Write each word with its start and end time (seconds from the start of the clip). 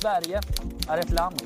Sverige 0.00 0.40
är 0.88 0.98
ett 0.98 1.10
land 1.10 1.42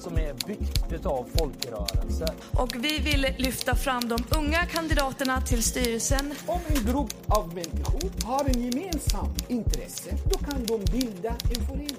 som 0.00 0.18
är 0.18 0.34
byggt 0.46 0.92
utav 0.92 1.26
folkrörelser. 1.38 2.34
Och 2.52 2.74
vi 2.84 2.98
vill 2.98 3.26
lyfta 3.38 3.74
fram 3.74 4.08
de 4.08 4.24
unga 4.38 4.66
kandidaterna 4.66 5.40
till 5.40 5.62
styrelsen. 5.62 6.34
Om 6.46 6.60
en 6.68 6.84
grupp 6.84 7.14
av 7.26 7.54
människor 7.54 8.26
har 8.26 8.44
en 8.44 8.62
gemensam 8.62 9.28
intresse, 9.48 10.16
då 10.30 10.38
kan 10.38 10.66
de 10.66 10.84
bilda 10.84 11.28
en 11.28 11.66
förening. 11.66 11.96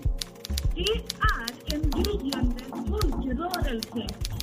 Det 0.75 0.81
är 1.21 1.75
en 1.75 1.91
gryende 1.91 2.63
folkrörelse. 2.89 4.34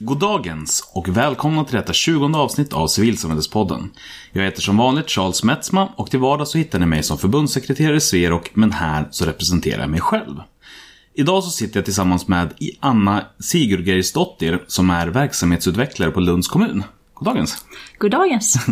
Goddagens 0.00 0.90
och 0.94 1.08
välkomna 1.08 1.64
till 1.64 1.76
detta 1.76 1.92
20 1.92 2.36
avsnitt 2.36 2.72
av 2.72 2.86
Civilsamhällespodden. 2.86 3.90
Jag 4.32 4.42
heter 4.42 4.62
som 4.62 4.76
vanligt 4.76 5.10
Charles 5.10 5.44
Metzma 5.44 5.88
och 5.96 6.10
till 6.10 6.20
vardags 6.20 6.50
så 6.50 6.58
hittar 6.58 6.78
ni 6.78 6.86
mig 6.86 7.02
som 7.02 7.18
förbundssekreterare 7.18 7.96
i 7.96 8.00
Sverok 8.00 8.50
men 8.54 8.72
här 8.72 9.08
så 9.10 9.24
representerar 9.24 9.80
jag 9.80 9.90
mig 9.90 10.00
själv. 10.00 10.36
Idag 11.14 11.44
så 11.44 11.50
sitter 11.50 11.78
jag 11.78 11.84
tillsammans 11.84 12.28
med 12.28 12.52
Anna 12.80 13.24
Sigurgeirsdottir 13.38 14.64
som 14.66 14.90
är 14.90 15.06
verksamhetsutvecklare 15.06 16.10
på 16.10 16.20
Lunds 16.20 16.48
kommun. 16.48 16.84
Goddagens! 17.14 17.64
Goddagens! 17.98 18.56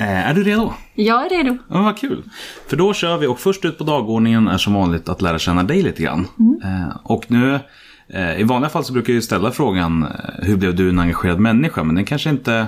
Eh, 0.00 0.28
är 0.28 0.34
du 0.34 0.44
redo? 0.44 0.72
Jag 0.94 1.26
är 1.26 1.30
redo. 1.30 1.58
Ja, 1.70 1.82
vad 1.82 1.98
kul. 1.98 2.22
För 2.66 2.76
då 2.76 2.94
kör 2.94 3.18
vi 3.18 3.26
och 3.26 3.38
först 3.38 3.64
ut 3.64 3.78
på 3.78 3.84
dagordningen 3.84 4.48
är 4.48 4.58
som 4.58 4.74
vanligt 4.74 5.08
att 5.08 5.22
lära 5.22 5.38
känna 5.38 5.62
dig 5.62 5.82
lite 5.82 6.02
grann. 6.02 6.28
Mm. 6.38 6.90
Och 7.04 7.24
nu, 7.28 7.54
eh, 7.54 7.60
Eh, 8.08 8.40
i 8.40 8.42
vanliga 8.42 8.70
fall 8.70 8.84
så 8.84 8.92
brukar 8.92 9.12
jag 9.12 9.14
ju 9.14 9.22
ställa 9.22 9.50
frågan 9.50 10.02
eh, 10.02 10.46
hur 10.46 10.56
blev 10.56 10.74
du 10.74 10.88
en 10.88 10.98
engagerad 10.98 11.38
människa? 11.40 11.84
Men 11.84 11.94
den 11.94 12.04
kanske 12.04 12.30
inte, 12.30 12.66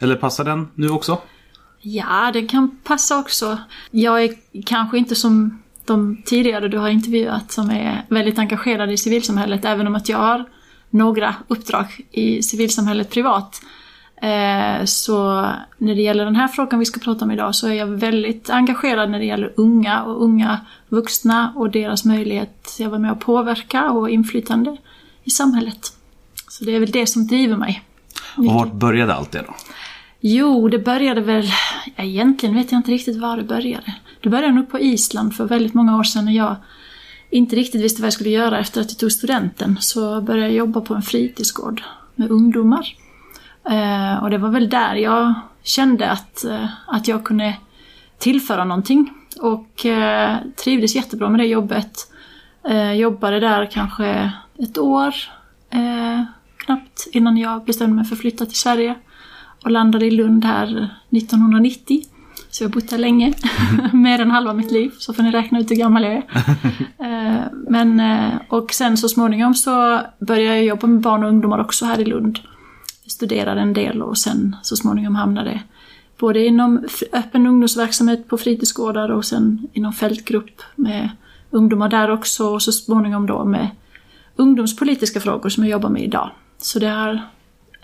eller 0.00 0.16
passar 0.16 0.44
den 0.44 0.68
nu 0.74 0.88
också? 0.88 1.18
Ja, 1.80 2.30
den 2.32 2.48
kan 2.48 2.76
passa 2.84 3.18
också. 3.18 3.58
Jag 3.90 4.24
är 4.24 4.34
kanske 4.66 4.98
inte 4.98 5.14
som 5.14 5.62
de 5.84 6.22
tidigare 6.24 6.68
du 6.68 6.78
har 6.78 6.88
intervjuat 6.88 7.52
som 7.52 7.70
är 7.70 8.06
väldigt 8.08 8.38
engagerade 8.38 8.92
i 8.92 8.96
civilsamhället, 8.96 9.64
även 9.64 9.86
om 9.86 9.94
att 9.94 10.08
jag 10.08 10.18
har 10.18 10.44
några 10.90 11.34
uppdrag 11.48 11.86
i 12.10 12.42
civilsamhället 12.42 13.10
privat. 13.10 13.62
Eh, 14.22 14.84
så 14.84 15.46
när 15.78 15.94
det 15.94 16.02
gäller 16.02 16.24
den 16.24 16.36
här 16.36 16.48
frågan 16.48 16.78
vi 16.78 16.86
ska 16.86 17.00
prata 17.00 17.24
om 17.24 17.30
idag 17.30 17.54
så 17.54 17.68
är 17.68 17.72
jag 17.72 17.86
väldigt 17.86 18.50
engagerad 18.50 19.10
när 19.10 19.18
det 19.18 19.24
gäller 19.24 19.52
unga 19.56 20.02
och 20.02 20.22
unga 20.22 20.60
vuxna 20.88 21.52
och 21.56 21.70
deras 21.70 22.04
möjlighet 22.04 22.66
att 22.80 22.86
vara 22.86 22.98
med 22.98 23.12
och 23.12 23.20
påverka 23.20 23.90
och 23.90 24.10
inflytande 24.10 24.76
i 25.24 25.30
samhället. 25.30 25.92
Så 26.48 26.64
det 26.64 26.76
är 26.76 26.80
väl 26.80 26.90
det 26.90 27.06
som 27.06 27.26
driver 27.26 27.56
mig. 27.56 27.82
Och 28.36 28.44
vart 28.44 28.72
började 28.72 29.14
allt 29.14 29.32
det 29.32 29.42
då? 29.46 29.54
Jo, 30.20 30.68
det 30.68 30.78
började 30.78 31.20
väl... 31.20 31.50
Egentligen 31.96 32.54
vet 32.54 32.72
jag 32.72 32.78
inte 32.78 32.90
riktigt 32.90 33.16
var 33.16 33.36
det 33.36 33.42
började. 33.42 33.94
Det 34.20 34.28
började 34.28 34.54
nog 34.54 34.70
på 34.70 34.80
Island 34.80 35.36
för 35.36 35.44
väldigt 35.44 35.74
många 35.74 35.98
år 35.98 36.02
sedan 36.02 36.24
när 36.24 36.32
jag 36.32 36.56
inte 37.30 37.56
riktigt 37.56 37.80
visste 37.80 38.02
vad 38.02 38.06
jag 38.06 38.12
skulle 38.12 38.30
göra 38.30 38.58
efter 38.58 38.80
att 38.80 38.90
jag 38.90 38.98
tog 38.98 39.12
studenten. 39.12 39.78
Så 39.80 40.20
började 40.20 40.46
jag 40.46 40.56
jobba 40.56 40.80
på 40.80 40.94
en 40.94 41.02
fritidsgård 41.02 41.82
med 42.14 42.30
ungdomar. 42.30 42.96
Eh, 43.70 44.22
och 44.22 44.30
det 44.30 44.38
var 44.38 44.48
väl 44.48 44.68
där 44.68 44.94
jag 44.94 45.34
kände 45.62 46.10
att, 46.10 46.44
eh, 46.44 46.66
att 46.86 47.08
jag 47.08 47.24
kunde 47.24 47.54
tillföra 48.18 48.64
någonting. 48.64 49.10
Och 49.40 49.86
eh, 49.86 50.36
trivdes 50.64 50.94
jättebra 50.94 51.28
med 51.28 51.40
det 51.40 51.46
jobbet. 51.46 52.08
jobbade 52.96 53.40
där 53.40 53.70
kanske 53.72 54.32
ett 54.62 54.78
år 54.78 55.14
knappt 56.56 57.06
innan 57.12 57.36
jag 57.36 57.64
bestämde 57.64 57.96
mig 57.96 58.04
för 58.04 58.14
att 58.14 58.20
flytta 58.20 58.46
till 58.46 58.58
Sverige. 58.58 58.94
Och 59.64 59.70
landade 59.70 60.06
i 60.06 60.10
Lund 60.10 60.44
här 60.44 60.66
1990. 61.10 62.02
Så 62.50 62.64
jag 62.64 62.68
har 62.68 62.74
bott 62.74 62.90
här 62.90 62.98
länge, 62.98 63.32
mer 63.92 64.20
än 64.20 64.30
halva 64.30 64.52
mitt 64.52 64.70
liv, 64.70 64.92
så 64.98 65.12
får 65.12 65.22
ni 65.22 65.30
räkna 65.30 65.60
ut 65.60 65.70
hur 65.70 65.76
gammal 65.76 66.02
jag 66.02 66.12
är. 66.12 66.24
Men, 67.70 68.02
och 68.48 68.72
sen 68.72 68.96
så 68.96 69.08
småningom 69.08 69.54
så 69.54 70.00
började 70.18 70.56
jag 70.56 70.64
jobba 70.64 70.86
med 70.86 71.00
barn 71.00 71.24
och 71.24 71.28
ungdomar 71.28 71.58
också 71.58 71.84
här 71.84 72.00
i 72.00 72.04
Lund 72.04 72.38
studerade 73.06 73.60
en 73.60 73.72
del 73.72 74.02
och 74.02 74.18
sen 74.18 74.56
så 74.62 74.76
småningom 74.76 75.14
hamnade 75.14 75.62
både 76.18 76.46
inom 76.46 76.84
öppen 77.12 77.46
ungdomsverksamhet 77.46 78.28
på 78.28 78.38
fritidsgårdar 78.38 79.08
och 79.08 79.24
sen 79.24 79.68
inom 79.72 79.92
fältgrupp 79.92 80.62
med 80.76 81.10
ungdomar 81.50 81.88
där 81.88 82.10
också 82.10 82.46
och 82.46 82.62
så 82.62 82.72
småningom 82.72 83.26
då 83.26 83.44
med 83.44 83.68
ungdomspolitiska 84.42 85.20
frågor 85.20 85.48
som 85.48 85.64
jag 85.64 85.70
jobbar 85.70 85.90
med 85.90 86.02
idag. 86.02 86.30
Så 86.58 86.78
det 86.78 86.88
har 86.88 87.22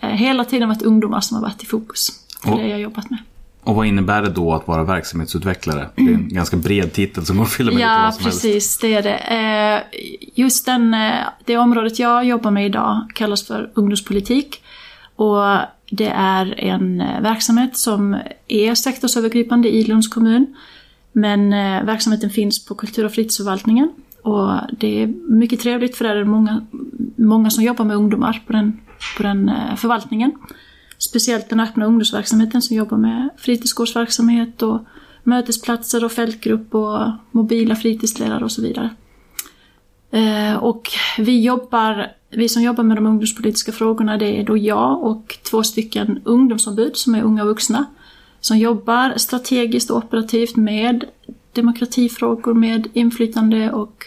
eh, 0.00 0.08
hela 0.08 0.44
tiden 0.44 0.68
varit 0.68 0.82
ungdomar 0.82 1.20
som 1.20 1.34
har 1.34 1.42
varit 1.42 1.62
i 1.62 1.66
fokus 1.66 2.08
för 2.42 2.52
och, 2.52 2.58
det 2.58 2.68
jag 2.68 2.80
jobbat 2.80 3.10
med. 3.10 3.18
Och 3.64 3.74
vad 3.74 3.86
innebär 3.86 4.22
det 4.22 4.30
då 4.30 4.54
att 4.54 4.68
vara 4.68 4.84
verksamhetsutvecklare? 4.84 5.88
Det 5.94 6.02
är 6.02 6.14
en 6.14 6.28
ganska 6.28 6.56
bred 6.56 6.92
titel 6.92 7.26
som 7.26 7.36
går 7.36 7.44
att 7.44 7.52
fylla 7.52 7.72
med 7.72 7.80
ja, 7.80 7.94
lite 7.94 8.04
vad 8.04 8.14
som 8.14 8.24
precis, 8.24 8.52
helst. 8.52 8.80
det 8.80 8.94
är 8.94 9.02
det. 9.02 9.16
Eh, 9.18 10.00
just 10.34 10.66
den, 10.66 10.94
eh, 10.94 11.14
det 11.44 11.56
området 11.56 11.98
jag 11.98 12.24
jobbar 12.24 12.50
med 12.50 12.66
idag 12.66 13.06
kallas 13.14 13.46
för 13.46 13.70
ungdomspolitik. 13.74 14.62
Och 15.16 15.58
det 15.90 16.12
är 16.14 16.60
en 16.60 16.98
verksamhet 16.98 17.76
som 17.76 18.16
är 18.48 18.74
sektorsövergripande 18.74 19.68
i 19.68 19.84
Lunds 19.84 20.08
kommun. 20.08 20.56
Men 21.12 21.50
verksamheten 21.86 22.30
finns 22.30 22.64
på 22.64 22.74
kultur 22.74 23.04
och 23.04 23.12
fritidsförvaltningen. 23.12 23.92
Och 24.28 24.60
det 24.78 25.02
är 25.02 25.06
mycket 25.28 25.60
trevligt 25.60 25.96
för 25.96 26.04
där 26.04 26.14
är 26.14 26.18
det 26.18 26.24
många, 26.24 26.66
många 27.16 27.50
som 27.50 27.64
jobbar 27.64 27.84
med 27.84 27.96
ungdomar 27.96 28.42
på 28.46 28.52
den, 28.52 28.80
på 29.16 29.22
den 29.22 29.48
eh, 29.48 29.76
förvaltningen. 29.76 30.32
Speciellt 30.98 31.48
den 31.48 31.60
öppna 31.60 31.86
ungdomsverksamheten 31.86 32.62
som 32.62 32.76
jobbar 32.76 32.96
med 32.96 33.28
fritidsgårdsverksamhet 33.36 34.62
och 34.62 34.80
mötesplatser 35.22 36.04
och 36.04 36.12
fältgrupp 36.12 36.74
och 36.74 37.10
mobila 37.30 37.76
fritidsledare 37.76 38.44
och 38.44 38.52
så 38.52 38.62
vidare. 38.62 38.90
Eh, 40.10 40.56
och 40.56 40.90
vi 41.18 41.40
jobbar 41.40 42.06
vi 42.30 42.48
som 42.48 42.62
jobbar 42.62 42.84
med 42.84 42.96
de 42.96 43.06
ungdomspolitiska 43.06 43.72
frågorna 43.72 44.16
det 44.16 44.40
är 44.40 44.44
då 44.44 44.56
jag 44.56 45.02
och 45.02 45.38
två 45.50 45.62
stycken 45.62 46.20
ungdomsombud 46.24 46.96
som 46.96 47.14
är 47.14 47.22
unga 47.22 47.44
vuxna. 47.44 47.86
Som 48.40 48.58
jobbar 48.58 49.12
strategiskt 49.16 49.90
och 49.90 49.96
operativt 49.96 50.56
med 50.56 51.04
demokratifrågor, 51.52 52.54
med 52.54 52.88
inflytande 52.92 53.72
och 53.72 54.04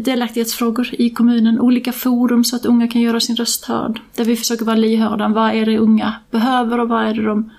delaktighetsfrågor 0.00 0.88
i 0.92 1.10
kommunen. 1.10 1.60
Olika 1.60 1.92
forum 1.92 2.44
så 2.44 2.56
att 2.56 2.66
unga 2.66 2.88
kan 2.88 3.02
göra 3.02 3.20
sin 3.20 3.36
röst 3.36 3.64
hörd. 3.64 4.00
Där 4.16 4.24
vi 4.24 4.36
försöker 4.36 4.64
vara 4.64 4.76
lyhörda. 4.76 5.28
Vad 5.28 5.54
är 5.54 5.66
det 5.66 5.78
unga 5.78 6.14
behöver 6.30 6.80
och 6.80 6.88
vad 6.88 7.06
är 7.06 7.14
det 7.14 7.22
de 7.22 7.50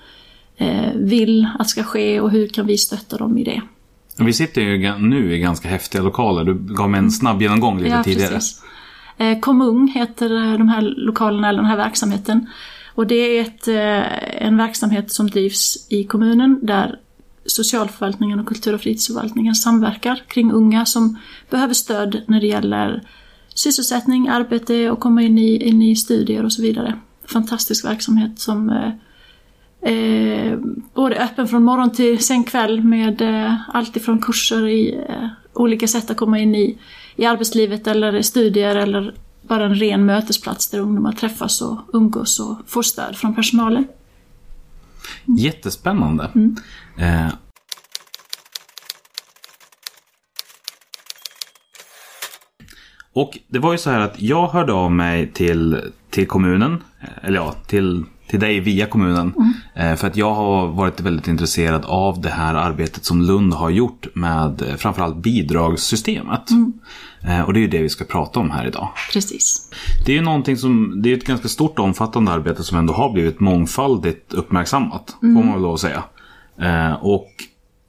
eh, 0.57 0.91
vill 0.95 1.47
att 1.59 1.69
ska 1.69 1.83
ske 1.83 2.21
och 2.21 2.31
hur 2.31 2.47
kan 2.47 2.67
vi 2.67 2.77
stötta 2.77 3.17
dem 3.17 3.37
i 3.37 3.43
det. 3.43 3.61
Vi 4.17 4.33
sitter 4.33 4.61
ju 4.61 4.97
nu 4.97 5.33
i 5.33 5.39
ganska 5.39 5.67
häftiga 5.67 6.01
lokaler. 6.01 6.43
Du 6.43 6.53
gav 6.53 6.89
mig 6.89 6.99
en 6.99 7.11
snabb 7.11 7.41
genomgång 7.41 7.77
lite 7.77 7.89
ja, 7.89 8.03
tidigare. 8.03 8.33
Precis. 8.33 8.61
Eh, 9.17 9.39
Komung 9.39 9.87
heter 9.87 10.57
de 10.57 10.69
här 10.69 10.81
lokalerna 10.81 11.49
eller 11.49 11.57
den 11.57 11.69
här 11.69 11.77
verksamheten. 11.77 12.47
Och 12.95 13.07
det 13.07 13.15
är 13.15 13.41
ett, 13.41 13.67
eh, 13.67 14.45
en 14.47 14.57
verksamhet 14.57 15.11
som 15.11 15.29
drivs 15.29 15.87
i 15.89 16.03
kommunen 16.03 16.59
där 16.61 16.99
socialförvaltningen 17.49 18.39
och 18.39 18.45
kultur 18.45 18.73
och 18.73 18.81
fritidsförvaltningen 18.81 19.55
samverkar 19.55 20.23
kring 20.27 20.51
unga 20.51 20.85
som 20.85 21.17
behöver 21.49 21.73
stöd 21.73 22.21
när 22.27 22.41
det 22.41 22.47
gäller 22.47 23.03
sysselsättning, 23.55 24.27
arbete 24.27 24.91
och 24.91 24.99
komma 24.99 25.21
in 25.21 25.37
i, 25.37 25.67
in 25.67 25.81
i 25.81 25.95
studier 25.95 26.45
och 26.45 26.53
så 26.53 26.61
vidare. 26.61 26.99
Fantastisk 27.27 27.85
verksamhet 27.85 28.39
som 28.39 28.69
eh, 28.69 29.93
eh, 29.93 30.59
både 30.93 31.15
öppen 31.15 31.47
från 31.47 31.63
morgon 31.63 31.91
till 31.91 32.19
sen 32.19 32.43
kväll 32.43 32.83
med 32.83 33.21
eh, 33.21 33.55
allt 33.73 33.95
ifrån 33.95 34.21
kurser 34.21 34.67
i 34.67 35.05
eh, 35.09 35.27
olika 35.53 35.87
sätt 35.87 36.11
att 36.11 36.17
komma 36.17 36.39
in 36.39 36.55
i 36.55 36.77
i 37.19 37.25
arbetslivet 37.25 37.87
eller 37.87 38.21
studier 38.21 38.75
eller 38.75 39.13
bara 39.41 39.65
en 39.65 39.75
ren 39.75 40.05
mötesplats 40.05 40.69
där 40.69 40.79
ungdomar 40.79 41.11
träffas 41.11 41.61
och 41.61 41.77
umgås 41.93 42.39
och 42.39 42.57
får 42.67 42.81
stöd 42.81 43.15
från 43.17 43.35
personalen. 43.35 43.87
Jättespännande. 45.25 46.31
Mm. 46.35 46.55
Eh. 46.99 47.27
Och 53.13 53.37
det 53.47 53.59
var 53.59 53.71
ju 53.71 53.77
så 53.77 53.89
här 53.89 53.99
att 53.99 54.21
jag 54.21 54.47
hörde 54.47 54.73
av 54.73 54.91
mig 54.91 55.31
till, 55.31 55.91
till 56.09 56.27
kommunen, 56.27 56.83
eller 57.23 57.37
ja, 57.37 57.55
till 57.67 58.05
till 58.29 58.39
dig 58.39 58.59
via 58.59 58.85
kommunen. 58.85 59.33
Mm. 59.37 59.53
Eh, 59.91 59.97
för 59.97 60.07
att 60.07 60.15
jag 60.15 60.33
har 60.33 60.67
varit 60.67 60.99
väldigt 60.99 61.27
intresserad 61.27 61.85
av 61.85 62.21
det 62.21 62.29
här 62.29 62.55
arbetet 62.55 63.05
som 63.05 63.21
Lund 63.21 63.53
har 63.53 63.69
gjort 63.69 64.07
med 64.15 64.61
eh, 64.61 64.75
framförallt 64.75 65.15
bidragssystemet. 65.15 66.49
Mm. 66.51 66.73
Eh, 67.23 67.41
och 67.41 67.53
det 67.53 67.59
är 67.59 67.61
ju 67.61 67.67
det 67.67 67.81
vi 67.81 67.89
ska 67.89 68.05
prata 68.05 68.39
om 68.39 68.51
här 68.51 68.67
idag. 68.67 68.89
Precis. 69.13 69.71
Det 70.05 70.11
är 70.11 70.15
ju 70.15 70.21
någonting 70.21 70.57
som, 70.57 71.01
det 71.01 71.11
är 71.11 71.17
ett 71.17 71.25
ganska 71.25 71.47
stort 71.47 71.79
och 71.79 71.85
omfattande 71.85 72.31
arbete 72.31 72.63
som 72.63 72.77
ändå 72.77 72.93
har 72.93 73.13
blivit 73.13 73.39
mångfaldigt 73.39 74.33
uppmärksammat. 74.33 75.17
Mm. 75.23 75.35
Får 75.35 75.43
man 75.43 75.53
väl 75.53 75.61
lov 75.61 75.73
att 75.73 75.79
säga. 75.79 76.03
Eh, 76.61 76.93
och 76.93 77.29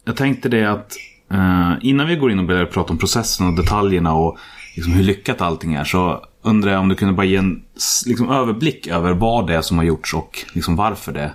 jag 0.04 0.16
tänkte 0.16 0.48
det 0.48 0.64
att 0.64 0.96
eh, 1.30 1.72
innan 1.80 2.06
vi 2.06 2.16
går 2.16 2.32
in 2.32 2.38
och 2.38 2.44
börjar 2.44 2.66
prata 2.66 2.92
om 2.92 2.98
processen 2.98 3.46
och 3.46 3.56
detaljerna 3.56 4.14
och 4.14 4.38
liksom 4.76 4.92
hur 4.92 5.04
lyckat 5.04 5.40
allting 5.40 5.74
är 5.74 5.84
så 5.84 6.24
undrar 6.42 6.72
jag 6.72 6.80
om 6.80 6.88
du 6.88 6.94
kunde 6.94 7.14
bara 7.14 7.26
ge 7.26 7.36
en 7.36 7.62
liksom, 8.06 8.30
överblick 8.30 8.86
över 8.86 9.12
vad 9.12 9.46
det 9.46 9.54
är 9.54 9.62
som 9.62 9.78
har 9.78 9.84
gjorts 9.84 10.14
och 10.14 10.38
liksom 10.52 10.76
varför 10.76 11.12
det 11.12 11.32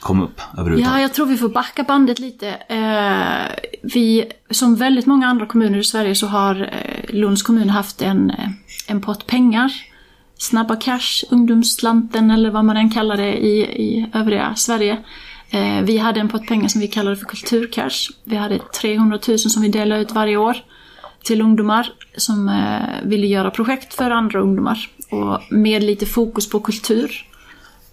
kom 0.00 0.22
upp 0.22 0.40
överhuvudtaget? 0.58 0.96
Ja, 0.96 1.00
jag 1.00 1.14
tror 1.14 1.26
vi 1.26 1.36
får 1.36 1.48
backa 1.48 1.82
bandet 1.82 2.18
lite. 2.18 2.48
Eh, 2.48 3.66
vi, 3.82 4.24
som 4.50 4.76
väldigt 4.76 5.06
många 5.06 5.26
andra 5.26 5.46
kommuner 5.46 5.78
i 5.78 5.84
Sverige 5.84 6.14
så 6.14 6.26
har 6.26 6.60
eh, 6.60 7.14
Lunds 7.14 7.42
kommun 7.42 7.70
haft 7.70 8.02
en, 8.02 8.30
eh, 8.30 8.48
en 8.86 9.00
pott 9.00 9.26
pengar. 9.26 9.72
Snabba 10.38 10.76
cash, 10.76 11.24
ungdomsslanten 11.30 12.30
eller 12.30 12.50
vad 12.50 12.64
man 12.64 12.76
än 12.76 12.90
kallar 12.90 13.16
det 13.16 13.32
i, 13.32 13.60
i 13.60 14.10
övriga 14.14 14.54
Sverige. 14.54 14.98
Eh, 15.52 15.82
vi 15.82 15.98
hade 15.98 16.20
en 16.20 16.28
pott 16.28 16.46
pengar 16.46 16.68
som 16.68 16.80
vi 16.80 16.88
kallade 16.88 17.16
för 17.16 17.26
kulturcash. 17.26 18.10
Vi 18.24 18.36
hade 18.36 18.58
300 18.58 19.18
000 19.28 19.38
som 19.38 19.62
vi 19.62 19.68
delade 19.68 20.00
ut 20.00 20.12
varje 20.12 20.36
år 20.36 20.56
till 21.22 21.40
ungdomar 21.40 21.92
som 22.16 22.48
eh, 22.48 23.08
ville 23.08 23.26
göra 23.26 23.50
projekt 23.50 23.94
för 23.94 24.10
andra 24.10 24.40
ungdomar. 24.40 24.88
Och 25.10 25.40
med 25.50 25.82
lite 25.82 26.06
fokus 26.06 26.50
på 26.50 26.60
kultur. 26.60 27.26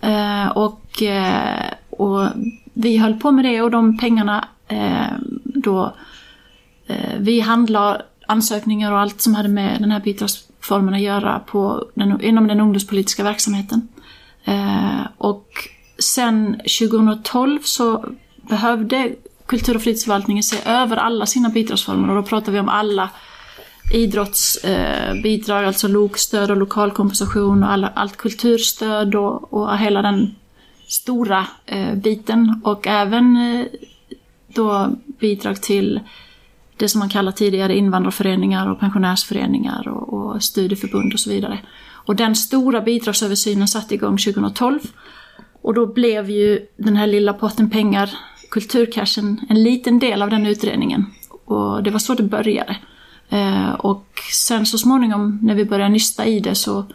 Eh, 0.02 0.48
och, 0.48 1.04
eh, 1.04 1.74
och 1.90 2.28
vi 2.74 2.98
höll 2.98 3.20
på 3.20 3.32
med 3.32 3.46
det 3.46 3.62
och 3.62 3.72
de 3.72 3.98
pengarna 3.98 4.48
eh, 4.68 5.14
då 5.44 5.94
eh, 6.88 7.18
vi 7.20 7.40
handlade 7.40 8.02
ansökningar 8.28 8.92
och 8.92 9.00
allt 9.00 9.22
som 9.22 9.36
hade 9.36 9.50
med 9.50 9.82
den 9.82 9.92
här 9.92 10.00
bidragsformen 10.00 10.94
att 10.94 11.02
göra 11.02 11.40
på 11.40 11.86
den, 11.94 12.22
inom 12.22 12.48
den 12.48 12.60
ungdomspolitiska 12.60 13.24
verksamheten. 13.24 13.88
Eh, 14.46 15.02
och 15.18 15.48
sen 16.00 16.62
2012 16.80 17.60
så 17.64 18.06
behövde 18.50 19.16
kultur 19.46 19.76
och 19.76 19.82
fritidsförvaltningen 19.82 20.44
se 20.44 20.58
över 20.66 20.98
alla 20.98 21.26
sina 21.26 21.50
bidragsformer. 21.50 22.10
Och 22.10 22.16
då 22.16 22.24
pratar 22.24 22.52
vi 22.52 22.60
om 22.60 22.70
alla 22.70 23.10
idrottsbidrag, 23.94 25.62
eh, 25.64 25.68
alltså 25.68 25.88
lokstöd 25.88 26.52
och 26.52 26.58
lokalkompensation 26.58 27.64
och 27.64 27.72
alla, 27.72 27.88
allt 27.88 28.18
kulturstöd 28.18 29.16
och, 29.16 29.54
och 29.54 29.78
hela 29.78 30.02
den 30.02 30.36
stora 30.88 31.48
eh, 31.66 31.96
biten. 31.96 32.62
Och 32.64 32.88
även 32.88 33.38
eh, 33.38 33.66
då 34.48 34.90
bidrag 35.20 35.62
till 35.62 36.00
det 36.78 36.90
som 36.90 37.00
man 37.00 37.10
kallar 37.10 37.32
tidigare 37.32 37.78
invandrarföreningar 37.78 38.72
och 38.72 38.80
pensionärsföreningar 38.80 39.88
och, 39.88 40.14
och 40.14 40.44
studieförbund 40.44 41.14
och 41.14 41.20
så 41.20 41.30
vidare. 41.30 41.60
Och 41.92 42.16
den 42.16 42.36
stora 42.36 42.82
bidragsöversynen 42.82 43.68
satte 43.68 43.96
igång 43.96 44.18
2012 44.18 44.80
och 45.62 45.74
då 45.74 45.86
blev 45.86 46.30
ju 46.30 46.66
den 46.78 46.96
här 46.96 47.08
lilla 47.08 47.34
potten 47.34 47.70
pengar, 47.70 48.10
kulturcashen, 48.52 49.40
en 49.50 49.64
liten 49.64 50.00
del 50.00 50.22
av 50.22 50.30
den 50.30 50.46
utredningen. 50.46 51.06
Och 51.46 51.84
det 51.84 51.92
var 51.92 52.00
så 52.00 52.14
det 52.14 52.24
började. 52.24 52.78
Eh, 53.30 53.70
och 53.70 54.06
sen 54.34 54.66
så 54.66 54.78
småningom 54.78 55.40
när 55.42 55.56
vi 55.56 55.66
började 55.66 55.94
nysta 55.94 56.26
i 56.26 56.40
det 56.40 56.56
så 56.56 56.86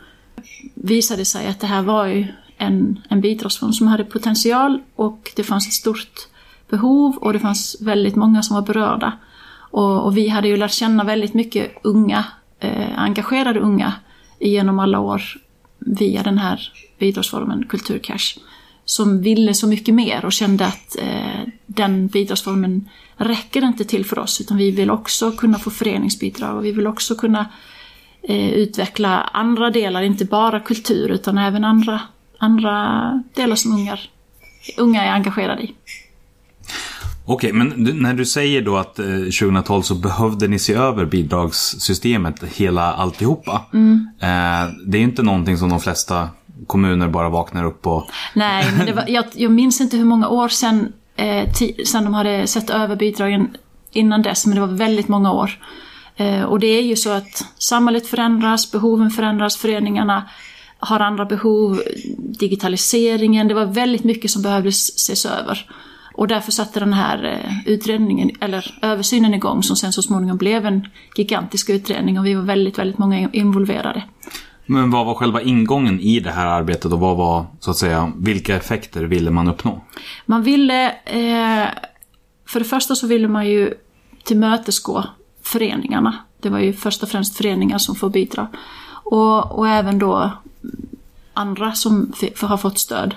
visade 0.75 1.20
det 1.20 1.25
sig 1.25 1.46
att 1.46 1.61
det 1.61 1.66
här 1.66 1.82
var 1.82 2.06
ju 2.06 2.26
en, 2.58 3.00
en 3.08 3.20
bidragsform 3.20 3.72
som 3.72 3.87
hade 3.87 4.05
potential 4.05 4.82
och 4.96 5.32
det 5.37 5.43
fanns 5.43 5.67
ett 5.67 5.72
stort 5.72 6.28
behov 6.69 7.17
och 7.17 7.32
det 7.32 7.38
fanns 7.38 7.76
väldigt 7.81 8.17
många 8.17 8.43
som 8.43 8.55
var 8.55 8.62
berörda. 8.62 9.12
Och, 9.70 10.05
och 10.05 10.17
vi 10.17 10.28
hade 10.28 10.49
ju 10.49 10.56
lärt 10.56 10.72
känna 10.72 11.05
väldigt 11.05 11.34
mycket 11.34 11.72
unga, 11.82 12.25
eh, 12.60 12.99
engagerade 12.99 13.60
unga 13.60 13.93
genom 14.40 14.78
alla 14.78 15.00
år 15.00 15.22
via 15.78 16.22
den 16.22 16.38
här 16.38 16.72
bidragsformen 16.98 17.66
Kulturcash. 17.66 18.38
Som 18.84 19.22
ville 19.22 19.54
så 19.54 19.66
mycket 19.66 19.94
mer 19.94 20.24
och 20.24 20.32
kände 20.32 20.66
att 20.66 20.96
eh, 20.98 21.40
den 21.66 22.06
bidragsformen 22.06 22.88
räcker 23.16 23.64
inte 23.64 23.84
till 23.84 24.04
för 24.04 24.18
oss 24.18 24.40
utan 24.40 24.56
vi 24.56 24.70
vill 24.70 24.90
också 24.90 25.32
kunna 25.32 25.58
få 25.58 25.70
föreningsbidrag 25.70 26.56
och 26.56 26.64
vi 26.64 26.72
vill 26.72 26.86
också 26.86 27.14
kunna 27.14 27.46
eh, 28.22 28.48
utveckla 28.48 29.20
andra 29.20 29.70
delar, 29.70 30.02
inte 30.02 30.24
bara 30.24 30.60
kultur 30.60 31.10
utan 31.10 31.38
även 31.38 31.64
andra, 31.64 32.00
andra 32.38 33.22
delar 33.34 33.56
som 33.56 33.72
ungar, 33.72 34.00
unga 34.76 35.04
är 35.04 35.12
engagerade 35.12 35.62
i. 35.62 35.74
Okej, 37.26 37.52
men 37.52 37.72
när 37.76 38.14
du 38.14 38.24
säger 38.24 38.62
då 38.62 38.76
att 38.76 38.98
eh, 38.98 39.06
2012 39.06 39.82
så 39.82 39.94
behövde 39.94 40.48
ni 40.48 40.58
se 40.58 40.74
över 40.74 41.04
bidragssystemet, 41.04 42.44
hela 42.44 42.92
alltihopa. 42.92 43.64
Mm. 43.72 44.08
Eh, 44.20 44.74
det 44.86 44.96
är 44.96 44.98
ju 44.98 45.04
inte 45.04 45.22
någonting 45.22 45.58
som 45.58 45.68
de 45.68 45.80
flesta 45.80 46.28
kommuner 46.66 47.08
bara 47.08 47.28
vaknar 47.28 47.64
upp 47.64 47.86
och... 47.86 48.08
Nej, 48.34 48.72
men 48.78 48.96
var, 48.96 49.04
jag, 49.08 49.24
jag 49.34 49.52
minns 49.52 49.80
inte 49.80 49.96
hur 49.96 50.04
många 50.04 50.28
år 50.28 50.48
sedan, 50.48 50.92
eh, 51.16 51.52
ti, 51.52 51.84
sedan 51.86 52.04
de 52.04 52.14
hade 52.14 52.46
sett 52.46 52.70
över 52.70 52.96
bidragen 52.96 53.56
innan 53.92 54.22
dess, 54.22 54.46
men 54.46 54.54
det 54.54 54.60
var 54.60 54.76
väldigt 54.76 55.08
många 55.08 55.32
år. 55.32 55.50
Eh, 56.16 56.42
och 56.42 56.60
det 56.60 56.66
är 56.66 56.82
ju 56.82 56.96
så 56.96 57.10
att 57.10 57.44
samhället 57.58 58.06
förändras, 58.06 58.72
behoven 58.72 59.10
förändras, 59.10 59.56
föreningarna 59.56 60.28
har 60.78 61.00
andra 61.00 61.24
behov, 61.24 61.82
digitaliseringen, 62.18 63.48
det 63.48 63.54
var 63.54 63.66
väldigt 63.66 64.04
mycket 64.04 64.30
som 64.30 64.42
behövde 64.42 64.68
ses 64.68 65.26
över. 65.26 65.66
Och 66.14 66.28
därför 66.28 66.52
satte 66.52 66.81
den 66.81 66.93
här 66.93 67.25
eh, 67.25 67.72
utredningen, 67.72 68.31
eller 68.40 68.78
översynen 68.82 69.34
igång 69.34 69.62
som 69.62 69.76
sen 69.76 69.93
så 69.93 70.02
småningom 70.02 70.37
blev 70.37 70.66
en 70.66 70.88
gigantisk 71.16 71.70
utredning 71.70 72.19
och 72.19 72.26
vi 72.26 72.34
var 72.34 72.43
väldigt, 72.43 72.78
väldigt 72.78 72.99
många 72.99 73.31
involverade. 73.32 74.02
Men 74.66 74.90
vad 74.90 75.06
var 75.06 75.14
själva 75.14 75.43
ingången 75.43 76.00
i 76.00 76.20
det 76.20 76.31
här 76.31 76.46
arbetet 76.46 76.93
och 76.93 77.00
vad 77.00 77.16
var, 77.16 77.46
så 77.61 77.70
att 77.70 77.76
säga, 77.76 78.12
vilka 78.16 78.56
effekter 78.56 79.05
ville 79.05 79.31
man 79.31 79.49
uppnå? 79.49 79.84
Man 80.26 80.43
ville, 80.43 80.90
eh, 80.90 81.69
för 82.46 82.58
det 82.58 82.64
första 82.64 82.94
så 82.94 83.06
ville 83.06 83.28
man 83.28 83.46
ju 83.49 83.75
tillmötesgå 84.25 85.05
föreningarna. 85.43 86.19
Det 86.40 86.49
var 86.49 86.58
ju 86.58 86.72
först 86.72 87.02
och 87.02 87.08
främst 87.08 87.37
föreningar 87.37 87.78
som 87.78 87.94
får 87.94 88.10
bidra. 88.10 88.49
Och, 89.05 89.58
och 89.58 89.69
även 89.69 89.99
då 89.99 90.31
andra 91.34 91.72
som 91.72 92.12
har 92.40 92.56
fått 92.56 92.78
stöd. 92.78 93.14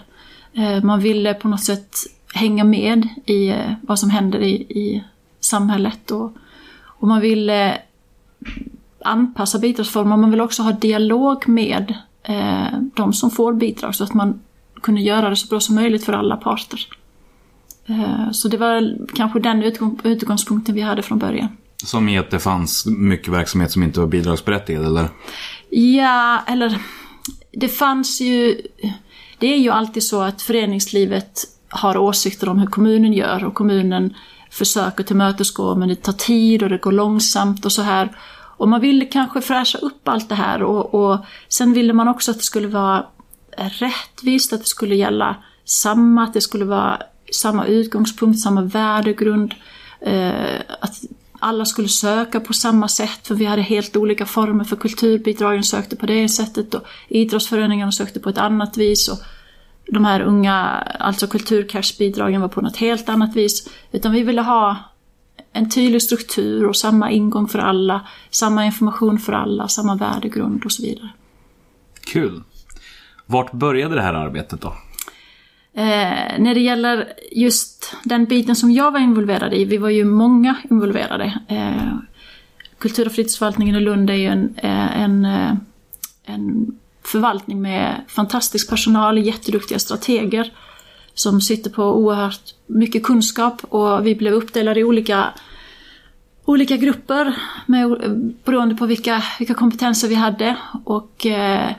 Eh, 0.53 0.83
man 0.83 0.99
ville 0.99 1.33
på 1.33 1.47
något 1.47 1.63
sätt 1.63 1.97
hänga 2.37 2.63
med 2.63 3.07
i 3.25 3.49
eh, 3.49 3.73
vad 3.81 3.99
som 3.99 4.09
händer 4.09 4.39
i, 4.39 4.53
i 4.53 5.03
samhället. 5.39 6.11
Och, 6.11 6.33
och 6.83 7.07
man 7.07 7.21
ville 7.21 7.77
anpassa 9.05 9.59
bidragsformer. 9.59 10.17
Man 10.17 10.31
vill 10.31 10.41
också 10.41 10.63
ha 10.63 10.71
dialog 10.71 11.47
med 11.47 11.93
eh, 12.23 12.79
de 12.95 13.13
som 13.13 13.31
får 13.31 13.53
bidrag 13.53 13.95
så 13.95 14.03
att 14.03 14.13
man 14.13 14.39
kunde 14.81 15.01
göra 15.01 15.29
det 15.29 15.35
så 15.35 15.47
bra 15.47 15.59
som 15.59 15.75
möjligt 15.75 16.05
för 16.05 16.13
alla 16.13 16.37
parter. 16.37 16.87
Eh, 17.85 18.31
så 18.31 18.47
det 18.47 18.57
var 18.57 18.97
kanske 19.15 19.39
den 19.39 19.63
utgång, 19.63 19.99
utgångspunkten 20.03 20.75
vi 20.75 20.81
hade 20.81 21.01
från 21.01 21.19
början. 21.19 21.47
Som 21.85 22.09
i 22.09 22.17
att 22.17 22.31
det 22.31 22.39
fanns 22.39 22.85
mycket 22.85 23.33
verksamhet 23.33 23.71
som 23.71 23.83
inte 23.83 23.99
var 23.99 24.07
bidragsberättigad, 24.07 24.85
eller? 24.85 25.09
Ja, 25.69 26.43
eller 26.47 26.81
det 27.51 27.67
fanns 27.67 28.21
ju... 28.21 28.61
Det 29.39 29.53
är 29.53 29.57
ju 29.57 29.69
alltid 29.69 30.03
så 30.03 30.21
att 30.21 30.41
föreningslivet 30.41 31.39
har 31.69 31.97
åsikter 31.97 32.49
om 32.49 32.59
hur 32.59 32.67
kommunen 32.67 33.13
gör 33.13 33.43
och 33.43 33.53
kommunen 33.53 34.13
försöker 34.51 35.03
tillmötesgå 35.03 35.75
men 35.75 35.89
det 35.89 35.95
tar 35.95 36.13
tid 36.13 36.63
och 36.63 36.69
det 36.69 36.77
går 36.77 36.91
långsamt 36.91 37.65
och 37.65 37.71
så 37.71 37.81
här. 37.81 38.17
Och 38.57 38.67
man 38.67 38.81
ville 38.81 39.05
kanske 39.05 39.41
fräscha 39.41 39.77
upp 39.77 40.07
allt 40.07 40.29
det 40.29 40.35
här 40.35 40.63
och, 40.63 40.93
och 40.93 41.19
sen 41.49 41.73
ville 41.73 41.93
man 41.93 42.07
också 42.07 42.31
att 42.31 42.37
det 42.37 42.43
skulle 42.43 42.67
vara 42.67 43.05
rättvist, 43.57 44.53
att 44.53 44.59
det 44.59 44.67
skulle 44.67 44.95
gälla 44.95 45.35
samma, 45.65 46.23
att 46.23 46.33
det 46.33 46.41
skulle 46.41 46.65
vara 46.65 47.01
samma 47.31 47.65
utgångspunkt, 47.65 48.39
samma 48.39 48.61
värdegrund. 48.61 49.53
Eh, 50.01 50.59
att 50.79 51.01
alla 51.39 51.65
skulle 51.65 51.87
söka 51.87 52.39
på 52.39 52.53
samma 52.53 52.87
sätt 52.87 53.27
för 53.27 53.35
vi 53.35 53.45
hade 53.45 53.61
helt 53.61 53.95
olika 53.95 54.25
former 54.25 54.63
för 54.63 54.75
kulturbidragen 54.75 55.63
sökte 55.63 55.95
på 55.95 56.05
det 56.05 56.29
sättet 56.29 56.73
och 56.73 56.87
idrottsföreningarna 57.07 57.91
sökte 57.91 58.19
på 58.19 58.29
ett 58.29 58.37
annat 58.37 58.77
vis. 58.77 59.07
Och 59.07 59.17
de 59.87 60.05
här 60.05 60.21
unga, 60.21 60.57
alltså 60.99 61.27
kulturcashbidragen 61.27 62.41
var 62.41 62.47
på 62.47 62.61
något 62.61 62.77
helt 62.77 63.09
annat 63.09 63.35
vis. 63.35 63.69
Utan 63.91 64.11
vi 64.11 64.23
ville 64.23 64.41
ha 64.41 64.77
en 65.53 65.69
tydlig 65.69 66.01
struktur 66.01 66.65
och 66.65 66.75
samma 66.75 67.11
ingång 67.11 67.47
för 67.47 67.59
alla, 67.59 68.07
samma 68.29 68.65
information 68.65 69.19
för 69.19 69.33
alla, 69.33 69.67
samma 69.67 69.95
värdegrund 69.95 70.65
och 70.65 70.71
så 70.71 70.83
vidare. 70.83 71.09
Kul. 72.11 72.43
Vart 73.25 73.51
började 73.51 73.95
det 73.95 74.01
här 74.01 74.13
arbetet 74.13 74.61
då? 74.61 74.67
Eh, 75.73 76.39
när 76.39 76.53
det 76.53 76.61
gäller 76.61 77.13
just 77.31 77.95
den 78.03 78.25
biten 78.25 78.55
som 78.55 78.71
jag 78.71 78.91
var 78.91 78.99
involverad 78.99 79.53
i, 79.53 79.65
vi 79.65 79.77
var 79.77 79.89
ju 79.89 80.05
många 80.05 80.55
involverade. 80.69 81.39
Eh, 81.47 81.97
Kultur 82.79 83.05
och 83.05 83.11
fritidsförvaltningen 83.11 83.75
i 83.75 83.79
Lund 83.79 84.09
är 84.09 84.13
ju 84.13 84.27
en, 84.27 84.55
eh, 84.57 85.01
en, 85.01 85.25
eh, 85.25 85.53
en 86.25 86.77
förvaltning 87.07 87.61
med 87.61 88.01
fantastisk 88.07 88.69
personal, 88.69 89.17
jätteduktiga 89.17 89.79
strateger 89.79 90.53
som 91.13 91.41
sitter 91.41 91.69
på 91.69 91.83
oerhört 91.83 92.53
mycket 92.67 93.03
kunskap 93.03 93.61
och 93.69 94.07
vi 94.07 94.15
blev 94.15 94.33
uppdelade 94.33 94.79
i 94.79 94.83
olika, 94.83 95.33
olika 96.45 96.77
grupper 96.77 97.35
med, 97.65 97.89
beroende 98.45 98.75
på 98.75 98.85
vilka, 98.85 99.23
vilka 99.39 99.53
kompetenser 99.53 100.07
vi 100.07 100.15
hade. 100.15 100.57
Och 100.83 101.25
eh, 101.25 101.71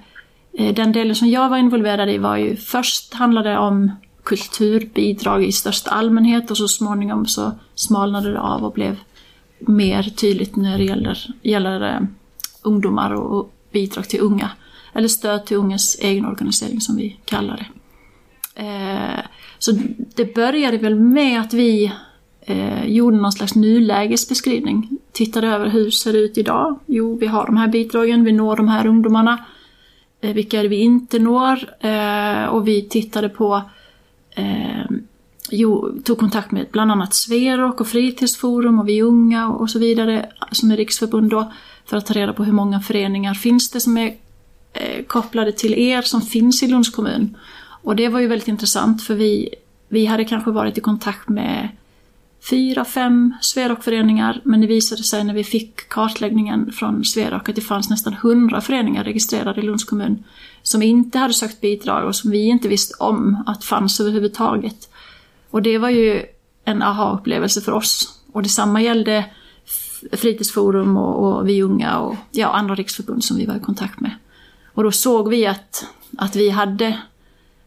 den 0.53 0.93
delen 0.93 1.15
som 1.15 1.29
jag 1.29 1.49
var 1.49 1.57
involverad 1.57 2.11
i 2.11 2.19
var 2.19 2.37
ju 2.37 2.57
först 2.57 3.15
handlade 3.15 3.59
om 3.59 3.91
kulturbidrag 4.23 5.45
i 5.45 5.53
största 5.53 5.91
allmänhet 5.91 6.51
och 6.51 6.57
så 6.57 6.69
småningom 6.69 7.27
så 7.27 7.53
smalnade 7.75 8.33
det 8.33 8.41
av 8.41 8.65
och 8.65 8.73
blev 8.73 8.97
mer 9.59 10.03
tydligt 10.03 10.57
när 10.57 10.79
det 10.79 10.85
gäller, 10.85 11.19
gäller 11.43 11.95
eh, 11.95 12.01
ungdomar 12.63 13.13
och 13.13 13.53
bidrag 13.73 14.09
till 14.09 14.21
unga. 14.21 14.51
Eller 14.99 15.09
stöd 15.09 15.47
till 15.47 15.57
ungas 15.57 15.97
egen 16.01 16.27
organisering 16.27 16.81
som 16.81 16.97
vi 16.97 17.17
kallar 17.25 17.57
det. 17.57 17.67
Eh, 18.63 19.25
Så 19.59 19.73
det 20.17 20.35
började 20.35 20.79
väl 20.79 20.95
med 20.95 21.41
att 21.41 21.55
vi 21.55 21.93
eh, 22.41 22.85
gjorde 22.87 23.17
någon 23.17 23.33
slags 23.33 23.55
nulägesbeskrivning. 23.55 24.89
Tittade 25.13 25.47
över 25.47 25.69
hur 25.69 25.91
ser 25.91 26.13
det 26.13 26.19
ut 26.19 26.39
idag? 26.39 26.79
Jo, 26.87 27.17
vi 27.19 27.27
har 27.27 27.47
de 27.47 27.57
här 27.57 27.69
bidragen, 27.69 28.25
vi 28.25 28.33
når 28.33 28.57
de 28.57 28.69
här 28.69 28.87
ungdomarna. 28.87 29.45
Eh, 30.21 30.35
vilka 30.35 30.59
är 30.59 30.63
det 30.63 30.69
vi 30.69 30.77
inte 30.77 31.19
når? 31.19 31.59
Eh, 31.81 32.45
och 32.45 32.69
vi 32.69 32.83
tittade 32.83 33.29
på 33.29 33.63
eh, 34.31 34.87
jo, 35.51 36.01
tog 36.05 36.19
kontakt 36.19 36.51
med 36.51 36.67
bland 36.73 36.93
annat 36.93 37.15
Sverok 37.15 37.81
och 37.81 37.89
Fritidsforum 37.89 38.79
och 38.79 38.89
Vi 38.89 39.03
Unga 39.03 39.49
och 39.49 39.71
så 39.71 39.79
vidare, 39.79 40.27
som 40.53 40.71
är 40.71 40.77
riksförbund 40.77 41.31
då, 41.31 41.53
för 41.87 41.97
att 41.97 42.07
ta 42.07 42.15
reda 42.15 42.33
på 42.33 42.45
hur 42.45 42.53
många 42.53 42.81
föreningar 42.81 43.35
finns 43.35 43.71
det 43.71 43.81
som 43.81 43.97
är 43.99 44.15
Eh, 44.81 45.05
kopplade 45.05 45.53
till 45.53 45.75
er 45.75 46.03
som 46.03 46.23
finns 46.23 46.63
i 46.63 46.67
Lunds 46.67 46.91
kommun. 46.91 47.37
Och 47.83 47.97
det 47.97 48.09
var 48.09 48.21
ju 48.21 48.27
väldigt 48.27 48.49
intressant 48.49 49.03
för 49.03 49.15
vi, 49.15 49.55
vi 49.89 50.07
hade 50.07 50.25
kanske 50.25 50.51
varit 50.51 50.79
i 50.79 50.81
kontakt 50.81 51.29
med 51.29 51.69
fyra, 52.51 52.85
fem 52.85 53.35
Sverokföreningar. 53.41 54.41
men 54.45 54.61
det 54.61 54.67
visade 54.67 55.03
sig 55.03 55.25
när 55.25 55.35
vi 55.35 55.45
fick 55.45 55.89
kartläggningen 55.89 56.73
från 56.73 57.05
Sverok 57.05 57.49
att 57.49 57.55
det 57.55 57.61
fanns 57.61 57.91
nästan 57.91 58.13
hundra 58.13 58.61
föreningar 58.61 59.05
registrerade 59.05 59.61
i 59.61 59.65
Lunds 59.65 59.85
kommun 59.85 60.25
som 60.63 60.83
inte 60.83 61.19
hade 61.19 61.35
sökt 61.35 61.61
bidrag 61.61 62.07
och 62.07 62.17
som 62.17 62.31
vi 62.31 62.43
inte 62.43 62.69
visste 62.69 62.95
om 62.99 63.43
att 63.47 63.65
fanns 63.65 64.01
överhuvudtaget. 64.01 64.89
Och 65.51 65.63
det 65.63 65.79
var 65.79 65.91
ju 65.91 66.23
en 66.65 66.83
aha-upplevelse 66.83 67.61
för 67.61 67.73
oss. 67.73 68.21
Och 68.33 68.43
detsamma 68.43 68.83
gällde 68.83 69.25
Fritidsforum 70.13 70.97
och, 70.97 71.39
och 71.39 71.49
Vi 71.49 71.63
Unga 71.63 71.99
och 71.99 72.17
ja, 72.31 72.49
andra 72.49 72.75
riksförbund 72.75 73.25
som 73.25 73.37
vi 73.37 73.47
var 73.47 73.57
i 73.57 73.61
kontakt 73.61 74.01
med. 74.01 74.11
Och 74.79 74.85
då 74.85 74.93
såg 74.93 75.29
vi 75.29 75.47
att, 75.47 75.87
att 76.19 76.37
vi 76.37 76.51
hade 76.51 76.99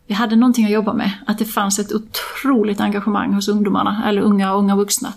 vi 0.07 0.13
hade 0.13 0.35
någonting 0.35 0.65
att 0.65 0.71
jobba 0.71 0.93
med. 0.93 1.11
Att 1.27 1.39
det 1.39 1.45
fanns 1.45 1.79
ett 1.79 1.91
otroligt 1.93 2.79
engagemang 2.79 3.33
hos 3.33 3.47
ungdomarna, 3.47 4.03
eller 4.07 4.21
unga 4.21 4.53
och 4.53 4.59
unga 4.59 4.75
vuxna. 4.75 5.13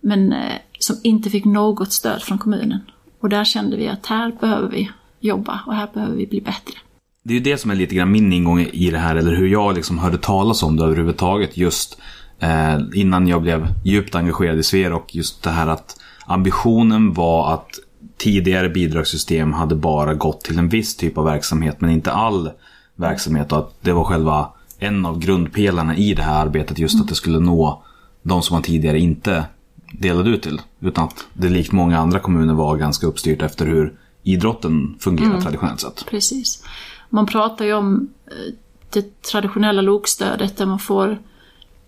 Men 0.00 0.32
eh, 0.32 0.52
som 0.78 0.96
inte 1.02 1.30
fick 1.30 1.44
något 1.44 1.92
stöd 1.92 2.22
från 2.22 2.38
kommunen. 2.38 2.80
Och 3.20 3.28
där 3.28 3.44
kände 3.44 3.76
vi 3.76 3.88
att 3.88 4.06
här 4.06 4.32
behöver 4.40 4.68
vi 4.68 4.90
jobba 5.20 5.60
och 5.66 5.74
här 5.74 5.88
behöver 5.94 6.16
vi 6.16 6.26
bli 6.26 6.40
bättre. 6.40 6.74
Det 7.22 7.32
är 7.32 7.38
ju 7.38 7.44
det 7.44 7.58
som 7.58 7.70
är 7.70 7.74
lite 7.74 7.94
grann 7.94 8.12
min 8.12 8.32
ingång 8.32 8.60
i 8.60 8.90
det 8.90 8.98
här, 8.98 9.16
eller 9.16 9.36
hur 9.36 9.48
jag 9.48 9.74
liksom 9.74 9.98
hörde 9.98 10.18
talas 10.18 10.62
om 10.62 10.76
det 10.76 10.84
överhuvudtaget. 10.84 11.56
Just 11.56 11.98
eh, 12.38 12.78
innan 12.94 13.28
jag 13.28 13.42
blev 13.42 13.68
djupt 13.84 14.14
engagerad 14.14 14.58
i 14.58 14.62
SVER 14.62 14.92
och 14.92 15.14
Just 15.14 15.42
det 15.42 15.50
här 15.50 15.66
att 15.66 16.00
ambitionen 16.26 17.12
var 17.12 17.54
att 17.54 17.78
tidigare 18.16 18.68
bidragssystem 18.68 19.52
hade 19.52 19.74
bara 19.74 20.14
gått 20.14 20.40
till 20.40 20.58
en 20.58 20.68
viss 20.68 20.96
typ 20.96 21.18
av 21.18 21.24
verksamhet, 21.24 21.80
men 21.80 21.90
inte 21.90 22.12
all 22.12 22.50
verksamhet. 22.94 23.52
Och 23.52 23.58
att 23.58 23.74
det 23.80 23.92
var 23.92 24.04
själva 24.04 24.48
en 24.78 25.06
av 25.06 25.18
grundpelarna 25.18 25.96
i 25.96 26.14
det 26.14 26.22
här 26.22 26.46
arbetet, 26.46 26.78
just 26.78 27.00
att 27.00 27.08
det 27.08 27.14
skulle 27.14 27.38
nå 27.38 27.82
de 28.22 28.42
som 28.42 28.54
man 28.54 28.62
tidigare 28.62 28.98
inte 28.98 29.44
delade 29.92 30.30
ut 30.30 30.42
till. 30.42 30.60
Utan 30.80 31.04
att 31.04 31.26
det 31.32 31.48
likt 31.48 31.72
många 31.72 31.98
andra 31.98 32.18
kommuner 32.18 32.54
var 32.54 32.76
ganska 32.76 33.06
uppstyrt 33.06 33.42
efter 33.42 33.66
hur 33.66 33.98
idrotten 34.22 34.96
fungerar 35.00 35.40
traditionellt 35.40 35.80
sett. 35.80 36.06
Precis. 36.10 36.64
Man 37.10 37.26
pratar 37.26 37.64
ju 37.64 37.74
om 37.74 38.08
eh, 38.26 38.54
det 38.90 39.22
traditionella 39.22 39.82
lokstödet 39.82 40.56
där 40.56 40.66
man 40.66 40.78
får, 40.78 41.18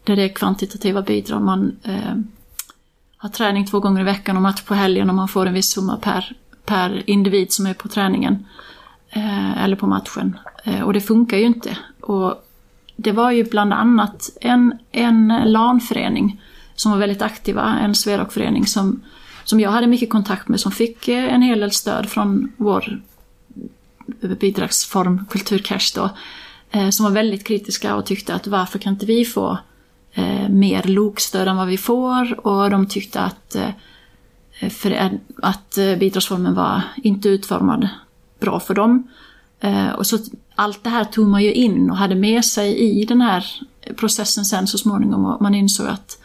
där 0.05 0.17
det 0.17 0.23
är 0.23 0.29
kvantitativa 0.29 1.03
bidrag. 1.03 1.43
Man 1.43 1.77
eh, 1.83 2.15
har 3.19 3.29
träning 3.29 3.67
två 3.67 3.81
gånger 3.81 4.01
i 4.01 4.05
veckan 4.05 4.37
och 4.37 4.43
match 4.43 4.63
på 4.63 4.75
helgen 4.75 5.09
och 5.09 5.17
man 5.17 5.29
får 5.29 5.47
en 5.47 5.55
viss 5.55 5.71
summa 5.71 5.97
per, 5.97 6.33
per 6.65 7.11
individ 7.11 7.53
som 7.53 7.67
är 7.67 7.75
på 7.75 7.89
träningen. 7.89 8.47
Eh, 9.11 9.65
eller 9.65 9.77
på 9.77 9.87
matchen. 9.87 10.39
Eh, 10.65 10.83
och 10.83 10.93
det 10.93 11.01
funkar 11.01 11.37
ju 11.37 11.47
inte. 11.47 11.79
Och 12.01 12.45
det 12.97 13.13
var 13.13 13.31
ju 13.31 13.45
bland 13.45 13.73
annat 13.73 14.31
en, 14.41 14.79
en 14.93 15.29
LAN-förening 15.45 16.41
som 16.75 16.93
var 16.93 16.99
väldigt 16.99 17.23
aktiva, 17.23 17.79
en 17.79 17.95
Sverok-förening 17.95 18.67
som, 18.67 19.03
som 19.45 19.61
jag 19.61 19.71
hade 19.71 19.87
mycket 19.87 20.11
kontakt 20.11 20.49
med 20.49 20.61
som 20.61 20.73
fick 20.73 21.09
eh, 21.09 21.35
en 21.35 21.43
hel 21.43 21.61
del 21.61 21.73
stöd 21.73 22.09
från 22.09 22.53
vår 22.57 23.01
bidragsform 24.41 25.25
Kulturcash 25.31 25.95
då. 25.95 26.11
Eh, 26.71 26.91
som 26.91 27.05
var 27.05 27.13
väldigt 27.13 27.47
kritiska 27.47 27.97
och 27.97 28.07
tyckte 28.07 28.35
att 28.35 28.47
varför 28.47 28.79
kan 28.79 28.93
inte 28.93 29.07
vi 29.07 29.25
få 29.25 29.59
eh, 30.13 30.49
mer 30.49 30.83
lokstöd 30.83 31.49
än 31.49 31.57
vad 31.57 31.69
vi 31.69 31.77
får? 31.77 32.47
Och 32.47 32.71
de 32.71 32.87
tyckte 32.87 33.21
att, 33.21 33.55
eh, 33.55 34.71
för, 34.71 35.19
att 35.43 35.79
eh, 35.79 35.97
bidragsformen 35.97 36.55
var 36.55 36.83
inte 36.97 37.29
utformad 37.29 37.89
bra 38.41 38.61
för 38.61 38.75
dem. 38.75 39.09
Eh, 39.61 39.91
och 39.91 40.07
så 40.07 40.19
allt 40.55 40.85
det 40.85 40.91
här 40.91 41.05
tog 41.05 41.29
man 41.29 41.43
ju 41.43 41.53
in 41.53 41.91
och 41.91 41.97
hade 41.97 42.15
med 42.15 42.45
sig 42.45 42.79
i 42.79 43.05
den 43.05 43.21
här 43.21 43.47
processen 43.97 44.45
sen 44.45 44.67
så 44.67 44.79
småningom 44.79 45.25
och 45.25 45.43
man 45.43 45.55
insåg 45.55 45.87
att, 45.87 46.19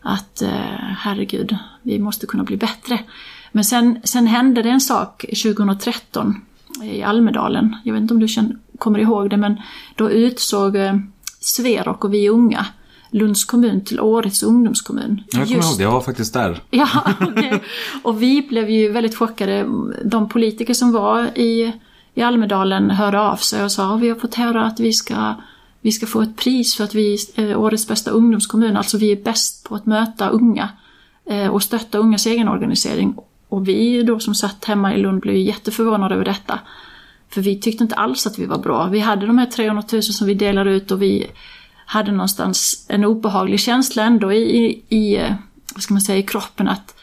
att 0.00 0.42
eh, 0.42 0.50
herregud, 0.98 1.56
vi 1.82 1.98
måste 1.98 2.26
kunna 2.26 2.44
bli 2.44 2.56
bättre. 2.56 2.98
Men 3.52 3.64
sen, 3.64 4.00
sen 4.04 4.26
hände 4.26 4.62
det 4.62 4.70
en 4.70 4.80
sak 4.80 5.24
2013 5.42 6.40
i 6.82 7.02
Almedalen, 7.02 7.76
jag 7.84 7.92
vet 7.92 8.02
inte 8.02 8.14
om 8.14 8.20
du 8.20 8.28
känner, 8.28 8.56
kommer 8.78 8.98
ihåg 8.98 9.30
det, 9.30 9.36
men 9.36 9.60
då 9.94 10.10
utsåg 10.10 10.76
eh, 10.76 10.96
Sverok 11.40 12.04
och 12.04 12.14
Vi 12.14 12.28
Unga 12.28 12.66
Lunds 13.10 13.44
kommun 13.44 13.84
till 13.84 14.00
årets 14.00 14.42
ungdomskommun. 14.42 15.22
Jag 15.30 15.48
kommer 15.48 15.64
ihåg 15.64 15.76
det, 15.76 15.82
jag 15.82 15.90
var 15.90 16.00
faktiskt 16.00 16.34
där. 16.34 16.60
Ja, 16.70 16.88
okay. 17.20 17.58
och 18.02 18.22
vi 18.22 18.42
blev 18.42 18.70
ju 18.70 18.92
väldigt 18.92 19.16
chockade. 19.16 19.66
De 20.04 20.28
politiker 20.28 20.74
som 20.74 20.92
var 20.92 21.38
i, 21.38 21.72
i 22.14 22.22
Almedalen 22.22 22.90
hörde 22.90 23.20
av 23.20 23.36
sig 23.36 23.64
och 23.64 23.72
sa 23.72 23.94
att 23.94 24.00
vi 24.00 24.08
har 24.08 24.16
fått 24.16 24.34
höra 24.34 24.64
att 24.64 24.80
vi 24.80 24.92
ska, 24.92 25.34
vi 25.80 25.92
ska 25.92 26.06
få 26.06 26.22
ett 26.22 26.36
pris 26.36 26.76
för 26.76 26.84
att 26.84 26.94
vi 26.94 27.18
är 27.34 27.56
årets 27.56 27.88
bästa 27.88 28.10
ungdomskommun. 28.10 28.76
Alltså 28.76 28.98
vi 28.98 29.12
är 29.12 29.22
bäst 29.24 29.68
på 29.68 29.74
att 29.74 29.86
möta 29.86 30.28
unga 30.28 30.68
eh, 31.30 31.48
och 31.48 31.62
stötta 31.62 31.98
ungas 31.98 32.26
egen 32.26 32.48
organisering. 32.48 33.14
Och 33.48 33.68
vi 33.68 34.02
då 34.02 34.18
som 34.18 34.34
satt 34.34 34.64
hemma 34.64 34.94
i 34.94 34.98
Lund 34.98 35.20
blev 35.20 35.36
jätteförvånade 35.36 36.14
över 36.14 36.24
detta. 36.24 36.58
För 37.28 37.40
vi 37.40 37.60
tyckte 37.60 37.84
inte 37.84 37.94
alls 37.94 38.26
att 38.26 38.38
vi 38.38 38.46
var 38.46 38.58
bra. 38.58 38.86
Vi 38.86 39.00
hade 39.00 39.26
de 39.26 39.38
här 39.38 39.46
300 39.46 39.82
000 39.92 40.02
som 40.02 40.26
vi 40.26 40.34
delade 40.34 40.70
ut 40.70 40.90
och 40.90 41.02
vi 41.02 41.26
hade 41.86 42.12
någonstans 42.12 42.86
en 42.88 43.04
obehaglig 43.04 43.60
känsla 43.60 44.02
ändå 44.02 44.32
i, 44.32 44.64
i, 44.64 44.82
i 44.88 45.16
eh, 45.16 45.34
vad 45.74 45.82
ska 45.82 45.94
man 45.94 46.00
säga, 46.00 46.18
i 46.18 46.22
kroppen 46.22 46.68
att, 46.68 46.94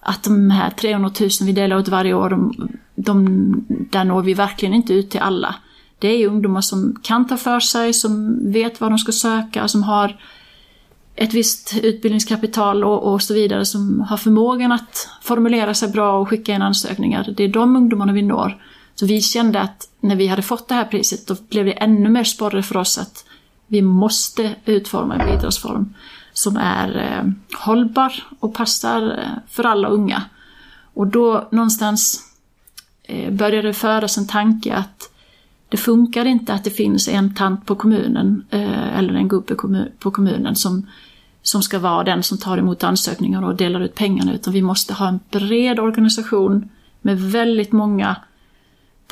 att 0.00 0.22
de 0.22 0.50
här 0.50 0.70
300 0.70 1.10
000 1.20 1.30
vi 1.42 1.52
delar 1.52 1.80
ut 1.80 1.88
varje 1.88 2.14
år, 2.14 2.30
de, 2.30 2.68
de, 2.94 3.64
där 3.68 4.04
når 4.04 4.22
vi 4.22 4.34
verkligen 4.34 4.74
inte 4.74 4.94
ut 4.94 5.10
till 5.10 5.20
alla. 5.20 5.54
Det 5.98 6.08
är 6.08 6.26
ungdomar 6.26 6.60
som 6.60 6.98
kan 7.02 7.26
ta 7.26 7.36
för 7.36 7.60
sig, 7.60 7.92
som 7.92 8.38
vet 8.52 8.80
vad 8.80 8.90
de 8.90 8.98
ska 8.98 9.12
söka, 9.12 9.68
som 9.68 9.82
har 9.82 10.16
ett 11.14 11.34
visst 11.34 11.74
utbildningskapital 11.82 12.84
och, 12.84 13.12
och 13.12 13.22
så 13.22 13.34
vidare, 13.34 13.64
som 13.64 14.00
har 14.00 14.16
förmågan 14.16 14.72
att 14.72 15.08
formulera 15.22 15.74
sig 15.74 15.88
bra 15.88 16.18
och 16.18 16.28
skicka 16.28 16.54
in 16.54 16.62
ansökningar. 16.62 17.34
Det 17.36 17.44
är 17.44 17.48
de 17.48 17.76
ungdomarna 17.76 18.12
vi 18.12 18.22
når. 18.22 18.62
Så 18.94 19.06
vi 19.06 19.20
kände 19.20 19.60
att 19.60 19.88
när 20.00 20.16
vi 20.16 20.26
hade 20.26 20.42
fått 20.42 20.68
det 20.68 20.74
här 20.74 20.84
priset, 20.84 21.26
då 21.26 21.36
blev 21.50 21.64
det 21.64 21.72
ännu 21.72 22.08
mer 22.08 22.24
sporre 22.24 22.62
för 22.62 22.76
oss 22.76 22.98
att 22.98 23.24
vi 23.70 23.82
måste 23.82 24.54
utforma 24.64 25.14
en 25.14 25.26
bidragsform 25.26 25.94
som 26.32 26.56
är 26.56 26.96
eh, 26.96 27.32
hållbar 27.58 28.12
och 28.38 28.54
passar 28.54 29.02
eh, 29.02 29.38
för 29.48 29.64
alla 29.64 29.88
unga. 29.88 30.22
Och 30.94 31.06
då 31.06 31.48
någonstans 31.50 32.22
eh, 33.02 33.32
började 33.32 33.68
det 33.68 33.74
föras 33.74 34.18
en 34.18 34.26
tanke 34.26 34.74
att 34.74 35.10
det 35.68 35.76
funkar 35.76 36.24
inte 36.24 36.54
att 36.54 36.64
det 36.64 36.70
finns 36.70 37.08
en 37.08 37.34
tant 37.34 37.66
på 37.66 37.74
kommunen 37.74 38.44
eh, 38.50 38.98
eller 38.98 39.14
en 39.14 39.28
gubbe 39.28 39.54
på 39.98 40.10
kommunen 40.10 40.56
som, 40.56 40.86
som 41.42 41.62
ska 41.62 41.78
vara 41.78 42.04
den 42.04 42.22
som 42.22 42.38
tar 42.38 42.58
emot 42.58 42.84
ansökningar 42.84 43.44
och 43.44 43.56
delar 43.56 43.80
ut 43.80 43.94
pengarna 43.94 44.34
utan 44.34 44.52
vi 44.52 44.62
måste 44.62 44.94
ha 44.94 45.08
en 45.08 45.20
bred 45.30 45.80
organisation 45.80 46.68
med 47.02 47.20
väldigt 47.20 47.72
många 47.72 48.16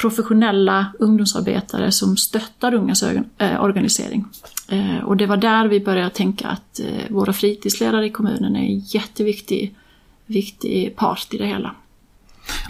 professionella 0.01 0.87
ungdomsarbetare 0.99 1.93
som 1.93 2.17
stöttar 2.17 2.75
ungas 2.75 3.03
eh, 3.03 3.63
organisering. 3.63 4.25
Eh, 4.69 5.05
och 5.05 5.17
det 5.17 5.27
var 5.27 5.37
där 5.37 5.69
vi 5.69 5.81
började 5.81 6.11
tänka 6.11 6.49
att 6.49 6.81
eh, 6.81 7.15
våra 7.15 7.33
fritidsledare 7.33 8.07
i 8.07 8.11
kommunen 8.11 8.57
är 8.57 8.61
en 8.61 8.79
jätteviktig 8.79 9.75
viktig 10.27 10.97
part 10.97 11.35
i 11.35 11.39
det 11.39 11.47
hela. 11.47 11.75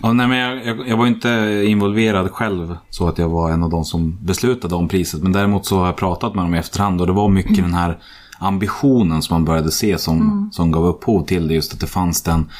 Ja, 0.03 0.13
nej, 0.13 0.29
men 0.29 0.39
jag, 0.39 0.67
jag, 0.67 0.89
jag, 0.89 0.97
var 0.97 1.07
inte 1.07 1.63
involverad 1.67 2.31
själv 2.31 2.77
så 2.91 3.09
att 3.09 3.19
jag 3.19 3.29
var 3.29 3.51
en 3.51 3.63
av 3.63 3.71
de 3.71 3.85
som 3.85 4.19
beslutade 4.23 4.75
om 4.75 4.89
priset. 4.89 5.23
Men 5.23 5.33
däremot 5.33 5.67
så 5.67 5.79
har 5.79 5.87
jag 5.87 5.97
pratat 5.97 6.35
med 6.35 6.45
dem 6.45 6.55
i 6.55 6.59
efterhand 6.59 7.01
och 7.01 7.07
det 7.07 7.13
var 7.13 7.29
mycket 7.29 7.59
mm. 7.59 7.63
den 7.63 7.75
här 7.75 7.99
ambitionen 8.39 9.23
som 9.23 9.35
man 9.35 9.45
började 9.45 9.71
se 9.71 9.99
som, 9.99 10.21
mm. 10.21 10.51
som 10.53 10.71
gav 10.71 10.87
upphov 10.87 11.25
till 11.25 11.49
det. 11.49 11.55
Just 11.55 11.75
att 11.75 11.81
det 11.81 11.87
fanns 11.87 12.23
den 12.23 12.51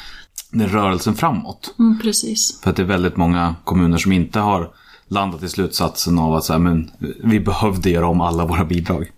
den 0.51 0.69
rörelsen 0.69 1.15
framåt. 1.15 1.75
Mm, 1.79 1.99
precis. 1.99 2.61
För 2.61 2.69
att 2.69 2.75
det 2.75 2.81
är 2.81 2.85
väldigt 2.85 3.17
många 3.17 3.55
kommuner 3.63 3.97
som 3.97 4.11
inte 4.11 4.39
har 4.39 4.71
landat 5.07 5.43
i 5.43 5.49
slutsatsen 5.49 6.19
av 6.19 6.33
att 6.33 6.43
så 6.43 6.53
här, 6.53 6.59
men, 6.59 6.91
vi 7.23 7.39
behövde 7.39 7.89
göra 7.89 8.07
om 8.07 8.21
alla 8.21 8.45
våra 8.45 8.65
bidrag. 8.65 9.11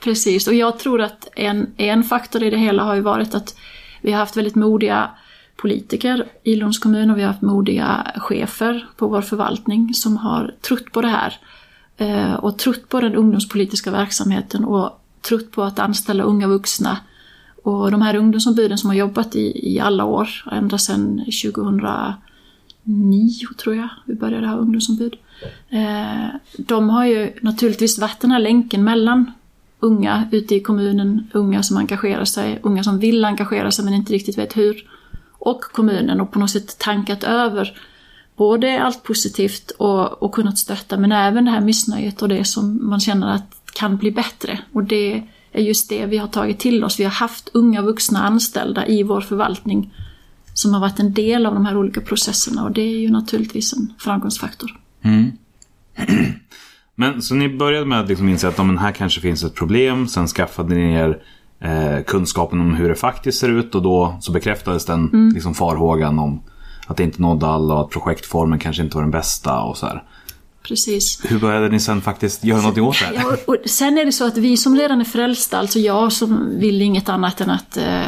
Precis, 0.00 0.48
och 0.48 0.54
jag 0.54 0.78
tror 0.78 1.00
att 1.00 1.28
en, 1.36 1.66
en 1.76 2.04
faktor 2.04 2.42
i 2.42 2.50
det 2.50 2.58
hela 2.58 2.82
har 2.82 2.94
ju 2.94 3.00
varit 3.00 3.34
att 3.34 3.54
vi 4.00 4.12
har 4.12 4.18
haft 4.18 4.36
väldigt 4.36 4.54
modiga 4.54 5.10
politiker 5.56 6.26
i 6.42 6.56
Lunds 6.56 6.78
kommun 6.78 7.10
och 7.10 7.18
vi 7.18 7.22
har 7.22 7.28
haft 7.28 7.42
modiga 7.42 8.12
chefer 8.16 8.88
på 8.96 9.08
vår 9.08 9.22
förvaltning 9.22 9.94
som 9.94 10.16
har 10.16 10.54
trott 10.62 10.92
på 10.92 11.02
det 11.02 11.08
här. 11.08 11.36
Eh, 11.96 12.34
och 12.34 12.58
trott 12.58 12.88
på 12.88 13.00
den 13.00 13.14
ungdomspolitiska 13.14 13.90
verksamheten 13.90 14.64
och 14.64 15.00
trott 15.28 15.50
på 15.50 15.62
att 15.62 15.78
anställa 15.78 16.22
unga 16.22 16.46
vuxna. 16.46 16.98
Och 17.68 17.90
de 17.90 18.02
här 18.02 18.16
ungdomsombuden 18.16 18.78
som 18.78 18.90
har 18.90 18.96
jobbat 18.96 19.36
i, 19.36 19.72
i 19.74 19.80
alla 19.80 20.04
år, 20.04 20.28
ända 20.52 20.78
sedan 20.78 21.18
2009 21.18 22.16
tror 23.62 23.76
jag 23.76 23.88
vi 24.04 24.14
började 24.14 24.46
ha 24.46 24.56
ungdomsombud. 24.56 25.16
Eh, 25.70 26.26
de 26.58 26.90
har 26.90 27.04
ju 27.04 27.32
naturligtvis 27.42 27.98
varit 27.98 28.20
den 28.20 28.30
här 28.30 28.38
länken 28.38 28.84
mellan 28.84 29.32
unga 29.80 30.28
ute 30.32 30.54
i 30.54 30.60
kommunen, 30.60 31.26
unga 31.32 31.62
som 31.62 31.76
engagerar 31.76 32.24
sig, 32.24 32.58
unga 32.62 32.84
som 32.84 32.98
vill 32.98 33.24
engagera 33.24 33.70
sig 33.70 33.84
men 33.84 33.94
inte 33.94 34.12
riktigt 34.12 34.38
vet 34.38 34.56
hur, 34.56 34.88
och 35.38 35.60
kommunen 35.60 36.20
och 36.20 36.30
på 36.30 36.38
något 36.38 36.50
sätt 36.50 36.78
tankat 36.78 37.24
över 37.24 37.78
både 38.36 38.82
allt 38.82 39.02
positivt 39.02 39.70
och, 39.70 40.22
och 40.22 40.34
kunnat 40.34 40.58
stötta 40.58 40.96
men 40.96 41.12
även 41.12 41.44
det 41.44 41.50
här 41.50 41.60
missnöjet 41.60 42.22
och 42.22 42.28
det 42.28 42.44
som 42.44 42.88
man 42.88 43.00
känner 43.00 43.34
att 43.34 43.54
kan 43.72 43.96
bli 43.96 44.10
bättre. 44.10 44.58
Och 44.72 44.84
det 44.84 45.22
är 45.58 45.62
just 45.62 45.88
det 45.88 46.06
vi 46.06 46.18
har 46.18 46.28
tagit 46.28 46.58
till 46.58 46.84
oss. 46.84 47.00
Vi 47.00 47.04
har 47.04 47.10
haft 47.10 47.50
unga 47.54 47.82
vuxna 47.82 48.22
anställda 48.22 48.86
i 48.86 49.02
vår 49.02 49.20
förvaltning 49.20 49.94
som 50.54 50.74
har 50.74 50.80
varit 50.80 51.00
en 51.00 51.14
del 51.14 51.46
av 51.46 51.54
de 51.54 51.66
här 51.66 51.76
olika 51.76 52.00
processerna 52.00 52.64
och 52.64 52.72
det 52.72 52.82
är 52.82 52.98
ju 52.98 53.10
naturligtvis 53.10 53.72
en 53.72 53.92
framgångsfaktor. 53.98 54.70
Men 56.94 57.22
så 57.22 57.34
ni 57.34 57.48
började 57.48 57.86
med 57.86 58.00
att 58.00 58.08
liksom 58.08 58.28
inse 58.28 58.48
att 58.48 58.58
men 58.58 58.78
här 58.78 58.92
kanske 58.92 59.20
finns 59.20 59.44
ett 59.44 59.54
problem. 59.54 60.08
Sen 60.08 60.26
skaffade 60.26 60.74
ni 60.74 60.94
er 60.94 61.18
eh, 61.60 62.04
kunskapen 62.06 62.60
om 62.60 62.74
hur 62.74 62.88
det 62.88 62.94
faktiskt 62.94 63.38
ser 63.38 63.48
ut 63.48 63.74
och 63.74 63.82
då 63.82 64.16
så 64.20 64.32
bekräftades 64.32 64.84
den 64.84 65.08
Mm. 65.08 65.34
liksom, 65.34 65.54
farhågan 65.54 66.18
om 66.18 66.42
att 66.86 66.96
det 66.96 67.02
inte 67.02 67.22
nådde 67.22 67.46
alla 67.46 67.74
och 67.74 67.80
att 67.80 67.90
projektformen 67.90 68.58
kanske 68.58 68.82
inte 68.82 68.96
var 68.96 69.02
den 69.02 69.10
bästa 69.10 69.60
och 69.60 69.76
så 69.76 69.86
här. 69.86 70.02
Precis. 70.68 71.20
Hur 71.24 71.38
började 71.38 71.68
ni 71.68 71.80
sen 71.80 72.00
faktiskt 72.02 72.44
göra 72.44 72.58
någonting 72.60 72.84
åt 72.84 72.98
det 73.00 73.04
här? 73.06 73.14
Ja, 73.14 73.36
och- 73.46 73.56
sen 73.66 73.98
är 73.98 74.04
det 74.04 74.12
så 74.12 74.26
att 74.26 74.36
vi 74.36 74.56
som 74.56 74.76
redan 74.76 75.00
är 75.00 75.04
frälsta, 75.04 75.58
alltså 75.58 75.78
jag 75.78 76.12
som 76.12 76.58
vill 76.58 76.82
inget 76.82 77.08
annat 77.08 77.40
än 77.40 77.50
att 77.50 77.76
eh, 77.76 78.00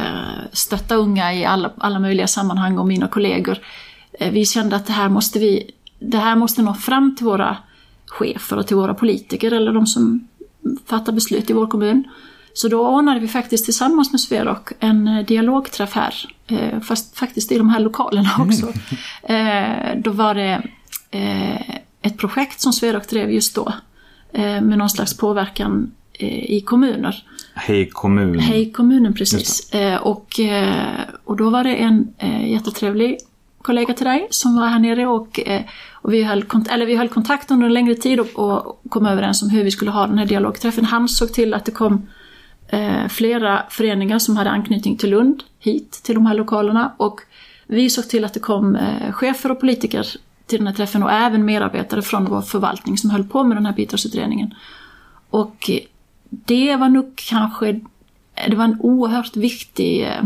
stötta 0.52 0.95
unga 0.95 1.35
i 1.35 1.45
alla, 1.45 1.71
alla 1.79 1.99
möjliga 1.99 2.26
sammanhang 2.26 2.79
och 2.79 2.87
mina 2.87 3.09
kollegor. 3.09 3.59
Eh, 4.21 4.33
vi 4.33 4.45
kände 4.47 4.76
att 4.76 4.87
det 4.87 4.93
här 4.93 5.09
måste 5.09 5.38
vi, 5.38 5.71
det 5.99 6.19
här 6.19 6.37
måste 6.37 6.62
nå 6.62 6.75
fram 6.75 7.17
till 7.17 7.26
våra 7.26 7.57
chefer 8.07 8.57
och 8.59 8.67
till 8.67 8.76
våra 8.76 8.95
politiker 8.95 9.52
eller 9.52 9.73
de 9.73 9.87
som 9.87 10.29
fattar 10.87 11.12
beslut 11.12 11.50
i 11.50 11.52
vår 11.52 11.67
kommun. 11.67 12.05
Så 12.52 12.69
då 12.69 12.88
ordnade 12.88 13.21
vi 13.21 13.29
faktiskt 13.29 13.64
tillsammans 13.64 14.12
med 14.12 14.21
Sverok 14.21 14.69
en 14.81 15.09
eh, 15.09 15.26
dialogträff 15.26 15.93
här, 15.93 16.14
eh, 16.47 16.81
fast 16.81 17.19
faktiskt 17.19 17.52
i 17.52 17.59
de 17.59 17.69
här 17.69 17.81
lokalerna 17.81 18.31
också. 18.38 18.73
Eh, 19.23 19.97
då 20.05 20.11
var 20.11 20.35
det 20.35 20.62
ett 22.02 22.19
projekt 22.19 22.61
som 22.61 22.73
Sverok 22.73 23.09
drev 23.09 23.30
just 23.30 23.54
då 23.54 23.73
eh, 24.33 24.61
med 24.61 24.78
någon 24.78 24.90
slags 24.90 25.16
påverkan 25.16 25.92
eh, 26.12 26.52
i 26.52 26.61
kommuner. 26.61 27.25
Hej 27.54 27.88
kommun. 27.88 28.38
Hej 28.38 28.73
kommunen 28.73 29.14
precis. 29.14 29.75
Eh, 29.75 29.97
och, 29.97 30.40
och 31.25 31.37
då 31.37 31.50
var 31.50 31.64
det 31.64 31.76
en 31.76 32.14
jättetrevlig 32.47 33.19
kollega 33.62 33.95
till 33.95 34.07
dig 34.07 34.26
som 34.30 34.57
var 34.57 34.66
här 34.66 34.78
nere 34.78 35.07
och, 35.07 35.40
och 35.92 36.12
vi, 36.12 36.23
höll 36.23 36.42
kont- 36.42 36.71
eller 36.71 36.87
vi 36.87 36.97
höll 36.97 37.09
kontakt 37.09 37.50
under 37.50 37.66
en 37.66 37.73
längre 37.73 37.95
tid 37.95 38.21
och, 38.21 38.38
och 38.38 38.83
kom 38.88 39.07
överens 39.07 39.42
om 39.42 39.50
hur 39.50 39.64
vi 39.64 39.71
skulle 39.71 39.90
ha 39.90 40.07
den 40.07 40.19
här 40.19 40.26
dialogträffen. 40.26 40.85
Han 40.85 41.09
såg 41.09 41.33
till 41.33 41.54
att 41.54 41.64
det 41.64 41.73
kom 41.73 42.07
eh, 42.71 43.09
flera 43.09 43.62
föreningar 43.71 44.19
som 44.19 44.37
hade 44.37 44.50
anknytning 44.50 44.97
till 44.97 45.11
Lund 45.11 45.42
hit 45.59 45.92
till 46.02 46.14
de 46.14 46.26
här 46.26 46.35
lokalerna 46.35 46.92
och 46.97 47.21
vi 47.66 47.90
såg 47.90 48.09
till 48.09 48.25
att 48.25 48.35
det 48.35 48.40
kom 48.40 48.76
eh, 48.76 49.12
chefer 49.12 49.50
och 49.50 49.61
politiker 49.61 50.07
till 50.50 50.59
den 50.59 50.66
här 50.66 50.75
träffen 50.75 51.02
och 51.02 51.12
även 51.12 51.45
medarbetare 51.45 52.02
från 52.02 52.25
vår 52.25 52.42
förvaltning 52.42 52.99
som 52.99 53.11
höll 53.11 53.25
på 53.25 53.45
med 53.45 53.57
den 53.57 53.66
här 53.66 53.73
bidragsutredningen. 53.73 54.54
Och 55.30 55.71
det 56.30 56.76
var 56.76 56.88
nog 56.88 57.12
kanske, 57.16 57.80
det 58.49 58.57
var 58.57 58.64
en 58.64 58.80
oerhört 58.80 59.37
viktig 59.37 60.02
eh, 60.02 60.25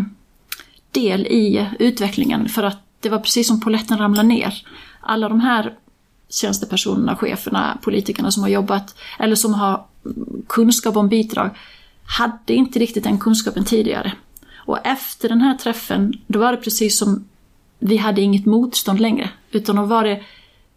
del 0.91 1.27
i 1.27 1.71
utvecklingen 1.79 2.49
för 2.49 2.63
att 2.63 2.79
det 3.01 3.09
var 3.09 3.19
precis 3.19 3.47
som 3.49 3.61
polletten 3.61 3.99
ramlade 3.99 4.29
ner. 4.29 4.67
Alla 5.01 5.29
de 5.29 5.41
här 5.41 5.75
tjänstepersonerna, 6.29 7.17
cheferna, 7.17 7.79
politikerna 7.83 8.31
som 8.31 8.43
har 8.43 8.51
jobbat 8.51 8.95
eller 9.19 9.37
som 9.37 9.55
har 9.55 9.85
kunskap 10.47 10.97
om 10.97 11.09
bidrag 11.09 11.51
hade 12.07 12.55
inte 12.55 12.79
riktigt 12.79 13.05
den 13.05 13.19
kunskapen 13.19 13.65
tidigare. 13.65 14.13
Och 14.57 14.87
efter 14.87 15.29
den 15.29 15.41
här 15.41 15.55
träffen, 15.55 16.13
då 16.27 16.39
var 16.39 16.53
det 16.53 16.59
precis 16.59 16.99
som 16.99 17.25
vi 17.79 17.97
hade 17.97 18.21
inget 18.21 18.47
motstånd 18.47 19.01
längre. 19.01 19.31
Utan 19.55 19.77
då 19.77 19.83
var 19.83 20.05
det 20.05 20.23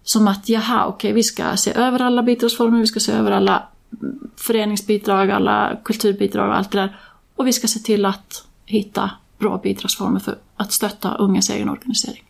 som 0.04 0.28
att, 0.28 0.50
jaha, 0.50 0.86
okej, 0.86 1.14
vi 1.14 1.24
ska 1.24 1.58
se 1.58 1.74
över 1.74 2.02
alla 2.02 2.24
bidragsformer, 2.24 2.80
vi 2.80 2.88
ska 2.88 3.00
se 3.00 3.12
över 3.12 3.32
alla 3.32 3.64
föreningsbidrag, 4.38 5.32
alla 5.32 5.78
kulturbidrag 5.84 6.50
och 6.50 6.56
allt 6.56 6.72
det 6.72 6.80
där. 6.80 6.98
Och 7.36 7.48
vi 7.48 7.54
ska 7.54 7.68
se 7.68 7.80
till 7.80 8.06
att 8.06 8.44
hitta 8.66 9.12
bra 9.40 9.60
bidragsformer 9.64 10.20
för 10.20 10.38
att 10.58 10.72
stötta 10.72 11.16
ungas 11.16 11.50
egen 11.50 11.70
organisering. 11.70 12.24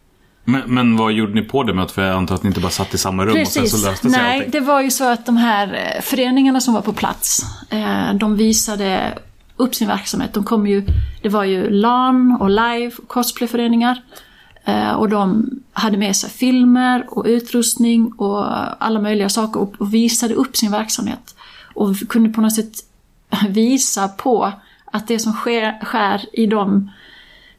Men, 0.43 0.61
men 0.65 0.97
vad 0.97 1.11
gjorde 1.11 1.33
ni 1.33 1.41
på 1.41 1.63
det 1.63 1.73
mötet? 1.73 1.91
För 1.91 2.01
jag 2.01 2.15
antar 2.15 2.35
att 2.35 2.43
ni 2.43 2.47
inte 2.47 2.59
bara 2.59 2.71
satt 2.71 2.93
i 2.93 2.97
samma 2.97 3.25
rum 3.25 3.41
och 3.41 3.47
sen 3.47 3.63
Precis. 3.63 3.81
så 3.81 3.87
löste 3.87 4.09
sig 4.09 4.21
Nej, 4.21 4.37
allting. 4.37 4.51
det 4.51 4.59
var 4.59 4.81
ju 4.81 4.91
så 4.91 5.03
att 5.03 5.25
de 5.25 5.37
här 5.37 5.93
eh, 5.95 6.01
föreningarna 6.01 6.61
som 6.61 6.73
var 6.73 6.81
på 6.81 6.93
plats, 6.93 7.41
eh, 7.69 8.13
de 8.13 8.35
visade 8.35 9.17
upp 9.55 9.75
sin 9.75 9.87
verksamhet. 9.87 10.33
De 10.33 10.43
kom 10.43 10.67
ju, 10.67 10.85
det 11.21 11.29
var 11.29 11.43
ju 11.43 11.69
LAN 11.69 12.37
och 12.39 12.49
live 12.49 12.91
och 12.97 13.07
cosplayföreningar. 13.07 14.01
Eh, 14.67 14.91
och 14.91 15.09
de 15.09 15.49
hade 15.73 15.97
med 15.97 16.15
sig 16.15 16.29
filmer 16.29 17.05
och 17.09 17.25
utrustning 17.25 18.11
och 18.11 18.45
alla 18.83 19.01
möjliga 19.01 19.29
saker 19.29 19.59
och 19.59 19.73
och 19.79 19.93
visade 19.93 20.33
upp 20.33 20.57
sin 20.57 20.71
verksamhet. 20.71 21.35
Och 21.75 21.95
kunde 22.09 22.29
på 22.29 22.41
något 22.41 22.55
sätt 22.55 22.73
visa 23.49 24.07
på 24.07 24.53
att 24.85 25.07
det 25.07 25.19
som 25.19 25.33
sker, 25.33 25.85
sker 25.85 26.25
i 26.33 26.45
dem 26.45 26.91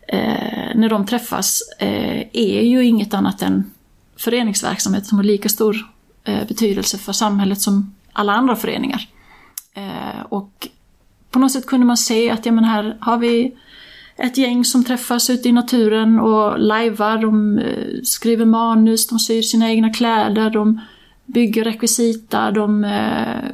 eh, 0.08 0.74
när 0.74 0.88
de 0.88 1.06
träffas 1.06 1.62
eh, 1.78 2.26
är 2.32 2.62
ju 2.62 2.84
inget 2.84 3.14
annat 3.14 3.42
än 3.42 3.72
föreningsverksamhet 4.16 5.06
som 5.06 5.18
har 5.18 5.24
lika 5.24 5.48
stor 5.48 5.76
eh, 6.24 6.48
betydelse 6.48 6.98
för 6.98 7.12
samhället 7.12 7.60
som 7.60 7.94
alla 8.12 8.32
andra 8.32 8.56
föreningar. 8.56 9.08
Eh, 9.74 10.22
och 10.28 10.68
på 11.30 11.38
något 11.38 11.52
sätt 11.52 11.66
kunde 11.66 11.86
man 11.86 11.96
se 11.96 12.30
att 12.30 12.46
ja, 12.46 12.52
men 12.52 12.64
här 12.64 12.96
har 13.00 13.18
vi 13.18 13.56
ett 14.18 14.36
gäng 14.36 14.64
som 14.64 14.84
träffas 14.84 15.30
ute 15.30 15.48
i 15.48 15.52
naturen 15.52 16.20
och 16.20 16.58
lajvar, 16.58 17.18
de 17.18 17.58
eh, 17.58 18.02
skriver 18.02 18.44
manus, 18.44 19.06
de 19.06 19.18
syr 19.18 19.42
sina 19.42 19.70
egna 19.70 19.92
kläder, 19.92 20.50
de 20.50 20.80
bygger 21.26 21.64
rekvisita, 21.64 22.50
de 22.50 22.84
eh, 22.84 23.50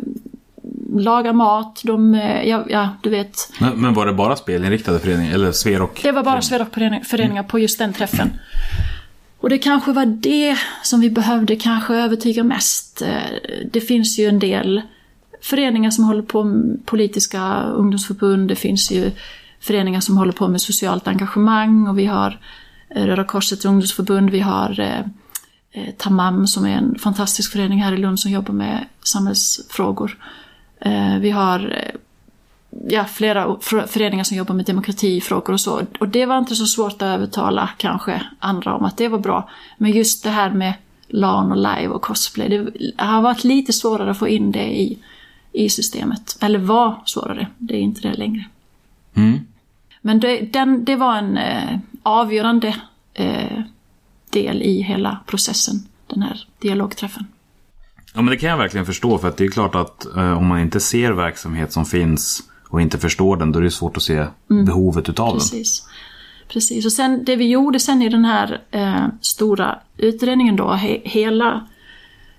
lagar 0.95 1.33
mat, 1.33 1.81
de, 1.85 2.15
eh, 2.15 2.49
ja, 2.49 2.65
ja 2.69 2.89
du 3.03 3.11
vet. 3.11 3.53
Men, 3.61 3.81
men 3.81 3.95
var 3.95 4.07
det 4.07 4.13
bara 4.13 4.37
spelinriktade 4.37 5.01
föreningar? 5.01 5.35
Eller 5.35 5.53
Sverok? 5.53 6.03
Det 6.03 6.13
var 6.13 6.23
bara 6.23 6.43
Sverok-föreningar 6.43 7.43
på 7.43 7.59
just 7.59 7.79
den 7.79 7.93
träffen. 7.93 8.33
Och 9.41 9.51
det 9.51 9.59
kanske 9.59 9.93
var 9.93 10.07
det 10.07 10.57
som 10.83 11.01
vi 11.01 11.11
behövde 11.11 11.57
kanske 11.57 11.95
övertyga 11.95 12.45
mest. 12.45 13.03
Det 13.73 13.81
finns 13.81 14.19
ju 14.19 14.27
en 14.29 14.39
del 14.39 14.83
föreningar 15.41 15.91
som 15.91 16.05
håller 16.05 16.23
på 16.23 16.45
med 16.45 16.87
politiska 16.87 17.63
ungdomsförbund, 17.63 18.49
det 18.49 18.57
finns 18.57 18.91
ju 18.91 19.11
föreningar 19.65 20.01
som 20.01 20.17
håller 20.17 20.33
på 20.33 20.49
med 20.49 20.61
socialt 20.61 21.09
engagemang 21.09 21.89
och 21.89 21.99
vi 21.99 22.07
har 22.07 22.41
eh, 22.91 23.07
Röda 23.07 23.25
Korsets 23.25 23.65
ungdomsförbund, 23.65 24.31
vi 24.31 24.41
har 24.41 24.81
eh, 24.81 25.01
eh, 25.71 25.95
Tamam 25.99 26.47
som 26.47 26.65
är 26.65 26.77
en 26.77 26.99
fantastisk 26.99 27.53
förening 27.53 27.83
här 27.83 27.93
i 27.93 27.97
Lund 27.97 28.21
som 28.21 28.31
jobbar 28.31 28.55
med 28.55 28.87
samhällsfrågor. 29.03 30.19
Eh, 30.81 31.19
Vi 31.19 31.31
har 31.31 31.61
eh, 31.61 32.01
ja, 32.89 33.05
flera 33.05 33.57
föreningar 33.87 34.25
som 34.25 34.37
jobbar 34.37 34.55
med 34.55 34.67
demokratifrågor 34.67 35.53
och 35.53 35.61
så. 35.61 35.83
Och 36.01 36.09
det 36.09 36.27
var 36.27 36.39
inte 36.39 36.55
så 36.55 36.67
svårt 36.67 36.93
att 36.93 37.03
övertala 37.03 37.71
kanske 37.77 38.23
andra 38.39 38.75
om 38.75 38.85
att 38.85 38.97
det 38.97 39.09
var 39.09 39.19
bra. 39.19 39.51
Men 39.79 39.91
just 39.91 40.25
det 40.25 40.31
här 40.31 40.51
med 40.51 40.75
LAN 41.09 41.51
och 41.53 41.57
live 41.57 41.89
och 41.89 42.03
cosplay, 42.03 42.49
det 42.49 42.93
har 43.05 43.23
varit 43.23 43.45
lite 43.45 43.73
svårare 43.73 44.11
att 44.11 44.19
få 44.19 44.29
in 44.29 44.53
det 44.53 44.81
i, 44.81 44.99
i 45.53 45.69
systemet. 45.69 46.37
Eller 46.41 46.59
var 46.59 47.03
svårare, 47.05 47.47
det 47.59 47.75
är 47.75 47.81
inte 47.81 48.09
det 48.09 48.15
längre. 48.15 48.45
Mm. 49.15 49.41
Men 50.07 50.21
det, 50.21 50.41
den, 50.41 50.85
det 50.85 50.97
var 50.97 51.17
en 51.17 51.37
eh, 51.37 51.79
avgörande 52.03 52.77
eh, 53.15 53.61
del 54.31 54.63
i 54.63 54.83
hela 54.83 55.19
processen, 55.27 55.75
den 56.07 56.23
här 56.23 56.47
dialogträffen. 56.59 57.27
Ja 58.15 58.23
men 58.23 58.31
det 58.31 58.37
kan 58.37 58.51
jag 58.51 58.57
verkligen 58.57 58.87
förstå 58.87 59.19
för 59.19 59.29
att 59.29 59.37
det 59.37 59.45
är 59.45 59.51
klart 59.51 59.75
att 59.75 60.17
eh, 60.17 60.39
om 60.39 60.47
man 60.47 60.61
inte 60.61 60.81
ser 60.81 61.13
verksamhet 61.13 61.73
som 61.73 61.85
finns 61.85 62.43
och 62.69 62.81
inte 62.81 62.99
förstår 62.99 63.37
den 63.37 63.53
då 63.53 63.59
är 63.59 63.63
det 63.63 63.71
svårt 63.71 63.97
att 63.97 64.03
se 64.03 64.27
behovet 64.49 65.09
utav 65.09 65.29
den. 65.29 65.39
Precis. 65.39 65.89
Precis. 66.49 66.87
Och 66.87 66.93
sen 66.93 67.25
det 67.25 67.37
vi 67.37 67.49
gjorde 67.49 67.81
sen 67.81 68.03
i 68.03 68.09
den 68.09 68.25
här 68.25 68.63
eh, 68.71 69.07
stora 69.21 69.79
utredningen 69.97 70.57
då, 70.57 70.73
he, 70.73 71.01
hela, 71.05 71.67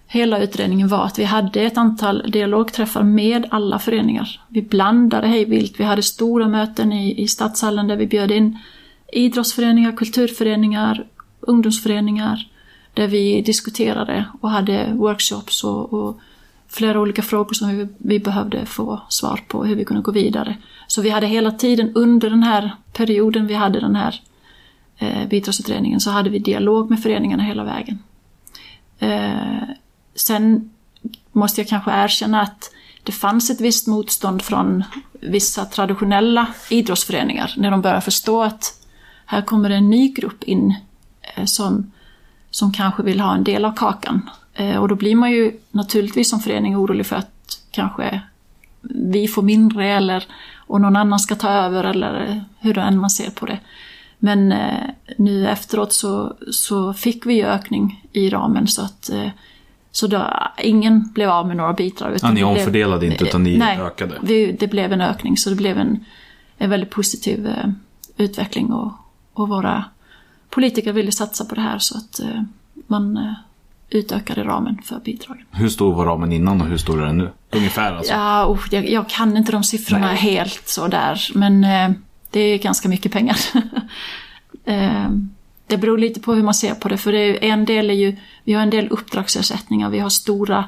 hela 0.07 0.39
utredningen 0.39 0.87
var 0.87 1.05
att 1.05 1.19
vi 1.19 1.23
hade 1.23 1.61
ett 1.61 1.77
antal 1.77 2.31
dialogträffar 2.31 3.03
med 3.03 3.45
alla 3.49 3.79
föreningar. 3.79 4.41
Vi 4.47 4.61
blandade 4.61 5.27
hej 5.27 5.45
vilt. 5.45 5.79
Vi 5.79 5.83
hade 5.83 6.03
stora 6.03 6.47
möten 6.47 6.93
i, 6.93 7.21
i 7.21 7.27
stadshallen 7.27 7.87
där 7.87 7.95
vi 7.95 8.07
bjöd 8.07 8.31
in 8.31 8.59
idrottsföreningar, 9.11 9.91
kulturföreningar, 9.91 11.07
ungdomsföreningar. 11.39 12.47
Där 12.93 13.07
vi 13.07 13.41
diskuterade 13.41 14.25
och 14.41 14.49
hade 14.49 14.93
workshops 14.93 15.63
och, 15.63 15.93
och 15.93 16.19
flera 16.67 16.99
olika 16.99 17.21
frågor 17.21 17.53
som 17.53 17.77
vi, 17.77 17.87
vi 17.97 18.19
behövde 18.19 18.65
få 18.65 19.01
svar 19.09 19.39
på, 19.47 19.65
hur 19.65 19.75
vi 19.75 19.85
kunde 19.85 20.01
gå 20.01 20.11
vidare. 20.11 20.57
Så 20.87 21.01
vi 21.01 21.09
hade 21.09 21.27
hela 21.27 21.51
tiden 21.51 21.91
under 21.95 22.29
den 22.29 22.43
här 22.43 22.71
perioden 22.93 23.47
vi 23.47 23.53
hade 23.53 23.79
den 23.79 23.95
här 23.95 24.21
eh, 24.97 25.27
bidragsutredningen 25.27 25.99
så 25.99 26.09
hade 26.09 26.29
vi 26.29 26.39
dialog 26.39 26.89
med 26.89 27.03
föreningarna 27.03 27.43
hela 27.43 27.63
vägen. 27.63 27.99
Eh, 28.99 29.63
sen 30.15 30.69
måste 31.31 31.61
jag 31.61 31.67
kanske 31.67 31.91
erkänna 31.91 32.41
att 32.41 32.71
det 33.03 33.11
fanns 33.11 33.49
ett 33.49 33.61
visst 33.61 33.87
motstånd 33.87 34.41
från 34.41 34.83
vissa 35.11 35.65
traditionella 35.65 36.47
idrottsföreningar 36.69 37.53
när 37.57 37.71
de 37.71 37.81
började 37.81 38.01
förstå 38.01 38.43
att 38.43 38.85
här 39.25 39.41
kommer 39.41 39.69
en 39.69 39.89
ny 39.89 40.13
grupp 40.13 40.43
in 40.43 40.75
eh, 41.21 41.45
som, 41.45 41.91
som 42.51 42.73
kanske 42.73 43.03
vill 43.03 43.19
ha 43.19 43.35
en 43.35 43.43
del 43.43 43.65
av 43.65 43.75
kakan. 43.75 44.29
Eh, 44.53 44.77
och 44.77 44.87
då 44.87 44.95
blir 44.95 45.15
man 45.15 45.31
ju 45.31 45.59
naturligtvis 45.71 46.29
som 46.29 46.39
förening 46.39 46.77
orolig 46.77 47.05
för 47.05 47.15
att 47.15 47.61
kanske 47.71 48.21
vi 48.81 49.27
får 49.27 49.41
mindre 49.41 49.87
eller 49.87 50.25
och 50.55 50.81
någon 50.81 50.95
annan 50.95 51.19
ska 51.19 51.35
ta 51.35 51.49
över 51.49 51.83
eller 51.83 52.31
eh, 52.31 52.37
hur 52.59 52.77
än 52.77 52.99
man 52.99 53.09
ser 53.09 53.29
på 53.29 53.45
det. 53.45 53.59
Men 54.19 54.53
nu 55.17 55.47
efteråt 55.47 55.93
så, 55.93 56.35
så 56.51 56.93
fick 56.93 57.25
vi 57.25 57.43
ökning 57.43 58.03
i 58.11 58.29
ramen 58.29 58.67
så 58.67 58.81
att 58.81 59.09
eh, 59.09 59.29
så 59.95 60.07
då, 60.07 60.33
ingen 60.57 61.11
blev 61.11 61.29
av 61.29 61.47
med 61.47 61.57
några 61.57 61.73
bidrag. 61.73 62.17
Ja, 62.21 62.27
ni 62.27 62.29
det 62.29 62.33
blev- 62.33 62.47
omfördelade 62.47 63.05
inte 63.05 63.23
utan 63.23 63.43
ni 63.43 63.57
Nej, 63.57 63.79
ökade. 63.79 64.19
Vi, 64.21 64.51
det 64.51 64.67
blev 64.67 64.93
en 64.93 65.01
ökning 65.01 65.37
så 65.37 65.49
det 65.49 65.55
blev 65.55 65.77
en, 65.77 66.05
en 66.57 66.69
väldigt 66.69 66.89
positiv 66.89 67.47
eh, 67.47 67.69
utveckling 68.17 68.73
och, 68.73 68.91
och 69.33 69.49
våra 69.49 69.85
politiker 70.49 70.93
ville 70.93 71.11
satsa 71.11 71.45
på 71.45 71.55
det 71.55 71.61
här 71.61 71.79
så 71.79 71.97
att 71.97 72.19
eh, 72.19 72.41
man 72.87 73.17
eh, 73.17 73.33
utökade 73.89 74.43
ramen 74.43 74.81
för 74.83 74.99
bidragen. 74.99 75.45
Hur 75.51 75.69
stor 75.69 75.93
var 75.93 76.05
ramen 76.05 76.31
innan 76.31 76.61
och 76.61 76.67
hur 76.67 76.77
stor 76.77 77.01
är 77.01 77.05
den 77.05 77.17
nu? 77.17 77.29
Ungefär 77.51 77.93
alltså. 77.93 78.13
Ja, 78.13 78.45
oh, 78.45 78.59
jag, 78.71 78.89
jag 78.89 79.09
kan 79.09 79.37
inte 79.37 79.51
de 79.51 79.63
siffrorna 79.63 80.07
helt 80.07 80.67
så 80.67 80.87
där, 80.87 81.21
men 81.33 81.63
eh, 81.63 81.91
det 82.31 82.39
är 82.39 82.57
ganska 82.57 82.89
mycket 82.89 83.11
pengar. 83.11 83.37
det 85.67 85.77
beror 85.77 85.97
lite 85.97 86.19
på 86.19 86.33
hur 86.33 86.43
man 86.43 86.53
ser 86.53 86.75
på 86.75 86.89
det, 86.89 86.97
för 86.97 87.11
det 87.11 87.19
är, 87.19 87.51
en 87.51 87.65
del 87.65 87.89
är 87.89 87.93
ju, 87.93 88.15
vi 88.43 88.53
har 88.53 88.61
en 88.61 88.69
del 88.69 88.87
uppdragsersättningar, 88.87 89.89
vi 89.89 89.99
har 89.99 90.09
stora 90.09 90.65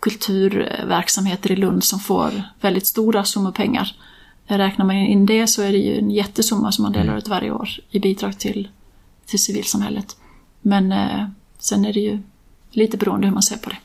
kulturverksamheter 0.00 1.52
i 1.52 1.56
Lund 1.56 1.84
som 1.84 2.00
får 2.00 2.42
väldigt 2.60 2.86
stora 2.86 3.24
summor 3.24 3.52
pengar. 3.52 3.96
Räknar 4.46 4.84
man 4.86 4.96
in 4.96 5.26
det 5.26 5.46
så 5.46 5.62
är 5.62 5.72
det 5.72 5.78
ju 5.78 5.98
en 5.98 6.10
jättesumma 6.10 6.72
som 6.72 6.82
man 6.82 6.92
delar 6.92 7.18
ut 7.18 7.28
varje 7.28 7.50
år 7.50 7.68
i 7.90 8.00
bidrag 8.00 8.38
till, 8.38 8.68
till 9.26 9.38
civilsamhället. 9.38 10.16
Men 10.62 10.92
eh, 10.92 11.28
sen 11.58 11.84
är 11.84 11.92
det 11.92 12.00
ju 12.00 12.18
lite 12.70 12.96
beroende 12.96 13.26
hur 13.26 13.34
man 13.34 13.42
ser 13.42 13.56
på 13.56 13.70
det. 13.70 13.76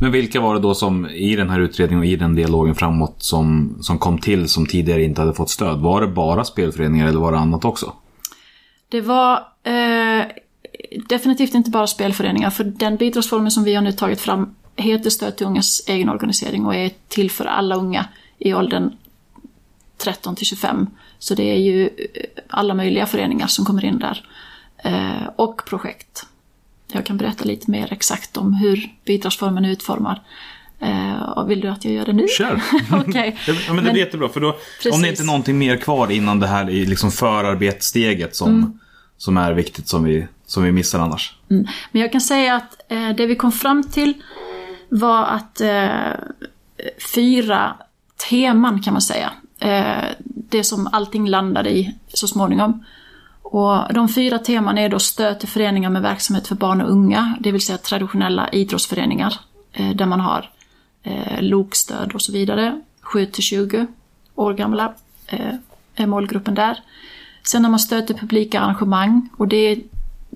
Men 0.00 0.12
vilka 0.12 0.40
var 0.40 0.54
det 0.54 0.60
då 0.60 0.74
som 0.74 1.06
i 1.06 1.36
den 1.36 1.50
här 1.50 1.60
utredningen 1.60 2.00
och 2.00 2.06
i 2.06 2.16
den 2.16 2.34
dialogen 2.34 2.74
framåt 2.74 3.16
som, 3.18 3.76
som 3.80 3.98
kom 3.98 4.18
till 4.18 4.48
som 4.48 4.66
tidigare 4.66 5.04
inte 5.04 5.20
hade 5.20 5.34
fått 5.34 5.50
stöd? 5.50 5.80
Var 5.80 6.00
det 6.00 6.06
bara 6.06 6.44
spelföreningar 6.44 7.06
eller 7.06 7.20
var 7.20 7.32
det 7.32 7.38
annat 7.38 7.64
också? 7.64 7.92
Det 8.92 9.00
var 9.00 9.36
eh, 9.62 10.24
definitivt 11.08 11.54
inte 11.54 11.70
bara 11.70 11.86
spelföreningar, 11.86 12.50
för 12.50 12.64
den 12.64 12.96
bidragsformen 12.96 13.50
som 13.50 13.64
vi 13.64 13.74
har 13.74 13.82
nu 13.82 13.92
tagit 13.92 14.20
fram 14.20 14.54
heter 14.76 15.10
Stöd 15.10 15.36
till 15.36 15.46
ungas 15.46 15.82
egen 15.88 16.08
organisering 16.08 16.66
och 16.66 16.74
är 16.74 16.90
till 17.08 17.30
för 17.30 17.44
alla 17.44 17.74
unga 17.76 18.08
i 18.38 18.54
åldern 18.54 18.92
13 19.98 20.36
till 20.36 20.46
25. 20.46 20.86
Så 21.18 21.34
det 21.34 21.50
är 21.50 21.56
ju 21.58 21.86
eh, 21.86 21.90
alla 22.48 22.74
möjliga 22.74 23.06
föreningar 23.06 23.46
som 23.46 23.64
kommer 23.64 23.84
in 23.84 23.98
där. 23.98 24.26
Eh, 24.84 25.26
och 25.36 25.62
projekt. 25.66 26.26
Jag 26.92 27.06
kan 27.06 27.16
berätta 27.16 27.44
lite 27.44 27.70
mer 27.70 27.92
exakt 27.92 28.36
om 28.36 28.54
hur 28.54 28.88
bidragsformen 29.04 29.64
är 29.64 29.70
utformad. 29.70 30.20
Eh, 30.80 31.44
vill 31.46 31.60
du 31.60 31.68
att 31.68 31.84
jag 31.84 31.94
gör 31.94 32.04
det 32.06 32.12
nu? 32.12 32.28
Kör! 32.28 32.62
Okej. 32.92 33.38
Ja, 33.46 33.54
men 33.68 33.76
det 33.76 33.82
Men- 33.82 33.92
blir 33.92 34.04
jättebra, 34.04 34.28
för 34.28 34.40
då, 34.40 34.56
om 34.92 35.02
det 35.02 35.08
inte 35.08 35.22
är 35.22 35.26
någonting 35.26 35.58
mer 35.58 35.76
kvar 35.76 36.10
innan 36.10 36.40
det 36.40 36.46
här 36.46 36.70
i 36.70 36.86
liksom 36.86 37.10
förarbetssteget 37.10 38.36
som, 38.36 38.48
Mm 38.48 38.78
som 39.22 39.36
är 39.36 39.52
viktigt 39.52 39.88
som 39.88 40.04
vi, 40.04 40.26
som 40.46 40.62
vi 40.62 40.72
missar 40.72 40.98
annars. 40.98 41.36
Mm. 41.50 41.66
Men 41.92 42.02
jag 42.02 42.12
kan 42.12 42.20
säga 42.20 42.54
att 42.54 42.92
eh, 42.92 43.08
det 43.08 43.26
vi 43.26 43.36
kom 43.36 43.52
fram 43.52 43.82
till 43.82 44.14
var 44.88 45.24
att 45.24 45.60
eh, 45.60 46.12
fyra 47.14 47.76
teman 48.28 48.82
kan 48.82 48.92
man 48.92 49.02
säga. 49.02 49.32
Eh, 49.58 50.04
det 50.24 50.64
som 50.64 50.88
allting 50.92 51.28
landade 51.28 51.70
i 51.70 51.94
så 52.08 52.28
småningom. 52.28 52.84
Och 53.42 53.94
de 53.94 54.08
fyra 54.08 54.38
teman 54.38 54.78
är 54.78 54.88
då 54.88 54.98
stöd 54.98 55.40
till 55.40 55.48
föreningar 55.48 55.90
med 55.90 56.02
verksamhet 56.02 56.48
för 56.48 56.54
barn 56.54 56.80
och 56.80 56.90
unga, 56.90 57.36
det 57.40 57.52
vill 57.52 57.66
säga 57.66 57.78
traditionella 57.78 58.48
idrottsföreningar 58.48 59.40
eh, 59.72 59.90
där 59.90 60.06
man 60.06 60.20
har 60.20 60.50
eh, 61.02 61.42
lokstöd 61.42 62.12
och 62.12 62.22
så 62.22 62.32
vidare. 62.32 62.80
7 63.00 63.26
till 63.26 63.42
20 63.42 63.86
år 64.34 64.54
gamla 64.54 64.94
eh, 65.26 65.54
är 65.94 66.06
målgruppen 66.06 66.54
där. 66.54 66.78
Sen 67.44 67.64
har 67.64 67.70
man 67.70 67.80
stöd 67.80 68.06
till 68.06 68.16
publika 68.16 68.60
arrangemang 68.60 69.28
och 69.36 69.48
det 69.48 69.56
är 69.56 69.78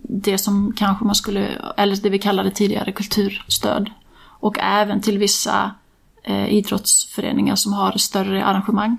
det 0.08 0.38
som 0.38 0.72
kanske 0.76 1.04
man 1.04 1.14
skulle, 1.14 1.48
eller 1.76 1.96
det 1.96 2.10
vi 2.10 2.18
kallade 2.18 2.50
tidigare 2.50 2.92
kulturstöd. 2.92 3.90
Och 4.18 4.58
även 4.58 5.00
till 5.00 5.18
vissa 5.18 5.74
eh, 6.22 6.48
idrottsföreningar 6.48 7.56
som 7.56 7.72
har 7.72 7.92
större 7.98 8.44
arrangemang. 8.44 8.98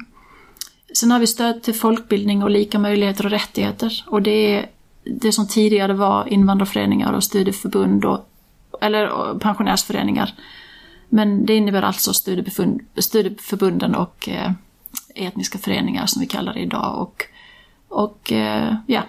Sen 0.93 1.11
har 1.11 1.19
vi 1.19 1.27
stöd 1.27 1.63
till 1.63 1.73
folkbildning 1.73 2.43
och 2.43 2.49
lika 2.49 2.79
möjligheter 2.79 3.25
och 3.25 3.31
rättigheter. 3.31 4.03
Och 4.07 4.21
det 4.21 4.55
är 4.55 4.69
det 5.03 5.31
som 5.31 5.47
tidigare 5.47 5.93
var 5.93 6.27
invandrarföreningar 6.27 7.13
och 7.13 7.23
studieförbund 7.23 8.05
och, 8.05 8.29
eller 8.81 9.09
och 9.09 9.41
pensionärsföreningar. 9.41 10.33
Men 11.09 11.45
det 11.45 11.55
innebär 11.55 11.81
alltså 11.81 12.13
studieförbund, 12.13 12.81
studieförbunden 12.97 13.95
och 13.95 14.29
eh, 14.29 14.51
etniska 15.15 15.57
föreningar 15.57 16.05
som 16.05 16.19
vi 16.19 16.25
kallar 16.25 16.53
det 16.53 16.59
idag. 16.59 17.01
Och, 17.01 17.25
och 17.89 18.31
eh, 18.31 18.73
ja, 18.87 19.01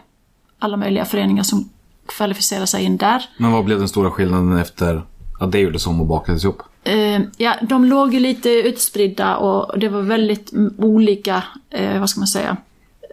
alla 0.59 0.77
möjliga 0.77 1.05
föreningar 1.05 1.43
som 1.43 1.69
kvalificerar 2.07 2.67
sig 2.67 2.85
in 2.85 2.97
där. 2.97 3.25
Men 3.39 3.53
vad 3.53 3.65
blev 3.65 3.79
den 3.79 3.89
stora 3.89 4.11
skillnaden 4.11 4.59
efter 4.59 5.03
att 5.41 5.53
det 5.53 5.59
gjordes 5.59 5.87
om 5.87 6.01
och 6.01 6.07
bakades 6.07 6.45
ihop? 6.45 6.63
Eh, 6.85 7.21
ja, 7.37 7.55
de 7.63 7.85
låg 7.85 8.15
ju 8.15 8.21
lite 8.21 8.51
utspridda 8.51 9.37
och 9.37 9.79
det 9.79 9.89
var 9.89 10.03
väldigt 10.03 10.53
olika, 10.79 11.45
eh, 11.71 12.01
vad 12.01 12.11
ska 12.11 12.21
man 12.21 12.27
säga, 12.27 12.57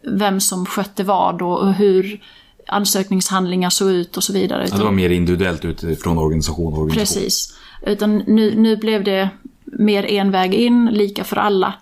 vem 0.03 0.39
som 0.39 0.65
skötte 0.65 1.03
vad 1.03 1.41
och, 1.41 1.73
hur 1.73 2.21
ansökningshandlingar 2.67 3.69
såg 3.69 3.91
ut 3.91 4.17
och 4.17 4.23
så 4.23 4.33
vidare. 4.33 4.67
Ja, 4.71 4.77
det 4.77 4.83
var 4.83 4.91
mer 4.91 5.09
individuellt 5.09 5.65
utifrån 5.65 6.17
organisation 6.17 6.73
och 6.73 6.79
organisation. 6.79 7.21
Precis. 7.23 7.57
Utan 7.81 8.17
nu, 8.17 8.55
nu 8.55 8.77
blev 8.77 9.03
det 9.03 9.29
mer 9.65 10.05
en 10.05 10.31
väg 10.31 10.53
in, 10.53 10.85
lika 10.85 11.23
för 11.23 11.35
alla. 11.35 11.73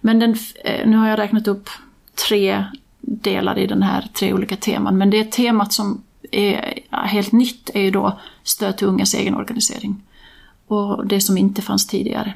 Men 0.00 0.18
den, 0.18 0.36
nu 0.86 0.96
har 0.96 1.08
jag 1.08 1.18
räknat 1.18 1.48
upp 1.48 1.68
tre 2.28 2.64
delar 3.00 3.58
i 3.58 3.66
den 3.66 3.82
här, 3.82 4.08
tre 4.14 4.32
olika 4.32 4.56
teman. 4.56 4.98
Men 4.98 5.10
det 5.10 5.32
temat 5.32 5.72
som 5.72 6.02
är 6.30 6.78
helt 6.90 7.32
nytt 7.32 7.70
är 7.74 7.80
ju 7.80 7.90
då 7.90 8.20
stöd 8.42 8.76
till 8.76 8.86
ungas 8.86 9.14
egen 9.14 9.34
organisering. 9.34 10.02
Och 10.66 11.06
det 11.06 11.20
som 11.20 11.38
inte 11.38 11.62
fanns 11.62 11.86
tidigare. 11.86 12.34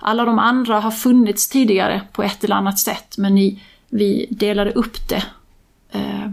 Alla 0.00 0.24
de 0.24 0.38
andra 0.38 0.80
har 0.80 0.90
funnits 0.90 1.48
tidigare 1.48 2.02
på 2.12 2.22
ett 2.22 2.44
eller 2.44 2.56
annat 2.56 2.78
sätt, 2.78 3.18
men 3.18 3.34
ni, 3.34 3.62
vi 3.88 4.26
delade 4.30 4.72
upp 4.72 5.08
det 5.08 5.24
eh, 5.90 6.30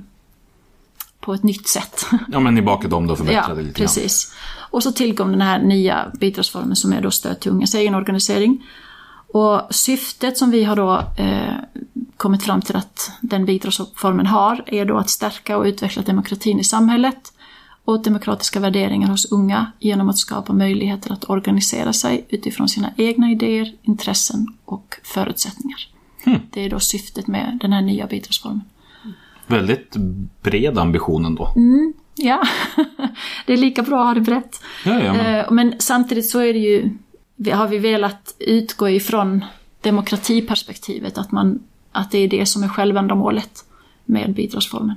på 1.20 1.34
ett 1.34 1.44
nytt 1.44 1.68
sätt. 1.68 2.06
Ja, 2.32 2.40
men 2.40 2.56
ni 2.56 2.62
bakade 2.62 2.96
om 2.96 3.08
det 3.08 3.12
och 3.14 3.18
förbättrade 3.26 3.62
Ja, 3.62 3.68
lite 3.68 3.80
grann. 3.80 3.88
precis. 3.88 4.34
Och 4.72 4.84
så 4.84 4.92
tillkom 4.92 5.32
den 5.32 5.42
här 5.42 5.60
nya 5.60 6.12
bidragsformen 6.20 6.76
som 6.76 6.94
är 6.94 7.02
då 7.02 7.12
stöd 7.12 7.40
till 7.40 7.52
ungas 7.52 7.76
egen 7.76 7.96
organisering. 7.96 8.64
Och 9.34 9.62
syftet 9.76 10.38
som 10.38 10.52
vi 10.52 10.64
har 10.64 10.76
då 10.76 11.04
eh, 11.18 11.54
kommit 12.22 12.44
fram 12.44 12.62
till 12.62 12.76
att 12.76 13.12
den 13.22 13.46
bidragsformen 13.46 14.26
har 14.26 14.64
är 14.66 14.86
då 14.86 14.98
att 14.98 15.10
stärka 15.10 15.58
och 15.58 15.66
utveckla 15.66 16.02
demokratin 16.02 16.60
i 16.60 16.64
samhället 16.64 17.34
och 17.86 18.04
demokratiska 18.04 18.60
värderingar 18.60 19.08
hos 19.08 19.32
unga 19.32 19.72
genom 19.80 20.10
att 20.10 20.18
skapa 20.18 20.54
möjligheter 20.54 21.14
att 21.14 21.30
organisera 21.30 21.94
sig 21.94 22.26
utifrån 22.30 22.70
sina 22.70 22.94
egna 22.98 23.32
idéer, 23.32 23.74
intressen 23.82 24.48
och 24.66 24.96
förutsättningar. 25.04 25.78
Hmm. 26.24 26.40
Det 26.50 26.66
är 26.66 26.70
då 26.70 26.80
syftet 26.80 27.28
med 27.28 27.58
den 27.62 27.74
här 27.74 27.82
nya 27.82 28.08
bidragsformen. 28.08 28.62
Väldigt 29.48 29.96
bred 30.42 30.78
ambition 30.78 31.26
ändå. 31.26 31.54
Ja, 32.16 32.44
det 33.46 33.54
är 33.54 33.58
lika 33.58 33.84
bra 33.84 34.02
att 34.02 34.08
ha 34.08 34.14
det 34.14 34.22
brett. 34.22 34.62
Ja, 34.86 35.04
ja, 35.04 35.14
men, 35.14 35.36
Eh, 35.36 35.52
Men 35.52 35.74
samtidigt 35.80 36.30
så 36.30 36.40
är 36.40 36.54
det 36.54 36.60
ju, 36.60 36.90
har 37.54 37.68
vi 37.68 37.78
velat 37.78 38.36
utgå 38.40 38.90
ifrån 38.90 39.46
demokratiperspektivet, 39.82 41.18
att, 41.18 41.32
man, 41.32 41.60
att 41.92 42.12
det 42.12 42.18
är 42.18 42.28
det 42.28 42.46
som 42.46 42.64
är 42.64 42.68
självändamålet 42.68 43.66
med 44.06 44.34
bidragsformen. 44.34 44.96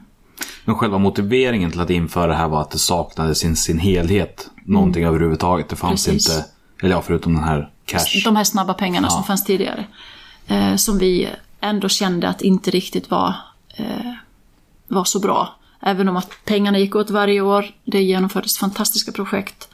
men 0.65 0.75
själva 0.75 0.99
motiveringen 0.99 1.71
till 1.71 1.81
att 1.81 1.91
införa 1.91 2.27
det 2.27 2.35
här 2.35 2.49
var 2.49 2.61
att 2.61 2.71
det 2.71 2.79
saknades 2.79 3.39
sin, 3.39 3.57
sin 3.57 3.79
helhet. 3.79 4.51
Någonting 4.65 5.05
överhuvudtaget. 5.05 5.69
Det 5.69 5.77
fanns 5.77 6.09
Mm. 6.09 6.17
Precis. 6.17 6.37
inte, 6.37 6.49
eller 6.83 6.95
ja, 6.95 7.03
förutom 7.03 7.35
den 7.35 7.45
här 7.45 7.71
cash. 7.85 8.23
De 8.25 8.37
här 8.37 8.45
snabba 8.45 8.75
pengarna 8.75 9.07
Ja. 9.07 9.11
som 9.11 9.25
fanns 9.25 9.45
tidigare. 9.45 9.87
Eh, 10.47 10.77
som 10.77 10.99
vi 10.99 11.29
ändå 11.61 11.89
kände 11.89 12.29
att 12.29 12.43
inte 12.43 12.71
riktigt 12.71 13.11
var, 13.11 13.35
eh, 13.77 14.13
var 14.89 15.05
så 15.05 15.19
bra. 15.21 15.55
Även 15.81 16.09
om 16.09 16.17
att 16.17 16.31
pengarna 16.45 16.79
gick 16.79 16.95
åt 16.97 17.11
varje 17.11 17.41
år, 17.41 17.65
det 17.85 18.03
genomfördes 18.03 18.59
fantastiska 18.59 19.13
projekt. 19.13 19.69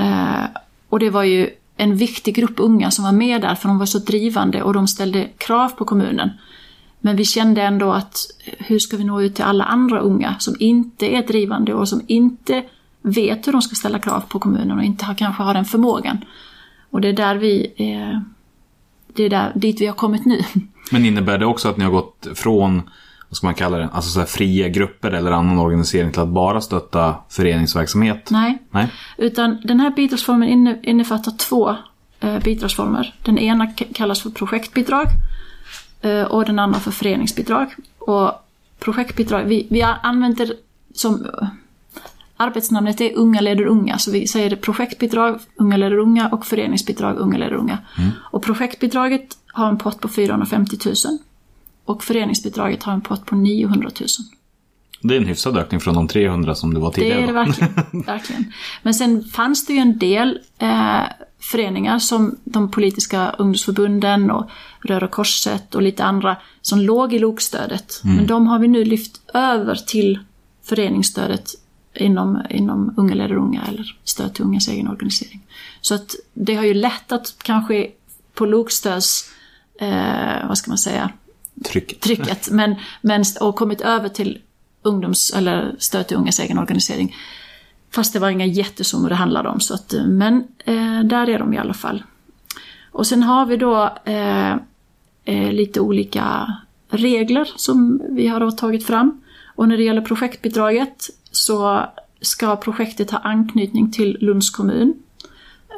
Eh, 0.00 0.44
och 0.88 0.98
det 0.98 1.10
var 1.10 1.22
ju 1.22 1.50
en 1.76 1.96
viktig 1.96 2.34
grupp 2.34 2.54
unga 2.56 2.90
som 2.90 3.04
var 3.04 3.12
med 3.12 3.40
där 3.40 3.54
för 3.54 3.68
de 3.68 3.78
var 3.78 3.86
så 3.86 3.98
drivande 3.98 4.62
och 4.62 4.74
de 4.74 4.88
ställde 4.88 5.28
krav 5.38 5.68
på 5.68 5.84
kommunen. 5.84 6.30
Men 7.00 7.16
vi 7.16 7.24
kände 7.24 7.62
ändå 7.62 7.92
att 7.92 8.26
hur 8.58 8.78
ska 8.78 8.96
vi 8.96 9.04
nå 9.04 9.22
ut 9.22 9.34
till 9.34 9.44
alla 9.44 9.64
andra 9.64 10.00
unga 10.00 10.36
som 10.38 10.56
inte 10.58 11.06
är 11.06 11.26
drivande 11.26 11.74
och 11.74 11.88
som 11.88 12.02
inte 12.06 12.64
vet 13.02 13.46
hur 13.46 13.52
de 13.52 13.62
ska 13.62 13.74
ställa 13.74 13.98
krav 13.98 14.20
på 14.28 14.38
kommunen 14.38 14.78
och 14.78 14.84
inte 14.84 15.04
har, 15.04 15.14
kanske 15.14 15.42
har 15.42 15.54
den 15.54 15.64
förmågan. 15.64 16.24
Och 16.90 17.00
det 17.00 17.08
är 17.08 17.12
där 17.12 17.36
vi, 17.36 17.72
eh, 17.76 18.20
det 19.14 19.22
är 19.22 19.30
där, 19.30 19.52
dit 19.54 19.80
vi 19.80 19.86
har 19.86 19.94
kommit 19.94 20.26
nu. 20.26 20.42
Men 20.90 21.04
innebär 21.04 21.38
det 21.38 21.46
också 21.46 21.68
att 21.68 21.76
ni 21.76 21.84
har 21.84 21.90
gått 21.90 22.26
från, 22.34 22.82
vad 23.28 23.36
ska 23.36 23.46
man 23.46 23.54
kalla 23.54 23.78
det, 23.78 23.88
alltså 23.92 24.10
så 24.10 24.26
fria 24.26 24.68
grupper 24.68 25.10
eller 25.10 25.32
annan 25.32 25.58
organisering 25.58 26.12
till 26.12 26.20
att 26.20 26.28
bara 26.28 26.60
stötta 26.60 27.14
föreningsverksamhet? 27.28 28.30
Nej, 28.30 28.58
Nej. 28.70 28.88
utan 29.18 29.60
den 29.64 29.80
här 29.80 29.90
bidragsformen 29.90 30.48
inne, 30.48 30.78
innefattar 30.82 31.32
två 31.32 31.76
eh, 32.20 32.38
bidragsformer. 32.38 33.14
Den 33.22 33.38
ena 33.38 33.66
kallas 33.72 34.22
för 34.22 34.30
projektbidrag 34.30 35.06
eh, 36.00 36.22
och 36.22 36.44
den 36.44 36.58
andra 36.58 36.80
för 36.80 36.90
föreningsbidrag. 36.90 37.74
Och 37.98 38.32
projektbidrag, 38.78 39.44
vi, 39.44 39.66
vi 39.70 39.82
använder 39.82 40.52
som 40.94 41.24
eh, 41.24 41.48
Arbetsnamnet 42.36 43.00
är 43.00 43.16
Unga 43.16 43.40
leder 43.40 43.66
unga, 43.66 43.98
så 43.98 44.10
vi 44.10 44.26
säger 44.26 44.50
det 44.50 44.56
projektbidrag, 44.56 45.40
Unga 45.56 45.76
leder 45.76 45.98
unga 45.98 46.28
och 46.28 46.46
föreningsbidrag, 46.46 47.16
Unga 47.16 47.38
leder 47.38 47.54
unga. 47.54 47.78
Och 48.30 48.42
projektbidraget 48.42 49.36
har 49.46 49.68
en 49.68 49.78
pott 49.78 50.00
på 50.00 50.08
450 50.08 50.76
000 50.84 50.94
och 51.86 52.04
föreningsbidraget 52.04 52.82
har 52.82 52.92
en 52.92 53.00
pott 53.00 53.26
på 53.26 53.36
900 53.36 53.90
000. 54.00 54.08
Det 55.02 55.14
är 55.14 55.20
en 55.20 55.26
hyfsad 55.26 55.56
ökning 55.56 55.80
från 55.80 55.94
de 55.94 56.08
300 56.08 56.54
som 56.54 56.74
det 56.74 56.80
var 56.80 56.90
Det 56.90 56.94
tidigare. 56.94 57.22
är 57.22 57.26
det 57.26 57.32
verkligen. 57.32 57.74
verkligen. 58.06 58.52
Men 58.82 58.94
sen 58.94 59.24
fanns 59.24 59.66
det 59.66 59.72
ju 59.72 59.78
en 59.78 59.98
del 59.98 60.38
eh, 60.58 61.00
föreningar 61.40 61.98
som 61.98 62.36
de 62.44 62.70
politiska 62.70 63.30
ungdomsförbunden 63.30 64.30
och 64.30 64.50
Röda 64.80 65.08
Korset 65.08 65.74
och 65.74 65.82
lite 65.82 66.04
andra 66.04 66.36
som 66.62 66.80
låg 66.80 67.12
i 67.14 67.18
LOK-stödet. 67.18 68.00
Men 68.04 68.26
de 68.26 68.46
har 68.46 68.58
vi 68.58 68.68
nu 68.68 68.84
lyft 68.84 69.20
över 69.34 69.74
till 69.74 70.18
föreningsstödet 70.64 71.50
inom, 71.94 72.42
inom 72.50 72.94
Unga 72.96 73.14
leder 73.14 73.36
unga 73.36 73.62
eller 73.68 73.96
stöd 74.04 74.34
till 74.34 74.44
ungas 74.44 74.68
egen 74.68 74.88
organisering. 74.88 75.46
Så 75.80 75.94
att 75.94 76.14
det 76.34 76.54
har 76.54 76.64
ju 76.64 76.74
lättat 76.74 77.34
kanske 77.42 77.86
på 78.34 78.46
LOK-stöds, 78.46 79.30
eh, 79.80 80.48
vad 80.48 80.58
ska 80.58 80.70
man 80.70 80.78
säga, 80.78 81.10
Trycket. 81.64 82.00
trycket, 82.00 82.50
men, 82.50 82.74
men, 83.00 83.24
och 83.40 83.56
kommit 83.56 83.80
över 83.80 84.08
till 84.08 84.38
ungdoms 84.82 85.32
eller 85.36 85.76
stöd 85.78 86.06
till 86.06 86.16
ungas 86.16 86.40
egen 86.40 86.58
organisering. 86.58 87.16
Fast 87.90 88.12
det 88.12 88.18
var 88.18 88.30
inga 88.30 88.46
jättesummor 88.46 89.08
det 89.08 89.14
handlade 89.14 89.48
om. 89.48 89.60
Så 89.60 89.74
att, 89.74 89.92
eh, 89.92 90.06
men 90.06 90.44
eh, 90.64 91.00
där 91.00 91.28
är 91.28 91.38
de 91.38 91.54
i 91.54 91.58
alla 91.58 91.74
fall. 91.74 92.02
Och 92.92 93.06
sen 93.06 93.22
har 93.22 93.46
vi 93.46 93.56
då 93.56 93.94
eh, 94.04 94.52
eh, 95.24 95.52
lite 95.52 95.80
olika 95.80 96.56
regler 96.88 97.48
som 97.56 98.02
vi 98.10 98.26
har 98.26 98.50
tagit 98.50 98.86
fram. 98.86 99.20
Och 99.54 99.68
när 99.68 99.76
det 99.76 99.82
gäller 99.82 100.00
projektbidraget 100.00 101.10
så 101.30 101.86
ska 102.20 102.56
projektet 102.56 103.10
ha 103.10 103.18
anknytning 103.18 103.92
till 103.92 104.16
Lunds 104.20 104.50
kommun 104.50 104.94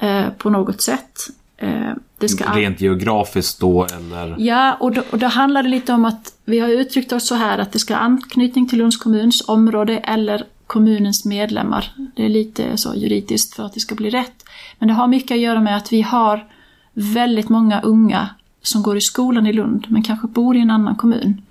eh, 0.03 0.31
på 0.31 0.51
något 0.51 0.81
sätt. 0.81 1.29
Eh, 1.57 1.93
det 2.18 2.28
ska 2.28 2.44
Rent 2.44 2.81
geografiskt 2.81 3.61
då 3.61 3.85
eller? 3.85 4.37
Ja, 4.38 4.74
och 4.81 4.92
då, 4.92 5.02
och 5.11 5.18
då 5.18 5.26
handlar 5.26 5.62
det 5.62 5.68
lite 5.68 5.92
om 5.92 6.04
att 6.04 6.33
vi 6.44 6.59
har 6.59 6.68
uttryckt 6.68 7.12
oss 7.12 7.26
så 7.26 7.35
här 7.35 7.59
att 7.59 7.72
det 7.72 7.78
ska 7.78 7.96
anknytning 7.96 8.68
till 8.68 8.78
Lunds 8.78 8.96
kommuns 8.96 9.48
område 9.48 9.98
eller 9.98 10.44
kommunens 10.66 11.24
medlemmar. 11.24 11.92
Det 12.16 12.24
är 12.24 12.28
lite 12.28 12.76
så 12.76 12.94
juridiskt 12.94 13.54
för 13.54 13.64
att 13.64 13.74
det 13.74 13.81
ska 13.81 13.94
bli 13.94 14.11
rätt. 14.11 14.44
Men 14.78 14.88
det 14.88 14.94
har 14.94 15.09
mycket 15.09 15.31
att 15.31 15.40
göra 15.40 15.61
med 15.61 15.76
att 15.76 15.92
vi 15.92 16.02
har 16.02 16.46
väldigt 16.92 17.48
många 17.48 17.81
unga 17.81 18.28
som 18.62 18.83
går 18.83 18.96
i 18.96 19.00
skolan 19.00 19.46
i 19.46 19.52
Lund 19.52 19.87
men 19.88 20.02
kanske 20.02 20.26
bor 20.26 20.57
i 20.57 20.61
en 20.61 20.70
annan 20.70 20.96
kommun. 20.96 21.42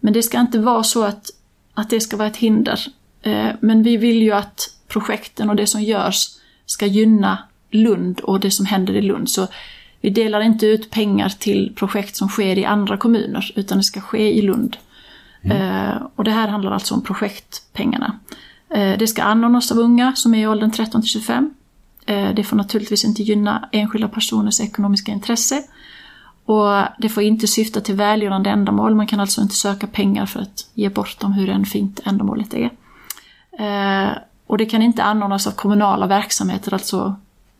Men 0.00 0.12
det 0.12 0.22
ska 0.22 0.40
inte 0.40 0.58
vara 0.58 0.82
så 0.82 1.04
att, 1.04 1.30
att 1.74 1.90
det 1.90 2.00
ska 2.00 2.16
vara 2.16 2.28
ett 2.28 2.36
hinder. 2.36 2.80
Eh, 3.22 3.48
Men 3.60 3.82
vi 3.82 3.96
vill 3.96 4.22
ju 4.22 4.32
att 4.32 4.70
projekten 4.88 5.50
och 5.50 5.56
det 5.56 5.66
som 5.66 5.82
görs 5.82 6.28
ska 6.66 6.86
gynna 6.86 7.38
Lund 7.70 8.20
och 8.20 8.40
det 8.40 8.50
som 8.50 8.66
händer 8.66 8.96
i 8.96 9.02
Lund. 9.02 9.30
Så 9.30 9.46
vi 10.00 10.10
delar 10.10 10.40
inte 10.40 10.66
ut 10.66 10.90
pengar 10.90 11.28
till 11.28 11.72
projekt 11.76 12.16
som 12.16 12.28
sker 12.28 12.58
i 12.58 12.64
andra 12.64 12.96
kommuner, 12.96 13.52
utan 13.56 13.78
det 13.78 13.84
ska 13.84 14.00
ske 14.00 14.32
i 14.32 14.42
Lund. 14.42 14.76
Eh, 15.42 16.02
och 16.14 16.24
det 16.24 16.30
här 16.30 16.48
handlar 16.48 16.72
alltså 16.72 16.94
om 16.94 17.02
projektpengarna. 17.02 18.18
Eh, 18.70 18.98
det 18.98 19.06
ska 19.06 19.22
anordnas 19.22 19.72
av 19.72 19.78
unga 19.78 20.12
som 20.16 20.34
är 20.34 20.38
i 20.38 20.46
åldern 20.46 20.70
13 20.70 21.00
till 21.02 21.10
25. 21.10 21.54
Eh, 22.06 22.34
det 22.34 22.44
får 22.44 22.56
naturligtvis 22.56 23.04
inte 23.04 23.22
gynna 23.22 23.68
enskilda 23.72 24.08
personers 24.08 24.60
ekonomiska 24.60 25.12
intresse. 25.12 25.62
Och 26.44 26.82
det 26.98 27.08
får 27.08 27.22
inte 27.22 27.46
syfta 27.46 27.80
till 27.80 27.94
välgörande 27.94 28.50
ändamål. 28.50 28.94
Man 28.94 29.06
kan 29.06 29.20
alltså 29.20 29.40
inte 29.40 29.54
söka 29.54 29.86
pengar 29.86 30.26
för 30.26 30.40
att 30.40 30.70
ge 30.74 30.88
bort 30.88 31.20
dem 31.20 31.32
hur 31.32 31.48
än 31.48 31.64
fint 31.64 32.00
ändamålet 32.04 32.54
är. 32.54 32.70
Och 34.46 34.58
det 34.58 34.66
kan 34.66 34.82
inte 34.82 35.02
anordnas 35.02 35.46
av 35.46 35.50
kommunala 35.50 36.06
verksamheter, 36.06 36.74
alltså 36.74 37.16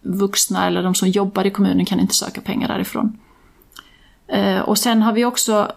vuxna 0.09 0.67
eller 0.67 0.83
de 0.83 0.95
som 0.95 1.09
jobbar 1.09 1.47
i 1.47 1.51
kommunen 1.51 1.87
kan 1.87 2.01
inte 2.01 2.15
söka 2.15 2.41
pengar 2.41 2.69
därifrån. 2.69 3.19
Eh, 4.29 4.61
och 4.61 4.79
sen 4.79 5.03
har 5.03 5.13
vi 5.13 5.25
också 5.25 5.73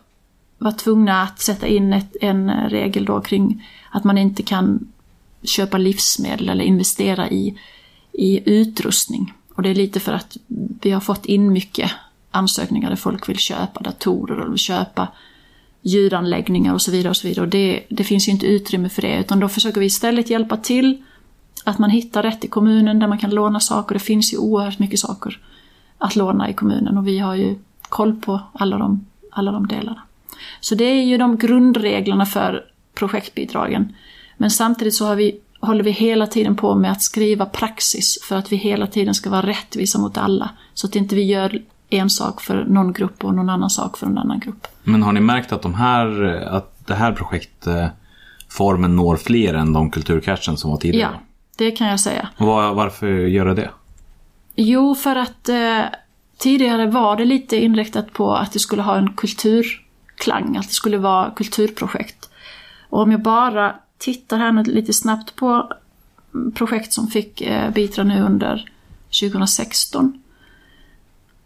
varit 0.58 0.78
tvungna 0.78 1.22
att 1.22 1.40
sätta 1.40 1.68
in 1.68 1.94
ett, 1.94 2.16
en 2.22 2.70
regel 2.70 3.06
då 3.06 3.22
kring 3.22 3.68
att 3.92 4.04
man 4.04 4.18
inte 4.18 4.44
kan 4.44 4.88
köpa 5.44 5.78
livsmedel 5.78 6.50
eller 6.50 6.64
investera 6.64 7.30
i, 7.30 7.58
i 8.12 8.50
utrustning. 8.52 9.34
Och 9.56 9.64
det 9.64 9.70
är 9.70 9.76
lite 9.76 10.00
för 10.00 10.14
att 10.14 10.38
vi 10.82 10.92
har 10.92 11.02
fått 11.02 11.26
in 11.26 11.54
mycket 11.54 11.92
ansökningar 12.32 12.90
där 12.90 12.96
folk 12.96 13.30
vill 13.30 13.38
köpa 13.38 13.80
datorer 13.80 14.40
och 14.40 14.52
vill 14.52 14.60
köpa 14.60 15.08
ljudanläggningar 15.82 16.74
och 16.74 16.82
så 16.82 16.92
vidare. 16.92 17.10
Och 17.10 17.18
så 17.18 17.28
vidare. 17.28 17.46
Och 17.46 17.50
det, 17.50 17.84
det 17.90 18.04
finns 18.04 18.28
ju 18.28 18.32
inte 18.32 18.46
utrymme 18.46 18.90
för 18.90 19.02
det, 19.02 19.20
utan 19.20 19.40
då 19.40 19.50
försöker 19.50 19.80
vi 19.80 19.86
istället 19.86 20.30
hjälpa 20.30 20.58
till 20.58 21.04
att 21.64 21.80
man 21.80 21.90
hittar 21.90 22.24
rätt 22.24 22.46
i 22.46 22.48
kommunen 22.48 23.00
där 23.00 23.08
man 23.08 23.18
kan 23.18 23.30
låna 23.30 23.60
saker. 23.60 23.94
Det 23.94 24.00
finns 24.00 24.34
ju 24.34 24.38
oerhört 24.38 24.80
mycket 24.80 25.00
saker 25.00 25.40
att 25.98 26.16
låna 26.16 26.50
i 26.50 26.54
kommunen 26.54 26.98
och 26.98 27.08
vi 27.08 27.20
har 27.20 27.36
ju 27.36 27.56
koll 27.82 28.16
på 28.16 28.42
alla 28.54 28.78
de, 28.78 29.06
alla 29.32 29.52
de 29.52 29.68
delarna. 29.68 30.02
Så 30.60 30.76
det 30.76 30.84
är 30.84 31.04
ju 31.04 31.18
de 31.18 31.38
grundreglerna 31.38 32.26
för 32.26 32.66
projektbidragen. 32.94 33.96
Men 34.38 34.52
samtidigt 34.52 34.94
så 34.94 35.06
har 35.06 35.16
vi, 35.16 35.40
håller 35.60 35.84
vi 35.84 35.92
hela 35.92 36.28
tiden 36.28 36.56
på 36.56 36.76
med 36.76 36.92
att 36.92 37.02
skriva 37.02 37.46
praxis 37.46 38.20
för 38.24 38.36
att 38.36 38.52
vi 38.52 38.56
hela 38.56 38.88
tiden 38.88 39.14
ska 39.14 39.30
vara 39.30 39.48
rättvisa 39.48 40.00
mot 40.00 40.18
alla. 40.18 40.50
Så 40.74 40.88
att 40.88 40.96
inte 40.96 41.16
vi 41.16 41.24
gör 41.24 41.62
en 41.90 42.10
sak 42.10 42.42
för 42.42 42.66
någon 42.66 42.94
grupp 42.94 43.26
och 43.26 43.36
någon 43.36 43.50
annan 43.50 43.70
sak 43.70 43.98
för 43.98 44.08
en 44.08 44.18
annan 44.18 44.40
grupp. 44.40 44.68
Men 44.84 45.04
har 45.04 45.12
ni 45.12 45.20
märkt 45.20 45.52
att, 45.52 45.62
de 45.62 45.74
här, 45.74 46.24
att 46.52 46.88
det 46.88 46.96
här 46.96 47.12
projektformen 47.12 48.96
når 48.96 49.18
fler 49.18 49.54
än 49.54 49.74
de 49.74 49.92
kulturcatchen 49.92 50.58
som 50.58 50.70
var 50.70 50.78
Ja, 50.78 50.82
tidigare? 50.82 51.20
Det 51.62 51.72
kan 51.72 51.88
jag 51.88 52.00
säga. 52.00 52.30
Var, 52.38 52.74
varför 52.74 53.08
gör 53.08 53.56
det? 53.56 53.70
Jo, 54.56 54.96
för 54.96 55.16
att 55.16 55.50
eh, 55.50 55.82
tidigare 56.38 56.88
var 56.88 57.16
det 57.16 57.26
lite 57.26 57.58
inriktat 57.58 58.14
på 58.14 58.36
att 58.36 58.52
det 58.52 58.60
skulle 58.60 58.82
ha 58.82 58.98
en 58.98 59.14
kulturklang, 59.14 60.58
att 60.58 60.68
det 60.68 60.74
skulle 60.74 60.98
vara 60.98 61.32
kulturprojekt. 61.32 62.30
Och 62.90 63.02
om 63.02 63.12
jag 63.12 63.22
bara 63.22 63.76
tittar 63.98 64.38
här 64.38 64.52
nu 64.52 64.64
lite 64.64 64.94
snabbt 64.94 65.36
på 65.36 65.72
projekt 66.54 66.94
som 66.94 67.08
fick 67.08 67.42
eh, 67.42 67.70
bidrag 67.72 68.08
nu 68.08 68.22
under 68.22 68.70
2016 69.22 70.24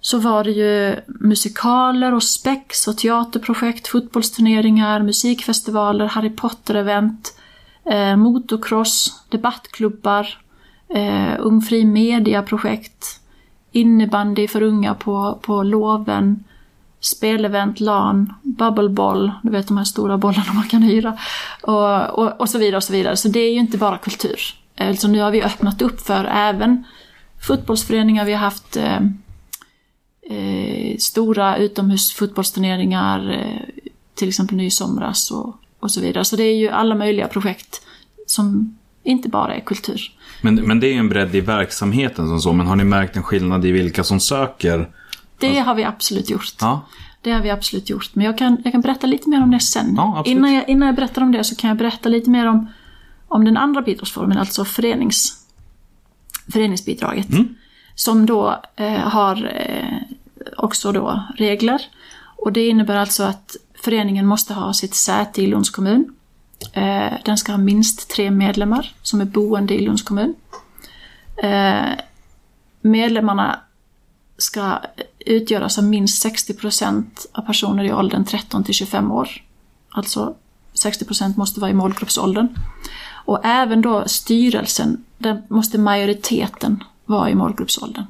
så 0.01 0.19
var 0.19 0.43
det 0.43 0.51
ju 0.51 0.95
musikaler 1.07 2.13
och 2.13 2.23
spex 2.23 2.87
och 2.87 2.97
teaterprojekt, 2.97 3.87
fotbollsturneringar, 3.87 5.03
musikfestivaler, 5.03 6.05
Harry 6.05 6.29
Potter-event, 6.29 7.31
eh, 7.85 8.15
motocross, 8.15 9.23
debattklubbar, 9.29 10.37
eh, 10.89 11.33
Ung 11.39 11.61
Fri 11.61 11.85
Media-projekt, 11.85 13.19
innebandy 13.71 14.47
för 14.47 14.61
unga 14.61 14.93
på, 14.93 15.39
på 15.41 15.63
loven, 15.63 16.43
spelevent, 16.99 17.79
LAN, 17.79 18.33
bubbleboll, 18.43 19.31
du 19.43 19.49
vet 19.49 19.67
de 19.67 19.77
här 19.77 19.83
stora 19.83 20.17
bollarna 20.17 20.53
man 20.53 20.67
kan 20.67 20.81
hyra, 20.81 21.17
och, 21.61 22.19
och, 22.19 22.41
och 22.41 22.49
så 22.49 22.57
vidare 22.57 22.77
och 22.77 22.83
så 22.83 22.93
vidare. 22.93 23.15
Så 23.15 23.27
det 23.27 23.39
är 23.39 23.53
ju 23.53 23.59
inte 23.59 23.77
bara 23.77 23.97
kultur. 23.97 24.39
Alltså 24.77 25.07
nu 25.07 25.21
har 25.21 25.31
vi 25.31 25.43
öppnat 25.43 25.81
upp 25.81 26.01
för 26.01 26.25
även 26.25 26.83
fotbollsföreningar, 27.47 28.25
vi 28.25 28.33
har 28.33 28.39
haft 28.39 28.77
eh, 28.77 28.99
eh, 30.29 30.97
stora 30.97 31.57
utomhusfotbollsturneringar, 31.57 33.31
eh, 33.31 33.91
till 34.15 34.27
exempel 34.27 34.57
nu 34.57 34.65
i 34.65 34.71
somras 34.71 35.31
och, 35.31 35.55
och 35.79 35.91
så 35.91 36.01
vidare. 36.01 36.25
Så 36.25 36.35
det 36.35 36.43
är 36.43 36.55
ju 36.55 36.69
alla 36.69 36.95
möjliga 36.95 37.27
projekt 37.27 37.81
som 38.27 38.77
inte 39.03 39.29
bara 39.29 39.55
är 39.55 39.59
kultur. 39.59 40.11
Men, 40.41 40.55
men 40.55 40.79
det 40.79 40.87
är 40.87 40.91
ju 40.91 40.99
en 40.99 41.09
bredd 41.09 41.35
i 41.35 41.41
verksamheten 41.41 42.27
som 42.27 42.39
så. 42.39 42.53
Men 42.53 42.67
har 42.67 42.75
ni 42.75 42.83
märkt 42.83 43.15
en 43.15 43.23
skillnad 43.23 43.65
i 43.65 43.71
vilka 43.71 44.03
som 44.03 44.19
söker? 44.19 44.89
Det 45.39 45.59
har 45.59 45.75
vi 45.75 45.83
absolut 45.83 46.29
gjort. 46.29 46.55
Ja. 46.59 46.81
Det 47.21 47.31
har 47.31 47.41
vi 47.41 47.49
absolut 47.49 47.89
gjort. 47.89 48.09
Men 48.13 48.25
jag 48.25 48.37
kan, 48.37 48.57
jag 48.63 48.71
kan 48.71 48.81
berätta 48.81 49.07
lite 49.07 49.29
mer 49.29 49.43
om 49.43 49.51
det 49.51 49.59
sen. 49.59 49.93
Ja, 49.97 50.23
innan, 50.25 50.53
jag, 50.53 50.69
innan 50.69 50.85
jag 50.85 50.95
berättar 50.95 51.21
om 51.21 51.31
det 51.31 51.43
så 51.43 51.55
kan 51.55 51.67
jag 51.67 51.77
berätta 51.77 52.09
lite 52.09 52.29
mer 52.29 52.45
om, 52.45 52.67
om 53.27 53.45
den 53.45 53.57
andra 53.57 53.81
bidragsformen, 53.81 54.37
alltså 54.37 54.65
förenings, 54.65 55.45
föreningsbidraget. 56.51 57.29
Mm. 57.29 57.55
som 57.95 58.25
då 58.25 58.61
eh, 58.75 58.93
har 58.93 59.51
eh, 59.55 59.97
också 60.57 60.91
då 60.91 61.23
regler. 61.37 61.81
Och 62.37 62.53
det 62.53 62.67
innebär 62.67 62.95
alltså 62.95 63.23
att 63.23 63.55
föreningen 63.81 64.25
måste 64.25 64.53
ha 64.53 64.73
sitt 64.73 64.95
säte 64.95 65.41
i 65.41 65.47
Lunds 65.47 65.69
kommun. 65.69 66.15
Eh, 66.73 67.13
den 67.25 67.37
ska 67.37 67.51
ha 67.51 67.57
minst 67.57 68.09
tre 68.09 68.31
medlemmar 68.31 68.93
som 69.01 69.21
är 69.21 69.25
boende 69.25 69.73
i 69.73 69.85
Lunds 69.85 70.03
kommun. 70.03 70.35
Eh, 71.37 71.91
medlemmarna 72.81 73.59
ska 74.37 74.81
utgöras 75.19 75.77
av 75.77 75.83
minst 75.83 76.21
60 76.21 76.53
procent 76.53 77.25
av 77.31 77.41
personer 77.41 77.83
i 77.83 77.93
åldern 77.93 78.25
13 78.25 78.63
till 78.63 78.73
25 78.73 79.11
år. 79.11 79.29
Alltså 79.89 80.35
60 80.73 81.05
procent 81.05 81.37
måste 81.37 81.59
vara 81.59 81.71
i 81.71 81.73
målgruppsåldern. 81.73 82.47
Och 83.25 83.45
även 83.45 83.81
då 83.81 84.03
styrelsen, 84.07 85.03
där 85.17 85.41
måste 85.47 85.77
majoriteten 85.77 86.83
vara 87.05 87.29
i 87.29 87.35
målgruppsåldern. 87.35 88.05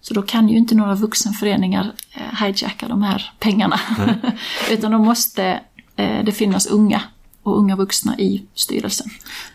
Så 0.00 0.14
då 0.14 0.22
kan 0.22 0.48
ju 0.48 0.56
inte 0.56 0.74
några 0.74 0.94
vuxenföreningar 0.94 1.92
eh, 2.14 2.44
hijacka 2.44 2.88
de 2.88 3.02
här 3.02 3.32
pengarna. 3.38 3.80
Utan 4.70 4.92
då 4.92 4.98
måste 4.98 5.60
eh, 5.96 6.24
det 6.24 6.32
finnas 6.32 6.66
unga 6.66 7.02
och 7.42 7.58
unga 7.58 7.76
vuxna 7.76 8.18
i 8.18 8.44
styrelsen. 8.54 9.06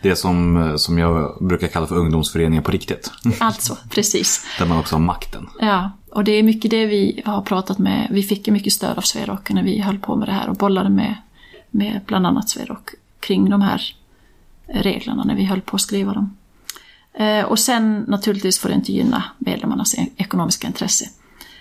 Det 0.02 0.16
som, 0.16 0.56
eh, 0.56 0.76
som 0.76 0.98
jag 0.98 1.36
brukar 1.40 1.68
kalla 1.68 1.86
för 1.86 1.96
ungdomsföreningar 1.96 2.62
på 2.62 2.70
riktigt. 2.70 3.10
Alltså, 3.40 3.78
precis. 3.90 4.46
Där 4.58 4.66
man 4.66 4.78
också 4.78 4.94
har 4.94 5.00
makten. 5.00 5.48
Ja, 5.60 5.90
och 6.10 6.24
det 6.24 6.32
är 6.32 6.42
mycket 6.42 6.70
det 6.70 6.86
vi 6.86 7.22
har 7.24 7.42
pratat 7.42 7.78
med. 7.78 8.08
Vi 8.10 8.22
fick 8.22 8.46
ju 8.46 8.52
mycket 8.52 8.72
stöd 8.72 8.98
av 8.98 9.02
Sverok 9.02 9.50
när 9.50 9.62
vi 9.62 9.80
höll 9.80 9.98
på 9.98 10.16
med 10.16 10.28
det 10.28 10.32
här 10.32 10.48
och 10.48 10.56
bollade 10.56 10.88
med, 10.88 11.14
med 11.70 12.00
bland 12.06 12.26
annat 12.26 12.48
Sverok 12.48 12.90
kring 13.20 13.50
de 13.50 13.60
här 13.62 13.82
reglerna 14.66 15.24
när 15.24 15.36
vi 15.36 15.44
höll 15.44 15.60
på 15.60 15.76
att 15.76 15.82
skriva 15.82 16.12
dem. 16.12 16.36
Eh, 17.16 17.44
och 17.44 17.58
sen 17.58 18.04
naturligtvis 18.08 18.58
får 18.58 18.68
det 18.68 18.74
inte 18.74 18.92
gynna 18.92 19.22
medlemmarnas 19.38 19.94
e- 19.94 20.08
ekonomiska 20.16 20.66
intresse. 20.66 21.08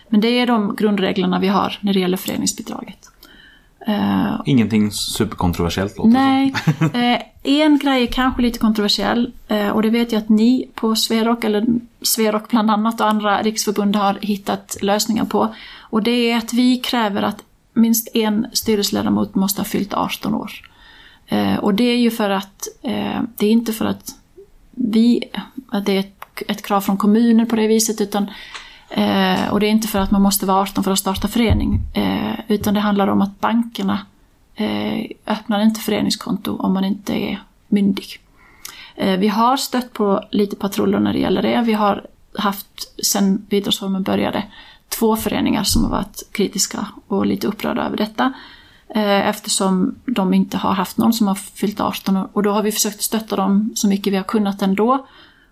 Men 0.10 0.22
det 0.22 0.28
är 0.28 0.48
de 0.48 0.76
grundreglerna 0.76 1.40
vi 1.40 1.48
har 1.48 1.78
när 1.82 1.94
det 1.94 2.00
gäller 2.00 2.18
föreningsbidraget. 2.18 2.98
Eh, 3.88 4.42
Ingenting 4.46 4.92
superkontroversiellt 4.92 5.98
låter 5.98 6.12
Nej, 6.12 6.54
eh, 6.94 7.22
en 7.44 7.78
grej 7.80 8.04
är 8.04 8.08
kanske 8.08 8.42
lite 8.42 8.60
kontroversiell 8.60 9.32
och 9.74 9.82
det 9.82 9.90
vet 9.90 10.12
jag 10.12 10.20
att 10.20 10.30
ni 10.30 10.70
på 10.76 10.96
Sverok, 10.96 11.44
eller 11.44 11.66
Sverok 12.02 12.50
bland 12.50 12.72
annat 12.72 13.02
och 13.02 13.08
andra 13.08 13.42
riksförbund 13.42 13.96
har 13.96 14.18
hittat 14.22 14.78
lösningar 14.82 15.26
på. 15.26 15.56
Och 15.80 16.04
det 16.04 16.32
är 16.32 16.38
att 16.38 16.54
vi 16.54 16.78
kräver 16.78 17.22
att 17.22 17.44
minst 17.74 18.16
en 18.16 18.48
styrelseledamot 18.54 19.36
måste 19.36 19.62
ha 19.62 19.66
fyllt 19.66 19.94
18 19.94 20.34
år. 20.34 20.52
Och 21.60 21.74
det 21.74 21.84
är 21.84 21.98
ju 21.98 22.12
för 22.12 22.30
att, 22.30 22.68
det 23.38 23.46
är 23.46 23.52
inte 23.52 23.74
för 23.74 23.86
att 23.86 24.16
vi, 24.76 25.24
att 25.70 25.86
det 25.86 25.92
är 25.92 26.00
ett, 26.00 26.44
ett 26.48 26.66
krav 26.66 26.82
från 26.82 26.98
kommunen 26.98 27.48
på 27.48 27.56
det 27.56 27.68
viset 27.68 28.02
utan 28.02 28.30
Eh, 28.90 29.48
och 29.52 29.60
det 29.60 29.68
är 29.68 29.72
inte 29.72 29.88
för 29.88 30.00
att 30.00 30.12
man 30.12 30.22
måste 30.22 30.46
vara 30.46 30.62
18 30.62 30.84
för 30.84 30.92
att 30.92 31.00
starta 31.00 31.28
förening, 31.28 31.80
eh, 31.94 32.40
utan 32.48 32.74
det 32.74 32.80
handlar 32.80 33.08
om 33.08 33.22
att 33.22 33.40
bankerna 33.40 34.00
eh, 34.56 35.06
öppnar 35.28 35.60
inte 35.60 35.80
föreningskonto 35.80 36.58
om 36.58 36.74
man 36.74 36.86
inte 36.86 37.14
är 37.14 37.44
myndig. 37.68 38.06
Eh, 38.96 39.20
vi 39.20 39.28
har 39.28 39.58
stött 39.58 39.94
på 39.94 40.24
lite 40.32 40.56
patruller 40.56 41.00
när 41.00 41.14
det 41.14 41.20
gäller 41.20 41.42
det. 41.42 41.64
Vi 41.66 41.74
har 41.74 42.08
haft, 42.38 43.06
sen 43.06 43.38
bidragsformen 43.50 44.04
började, 44.04 44.44
två 44.90 45.16
föreningar 45.16 45.64
som 45.64 45.84
har 45.84 45.92
varit 45.92 46.24
kritiska 46.32 46.88
och 47.08 47.26
lite 47.26 47.48
upprörda 47.48 47.86
över 47.86 47.98
detta. 47.98 48.34
Eh, 48.96 49.28
eftersom 49.28 49.96
de 50.06 50.34
inte 50.34 50.58
har 50.58 50.74
haft 50.74 50.98
någon 50.98 51.14
som 51.14 51.28
har 51.28 51.36
fyllt 51.36 51.80
18 51.80 52.18
och 52.18 52.44
då 52.44 52.52
har 52.52 52.64
vi 52.64 52.72
försökt 52.72 53.02
stötta 53.02 53.36
dem 53.36 53.72
så 53.76 53.88
mycket 53.88 54.14
vi 54.14 54.18
har 54.18 54.24
kunnat 54.24 54.62
ändå 54.62 55.08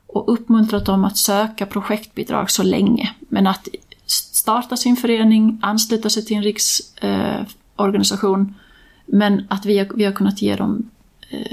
och 0.07 0.33
uppmuntrat 0.33 0.85
dem 0.85 1.05
att 1.05 1.17
söka 1.17 1.65
projektbidrag 1.65 2.51
så 2.51 2.63
länge. 2.63 3.13
Men 3.19 3.47
att 3.47 3.67
starta 4.05 4.77
sin 4.77 4.95
förening, 4.95 5.59
ansluta 5.61 6.09
sig 6.09 6.25
till 6.25 6.37
en 6.37 6.43
riksorganisation, 6.43 8.55
men 9.05 9.47
att 9.49 9.65
vi 9.65 9.77
har, 9.77 9.87
vi 9.95 10.05
har 10.05 10.11
kunnat 10.11 10.41
ge 10.41 10.55
dem 10.55 10.89
eh, 11.29 11.51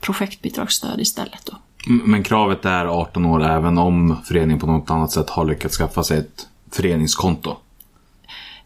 projektbidragsstöd 0.00 1.00
istället. 1.00 1.46
Då. 1.46 1.56
Men 1.86 2.22
kravet 2.22 2.64
är 2.64 2.86
18 2.86 3.26
år 3.26 3.44
även 3.44 3.78
om 3.78 4.16
föreningen 4.24 4.60
på 4.60 4.66
något 4.66 4.90
annat 4.90 5.10
sätt 5.10 5.30
har 5.30 5.44
lyckats 5.44 5.76
skaffa 5.76 6.04
sig 6.04 6.18
ett 6.18 6.48
föreningskonto. 6.70 7.56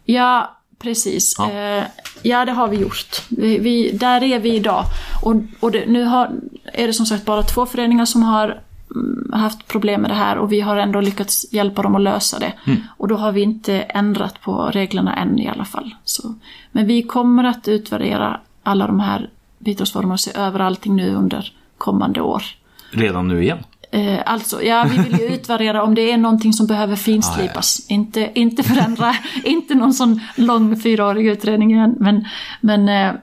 Ja, 0.05 0.57
precis. 0.83 1.35
Ja. 1.37 1.51
Ja, 1.51 1.83
ja 2.21 2.45
det 2.45 2.51
har 2.51 2.67
vi 2.67 2.77
gjort. 2.77 3.21
Vi, 3.29 3.57
vi, 3.57 3.91
där 3.91 4.23
är 4.23 4.39
vi 4.39 4.55
idag. 4.55 4.83
Och, 5.21 5.35
och 5.59 5.71
det, 5.71 5.85
nu 5.85 6.03
har, 6.03 6.31
är 6.73 6.87
det 6.87 6.93
som 6.93 7.05
sagt 7.05 7.25
bara 7.25 7.43
två 7.43 7.65
föreningar 7.65 8.05
som 8.05 8.23
har 8.23 8.61
mm, 8.95 9.31
haft 9.33 9.67
problem 9.67 10.01
med 10.01 10.09
det 10.09 10.15
här 10.15 10.37
och 10.37 10.51
vi 10.51 10.61
har 10.61 10.77
ändå 10.77 11.01
lyckats 11.01 11.53
hjälpa 11.53 11.81
dem 11.81 11.95
att 11.95 12.01
lösa 12.01 12.39
det. 12.39 12.53
Och 12.97 13.07
då 13.07 13.15
har 13.15 13.31
vi 13.31 13.41
inte 13.41 13.81
ändrat 13.81 14.41
på 14.41 14.69
reglerna 14.73 15.15
än 15.15 15.39
i 15.39 15.47
alla 15.49 15.65
fall. 15.65 15.95
Så, 16.03 16.35
men 16.71 16.87
vi 16.87 17.03
kommer 17.03 17.43
att 17.43 17.67
utvärdera 17.67 18.39
alla 18.63 18.87
de 18.87 18.99
här 18.99 19.29
bidragsformerna 19.59 20.13
och 20.13 20.19
se 20.19 20.31
över 20.35 20.59
allting 20.59 20.95
nu 20.95 21.15
under 21.15 21.53
kommande 21.77 22.21
år. 22.21 22.43
Redan 22.91 23.27
nu 23.27 23.43
igen. 23.43 23.63
Eh, 23.93 24.19
alltså, 24.25 24.63
ja, 24.63 24.87
vi 24.91 25.03
vill 25.03 25.19
ju 25.19 25.27
utvärdera 25.35 25.83
om 25.83 25.95
det 25.95 26.11
är 26.11 26.17
någonting 26.17 26.53
som 26.53 26.67
behöver 26.67 26.95
finslipas. 26.95 27.85
Inte, 27.87 28.31
inte 28.33 28.63
förändra, 28.63 29.15
inte 29.43 29.75
någon 29.75 29.93
sån 29.93 30.21
lång 30.35 30.79
fyraårig 30.79 31.27
utredning 31.27 31.71
igen. 31.71 31.95
Men, 31.99 32.27
men, 32.61 32.89
eh, 32.89 33.13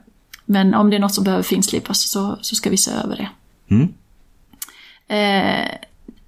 men 0.45 0.75
om 0.75 0.91
det 0.91 0.97
är 0.97 1.01
något 1.01 1.15
som 1.15 1.25
behöver 1.25 1.43
finslipas 1.43 2.11
så, 2.11 2.39
så 2.41 2.55
ska 2.55 2.71
vi 2.71 2.77
se 2.77 2.91
över 2.91 3.17
det. 3.17 3.29
Mm. 3.75 3.89
Eh, 5.09 5.69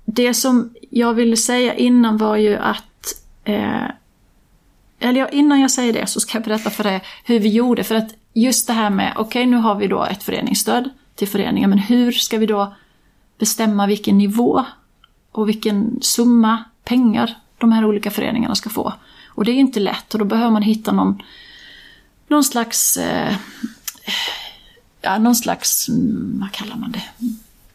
det 0.05 0.35
som 0.35 0.75
jag 0.91 1.15
ville 1.15 1.37
säga 1.37 1.75
innan 1.75 2.17
var 2.17 2.37
ju 2.37 2.57
att 2.57 3.15
eh, 3.45 3.87
eller 5.01 5.21
ja, 5.21 5.29
innan 5.29 5.61
jag 5.61 5.71
säger 5.71 5.93
det 5.93 6.07
så 6.07 6.21
ska 6.21 6.39
jag 6.39 6.45
berätta 6.45 6.71
för 6.71 6.87
er 6.87 7.01
hur 7.25 7.39
vi 7.39 7.49
gjorde. 7.49 7.85
För 7.85 7.95
att 7.95 8.15
just 8.33 8.67
det 8.67 8.73
här 8.73 8.91
med, 8.91 9.13
okej 9.17 9.47
nu 9.47 9.57
har 9.57 9.75
vi 9.75 9.87
då 9.87 10.05
ett 10.05 10.23
föreningsstöd 10.23 10.91
till 11.15 11.29
föreningen, 11.29 11.71
men 11.71 11.79
hur 11.79 12.13
ska 12.13 12.39
vi 12.39 12.47
då 12.47 12.75
bestämma 13.43 13.87
vilken 13.87 14.19
nivå 14.19 14.65
och 15.33 15.49
vilken 15.49 15.99
summa 16.03 16.65
pengar 16.85 17.35
de 17.59 17.73
här 17.73 17.85
olika 17.85 18.11
föreningarna 18.11 18.55
ska 18.55 18.71
få? 18.71 18.93
Och 19.29 19.45
det 19.45 19.51
är 19.51 19.55
inte 19.55 19.81
lätt 19.81 20.15
och 20.15 20.19
då 20.19 20.25
behöver 20.25 20.51
man 20.51 20.63
hitta 20.63 20.93
någon, 20.93 21.23
någon 22.29 22.45
slags, 22.45 22.97
eh, 22.97 23.37
ja 25.01 25.19
någon 25.19 25.35
slags, 25.35 25.89
mm, 25.89 26.39
vad 26.41 26.53
kallar 26.53 26.77
man 26.77 26.93
det, 26.93 27.03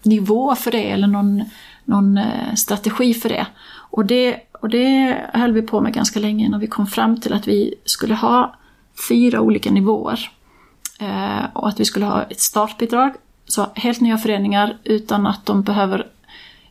nivå 0.10 0.56
för 0.56 0.72
det 0.72 0.92
eller 0.92 1.08
någon, 1.08 1.44
någon 1.86 2.18
eh, 2.18 2.54
strategi 2.56 3.14
för 3.14 3.30
det. 3.30 3.48
Och 3.92 4.06
det. 4.06 4.40
och 4.62 4.70
det 4.70 5.18
höll 5.34 5.54
vi 5.54 5.62
på 5.62 5.82
med 5.82 5.94
ganska 5.94 6.20
länge 6.20 6.46
innan 6.46 6.60
vi 6.60 6.68
kom 6.68 6.88
fram 6.88 7.22
till 7.22 7.34
att 7.34 7.48
vi 7.48 7.76
skulle 7.86 8.16
ha 8.16 8.56
fyra 9.10 9.42
olika 9.42 9.72
nivåer. 9.72 10.32
Eh, 11.00 11.46
och 11.54 11.68
att 11.70 11.80
vi 11.80 11.86
skulle 11.86 12.06
ha 12.06 12.24
ett 12.24 12.42
startbidrag, 12.42 13.14
så 13.48 13.68
helt 13.76 14.02
nya 14.02 14.18
föreningar 14.18 14.78
utan 14.84 15.28
att 15.28 15.46
de 15.46 15.62
behöver 15.62 16.08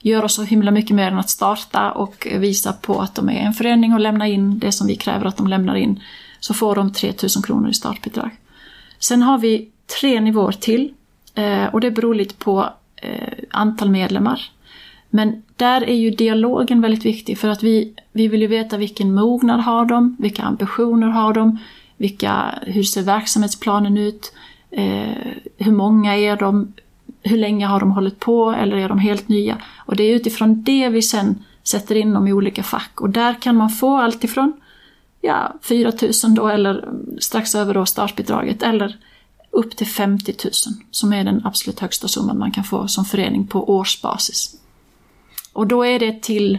göra 0.01 0.29
så 0.29 0.43
himla 0.43 0.71
mycket 0.71 0.97
mer 0.97 1.11
än 1.11 1.19
att 1.19 1.31
starta 1.31 1.91
och 1.93 2.27
visa 2.31 2.73
på 2.73 3.01
att 3.01 3.15
de 3.15 3.29
är 3.29 3.41
en 3.41 3.53
förening 3.53 3.95
och 3.95 4.01
lämna 4.01 4.29
in 4.29 4.59
det 4.59 4.73
som 4.73 4.87
vi 4.87 4.97
kräver 4.97 5.27
att 5.27 5.37
de 5.37 5.47
lämnar 5.47 5.75
in. 5.75 6.01
Så 6.41 6.55
får 6.55 6.75
de 6.75 6.93
3000 6.93 7.43
kronor 7.43 7.71
i 7.71 7.75
startbidrag. 7.75 8.31
Sen 8.99 9.23
har 9.23 9.39
vi 9.39 9.69
tre 10.01 10.21
nivåer 10.21 10.53
till 10.53 10.93
eh, 11.35 11.65
och 11.65 11.81
det 11.81 11.91
beror 11.91 12.15
lite 12.15 12.35
på 12.35 12.69
eh, 12.97 13.33
antal 13.51 13.91
medlemmar. 13.91 14.51
Men 15.11 15.43
där 15.57 15.85
är 15.85 15.95
ju 15.95 16.11
dialogen 16.11 16.81
väldigt 16.81 17.05
viktig 17.05 17.39
för 17.39 17.49
att 17.49 17.63
vi, 17.63 17.95
vi 18.13 18.29
vill 18.29 18.41
ju 18.41 18.47
veta 18.47 18.77
vilken 18.77 19.15
mognad 19.15 19.61
har 19.61 19.85
de, 19.85 20.17
vilka 20.19 20.43
ambitioner 20.43 21.07
har 21.07 21.35
de, 21.35 21.59
vilka, 21.97 22.59
hur 22.63 22.83
ser 22.83 23.03
verksamhetsplanen 23.03 23.97
ut, 23.97 24.33
eh, 24.71 25.33
hur 25.57 25.73
många 25.73 26.17
är 26.17 26.37
de, 26.37 26.73
hur 27.23 27.37
länge 27.37 27.67
har 27.67 27.81
de 27.81 27.93
hållit 27.93 28.21
på 28.21 28.51
eller 28.51 28.77
är 28.77 28.89
de 28.89 28.99
helt 28.99 29.29
nya? 29.29 29.59
Och 29.77 29.97
det 29.97 30.05
är 30.05 30.15
utifrån 30.15 30.63
det 30.63 30.89
vi 30.89 31.03
sen 31.03 31.45
sätter 31.63 31.95
in 31.95 32.13
dem 32.13 32.29
i 32.29 32.33
olika 32.33 32.63
fack 32.63 33.01
och 33.01 33.11
där 33.11 33.43
kan 33.43 33.57
man 33.57 33.71
få 33.71 33.97
allt 33.97 34.25
ifrån 34.25 34.53
ja, 35.21 35.55
4 35.63 35.93
000 36.25 36.35
då 36.35 36.49
eller 36.49 36.89
strax 37.19 37.55
över 37.55 37.75
då 37.75 37.87
startbidraget 37.87 38.63
eller 38.63 38.97
upp 39.51 39.77
till 39.77 39.87
50 39.87 40.35
000 40.45 40.53
som 40.91 41.13
är 41.13 41.25
den 41.25 41.47
absolut 41.47 41.81
högsta 41.81 42.09
summan 42.09 42.39
man 42.39 42.51
kan 42.51 42.65
få 42.65 42.89
som 42.89 43.05
förening 43.05 43.47
på 43.47 43.71
årsbasis. 43.71 44.57
Och 45.53 45.67
då 45.67 45.85
är 45.85 45.99
det 45.99 46.23
till, 46.23 46.59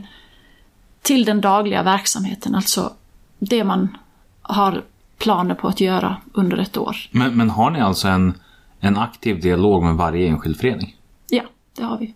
till 1.02 1.26
den 1.26 1.42
dagliga 1.42 1.84
verksamheten, 1.84 2.56
alltså 2.56 2.94
det 3.40 3.64
man 3.64 3.98
har 4.42 4.84
planer 5.18 5.56
på 5.56 5.68
att 5.68 5.82
göra 5.82 6.18
under 6.34 6.58
ett 6.58 6.78
år. 6.78 6.98
Men, 7.12 7.34
men 7.38 7.50
har 7.50 7.70
ni 7.72 7.82
alltså 7.82 8.08
en, 8.08 8.34
en 8.80 8.98
aktiv 8.98 9.42
dialog 9.42 9.84
med 9.84 9.96
varje 9.96 10.28
enskild 10.28 10.58
förening? 10.58 10.96
Ja, 11.30 11.44
det 11.78 11.84
har 11.84 11.98
vi. 11.98 12.14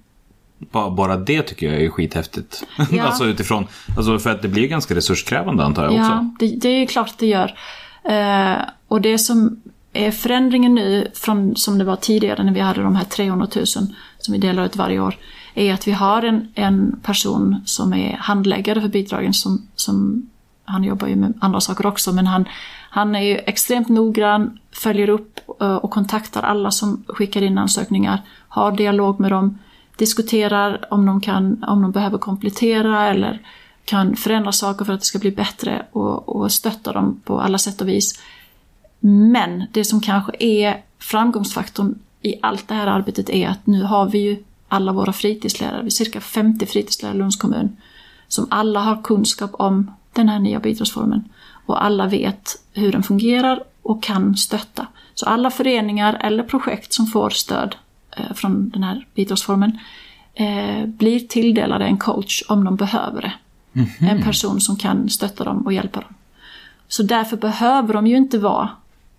Ba- 0.71 0.89
Bara 0.89 1.17
det 1.17 1.41
tycker 1.41 1.73
jag 1.73 1.81
är 1.83 1.89
skithäftigt. 1.89 2.63
Ja. 2.91 3.03
alltså 3.03 3.25
utifrån, 3.25 3.67
alltså 3.97 4.19
för 4.19 4.29
att 4.29 4.41
det 4.41 4.47
blir 4.47 4.67
ganska 4.67 4.95
resurskrävande 4.95 5.65
antar 5.65 5.83
jag 5.83 5.91
också. 5.91 6.03
Ja, 6.11 6.29
det, 6.39 6.47
det 6.47 6.69
är 6.69 6.85
klart 6.85 7.09
att 7.09 7.17
det 7.17 7.27
gör. 7.27 7.55
Eh, 8.03 8.57
och 8.87 9.01
det 9.01 9.17
som 9.17 9.61
är 9.93 10.11
förändringen 10.11 10.75
nu 10.75 11.11
från 11.13 11.55
som 11.55 11.77
det 11.77 11.83
var 11.83 11.95
tidigare 11.95 12.43
när 12.43 12.53
vi 12.53 12.59
hade 12.59 12.81
de 12.83 12.95
här 12.95 13.03
300 13.05 13.47
000 13.55 13.65
som 13.65 13.87
vi 14.31 14.37
delar 14.37 14.65
ut 14.65 14.75
varje 14.75 14.99
år. 14.99 15.15
är 15.53 15.73
att 15.73 15.87
vi 15.87 15.91
har 15.91 16.21
en, 16.23 16.47
en 16.55 16.99
person 17.03 17.61
som 17.65 17.93
är 17.93 18.17
handläggare 18.19 18.81
för 18.81 18.87
bidragen 18.87 19.33
som, 19.33 19.67
som 19.75 20.29
han 20.71 20.83
jobbar 20.83 21.07
ju 21.07 21.15
med 21.15 21.33
andra 21.41 21.61
saker 21.61 21.85
också, 21.85 22.13
men 22.13 22.27
han, 22.27 22.45
han 22.89 23.15
är 23.15 23.21
ju 23.21 23.37
extremt 23.37 23.89
noggrann, 23.89 24.59
följer 24.71 25.09
upp 25.09 25.39
eh, 25.61 25.75
och 25.75 25.91
kontaktar 25.91 26.43
alla 26.43 26.71
som 26.71 27.03
skickar 27.07 27.41
in 27.41 27.57
ansökningar, 27.57 28.21
har 28.47 28.71
dialog 28.71 29.19
med 29.19 29.31
dem, 29.31 29.57
diskuterar 29.97 30.85
om 30.93 31.05
de, 31.05 31.21
kan, 31.21 31.63
om 31.63 31.81
de 31.81 31.91
behöver 31.91 32.17
komplettera 32.17 33.07
eller 33.07 33.39
kan 33.85 34.15
förändra 34.15 34.51
saker 34.51 34.85
för 34.85 34.93
att 34.93 34.99
det 34.99 35.05
ska 35.05 35.19
bli 35.19 35.31
bättre 35.31 35.85
och, 35.91 36.35
och 36.35 36.51
stötta 36.51 36.91
dem 36.91 37.21
på 37.23 37.41
alla 37.41 37.57
sätt 37.57 37.81
och 37.81 37.87
vis. 37.87 38.19
Men 38.99 39.63
det 39.71 39.85
som 39.85 40.01
kanske 40.01 40.31
är 40.39 40.81
framgångsfaktorn 40.99 41.99
i 42.21 42.35
allt 42.41 42.67
det 42.67 42.73
här 42.73 42.87
arbetet 42.87 43.29
är 43.29 43.47
att 43.47 43.67
nu 43.67 43.83
har 43.83 44.09
vi 44.09 44.19
ju 44.19 44.43
alla 44.67 44.91
våra 44.91 45.13
fritidslärare, 45.13 45.81
vi 45.81 45.87
är 45.87 45.89
cirka 45.89 46.21
50 46.21 46.65
fritidslärare 46.65 47.15
i 47.15 47.19
Lunds 47.19 47.35
kommun, 47.35 47.77
som 48.27 48.47
alla 48.49 48.79
har 48.79 49.01
kunskap 49.01 49.51
om 49.53 49.91
den 50.13 50.29
här 50.29 50.39
nya 50.39 50.59
bidragsformen. 50.59 51.29
Och 51.65 51.83
alla 51.83 52.07
vet 52.07 52.63
hur 52.73 52.91
den 52.91 53.03
fungerar 53.03 53.63
och 53.81 54.03
kan 54.03 54.37
stötta. 54.37 54.87
Så 55.13 55.25
alla 55.25 55.51
föreningar 55.51 56.13
eller 56.23 56.43
projekt 56.43 56.93
som 56.93 57.07
får 57.07 57.29
stöd 57.29 57.75
eh, 58.17 58.33
från 58.33 58.69
den 58.69 58.83
här 58.83 59.07
bidragsformen 59.15 59.79
eh, 60.33 60.85
blir 60.85 61.19
tilldelade 61.19 61.85
en 61.85 61.97
coach 61.97 62.43
om 62.47 62.63
de 62.63 62.75
behöver 62.75 63.21
det. 63.21 63.33
En 63.99 64.23
person 64.23 64.61
som 64.61 64.75
kan 64.75 65.09
stötta 65.09 65.43
dem 65.43 65.65
och 65.65 65.73
hjälpa 65.73 65.99
dem. 65.99 66.13
Så 66.87 67.03
därför 67.03 67.37
behöver 67.37 67.93
de 67.93 68.07
ju 68.07 68.17
inte 68.17 68.39
vara 68.39 68.69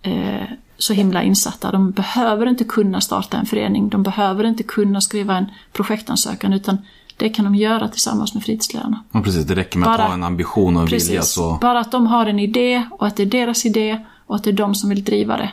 eh, 0.01 0.43
så 0.77 0.93
himla 0.93 1.23
insatta. 1.23 1.71
De 1.71 1.91
behöver 1.91 2.45
inte 2.45 2.63
kunna 2.63 3.01
starta 3.01 3.37
en 3.37 3.45
förening, 3.45 3.89
de 3.89 4.03
behöver 4.03 4.43
inte 4.43 4.63
kunna 4.63 5.01
skriva 5.01 5.37
en 5.37 5.45
projektansökan 5.71 6.53
utan 6.53 6.77
det 7.17 7.29
kan 7.29 7.45
de 7.45 7.55
göra 7.55 7.87
tillsammans 7.87 8.33
med 8.33 8.43
fritidslärarna. 8.43 9.03
Ja, 9.11 9.21
precis. 9.21 9.45
Det 9.45 9.55
räcker 9.55 9.79
med 9.79 9.89
att 9.89 9.97
Bara- 9.97 10.07
ha 10.07 10.13
en 10.13 10.23
ambition 10.23 10.75
och 10.75 10.81
en 10.81 10.85
vilja 10.87 10.99
Precis. 11.19 11.33
så... 11.33 11.57
Bara 11.61 11.79
att 11.79 11.91
de 11.91 12.07
har 12.07 12.25
en 12.25 12.39
idé 12.39 12.83
och 12.91 13.07
att 13.07 13.15
det 13.15 13.23
är 13.23 13.27
deras 13.27 13.65
idé 13.65 13.99
och 14.25 14.35
att 14.35 14.43
det 14.43 14.49
är 14.49 14.53
de 14.53 14.75
som 14.75 14.89
vill 14.89 15.03
driva 15.03 15.37
det. 15.37 15.51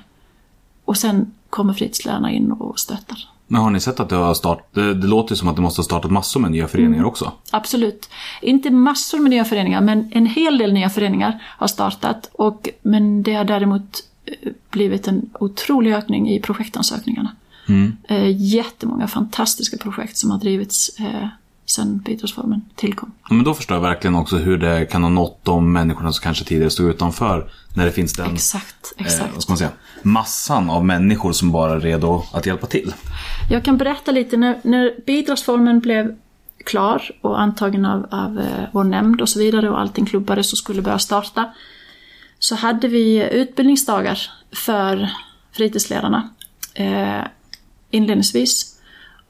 Och 0.84 0.96
sen 0.96 1.32
kommer 1.50 1.72
fritidslärarna 1.74 2.30
in 2.32 2.52
och 2.52 2.78
stöttar. 2.78 3.18
Men 3.46 3.61
har 3.62 3.70
ni 3.70 3.80
sett 3.80 4.00
att 4.00 4.08
det 4.08 4.16
har 4.16 4.34
startat... 4.34 4.68
Det, 4.74 4.94
det 4.94 5.06
låter 5.06 5.34
som 5.34 5.48
att 5.48 5.56
det 5.56 5.62
måste 5.62 5.78
ha 5.78 5.84
startat 5.84 6.11
massor 6.11 6.40
med 6.40 6.50
nya 6.50 6.68
föreningar 6.68 6.94
Mm. 6.96 7.06
också. 7.08 7.32
Absolut. 7.50 8.11
Inte 8.42 8.70
massor 8.70 9.18
med 9.18 9.30
nya 9.30 9.44
föreningar, 9.44 9.80
men 9.80 10.08
en 10.12 10.26
hel 10.26 10.58
del 10.58 10.72
nya 10.72 10.90
föreningar 10.90 11.42
har 11.58 11.66
startat. 11.66 12.30
Och, 12.32 12.68
men 12.82 13.22
det 13.22 13.34
har 13.34 13.44
däremot 13.44 13.98
eh, 14.24 14.52
blivit 14.70 15.08
en 15.08 15.30
otrolig 15.40 15.92
ökning 15.94 16.30
i 16.30 16.40
projektansökningarna. 16.40 17.36
Mm. 17.68 17.96
Eh, 18.08 18.36
jättemånga 18.42 19.06
fantastiska 19.08 19.76
projekt 19.76 20.16
som 20.16 20.30
har 20.30 20.38
drivits 20.38 20.90
eh, 21.71 21.83
sedan 21.83 21.99
bidragsformen 21.99 22.61
tillkom. 22.77 23.12
Ja, 23.29 23.35
Men 23.35 23.45
då 23.45 23.55
förstår 23.55 23.77
jag 23.77 23.83
verkligen 23.83 24.14
också 24.14 24.37
hur 24.37 24.59
det 24.59 24.87
kan 24.91 25.03
ha 25.03 25.11
nått 25.11 25.45
de 25.45 25.73
människorna 25.73 26.12
som 26.12 26.23
kanske 26.23 26.45
tidigare 26.45 26.71
stod 26.71 26.91
utanför. 26.91 27.51
När 27.77 27.85
det 27.85 27.93
finns 27.93 28.12
den, 28.12 28.35
Exakt, 28.35 28.93
eh, 28.97 29.07
exakt. 29.07 29.35
vad 29.35 29.43
ska 29.43 29.51
man 29.51 29.59
säga, 29.59 29.71
massan 30.03 30.71
av 30.71 30.85
människor 30.85 31.33
som 31.33 31.53
bara 31.53 31.73
är 31.73 31.81
redo 31.81 32.23
att 32.33 32.47
hjälpa 32.47 32.66
till. 32.66 32.95
Jag 33.51 33.64
kan 33.64 33.77
berätta 33.77 34.11
lite, 34.11 34.37
när, 34.37 34.61
när 34.62 35.05
bidragsformen 35.07 35.81
blev 35.81 36.16
klar 36.64 37.11
och 37.21 37.41
antagen 37.41 37.85
av, 37.85 38.07
av 38.11 38.39
eh, 38.39 38.64
vår 38.73 38.85
nämnd 38.85 39.21
och 39.21 39.29
så 39.29 39.39
vidare 39.39 39.71
och 39.71 39.81
allting 39.81 40.07
klubbades 40.07 40.53
och 40.53 40.59
skulle 40.59 40.83
börja 40.83 40.99
starta. 40.99 41.51
Så 42.39 42.55
hade 42.55 42.89
vi 42.89 43.29
utbildningsdagar 43.33 44.18
för 44.53 45.11
fritidsledarna 45.53 46.29
eh, 46.75 47.25
inledningsvis. 47.91 48.80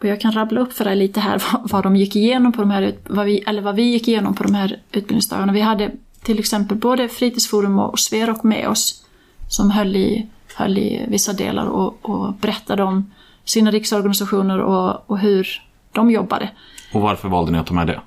Och 0.00 0.06
jag 0.06 0.20
kan 0.20 0.32
rabbla 0.32 0.60
upp 0.60 0.72
för 0.72 0.84
dig 0.84 0.96
lite 0.96 1.20
här 1.20 1.42
vad, 1.52 1.70
vad 1.70 1.82
de 1.82 1.96
gick 1.96 2.16
igenom 2.16 2.52
på 2.52 2.60
de 2.60 2.70
här, 2.70 2.94
vad 3.08 3.26
vi, 3.26 3.38
eller 3.38 3.62
vad 3.62 3.74
vi 3.74 3.82
gick 3.82 4.08
igenom 4.08 4.34
på 4.34 4.42
de 4.42 4.54
här 4.54 4.78
utbildningsdagarna. 4.92 5.52
Vi 5.52 5.60
hade 5.60 5.90
till 6.22 6.38
exempel 6.38 6.76
både 6.76 7.08
Fritidsforum 7.08 7.78
och 7.78 7.98
Sverok 7.98 8.42
med 8.42 8.68
oss 8.68 9.04
som 9.48 9.70
höll 9.70 9.96
i, 9.96 10.26
höll 10.54 10.78
i 10.78 11.06
vissa 11.08 11.32
delar 11.32 11.66
och, 11.66 11.98
och 12.02 12.34
berättade 12.34 12.82
om 12.82 13.10
sina 13.44 13.70
riksorganisationer 13.70 14.60
och, 14.60 15.10
och 15.10 15.18
hur 15.18 15.62
de 15.92 16.10
jobbade. 16.10 16.50
Och 16.92 17.00
varför 17.00 17.28
valde 17.28 17.52
ni 17.52 17.58
att 17.58 17.66
ta 17.66 17.74
med 17.74 17.86
det? 17.86 18.00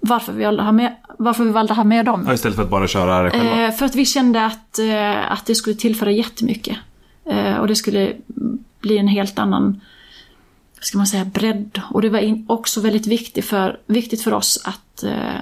Varför 0.00 0.32
vi 0.32 0.44
valde, 0.44 0.62
ha 0.62 0.72
med, 0.72 0.96
varför 1.18 1.44
vi 1.44 1.50
valde 1.50 1.72
att 1.72 1.76
ha 1.76 1.84
med 1.84 2.06
dem? 2.06 2.24
Ja, 2.26 2.34
istället 2.34 2.56
för 2.56 2.62
att 2.62 2.70
bara 2.70 2.88
köra 2.88 3.22
det 3.22 3.30
själva. 3.30 3.66
Eh, 3.66 3.70
för 3.70 3.86
att 3.86 3.94
vi 3.94 4.06
kände 4.06 4.46
att, 4.46 4.78
eh, 4.78 5.32
att 5.32 5.46
det 5.46 5.54
skulle 5.54 5.76
tillföra 5.76 6.10
jättemycket. 6.10 6.76
Eh, 7.24 7.56
och 7.56 7.66
det 7.66 7.76
skulle 7.76 8.12
bli 8.80 8.98
en 8.98 9.08
helt 9.08 9.38
annan, 9.38 9.80
ska 10.86 10.98
man 10.98 11.06
säga, 11.06 11.24
bredd. 11.24 11.80
Och 11.90 12.02
det 12.02 12.08
var 12.08 12.18
in, 12.18 12.44
också 12.48 12.80
väldigt 12.80 13.06
viktigt 13.06 13.44
för, 13.44 13.80
viktigt 13.86 14.22
för 14.22 14.32
oss 14.32 14.62
att 14.64 15.02
eh, 15.02 15.40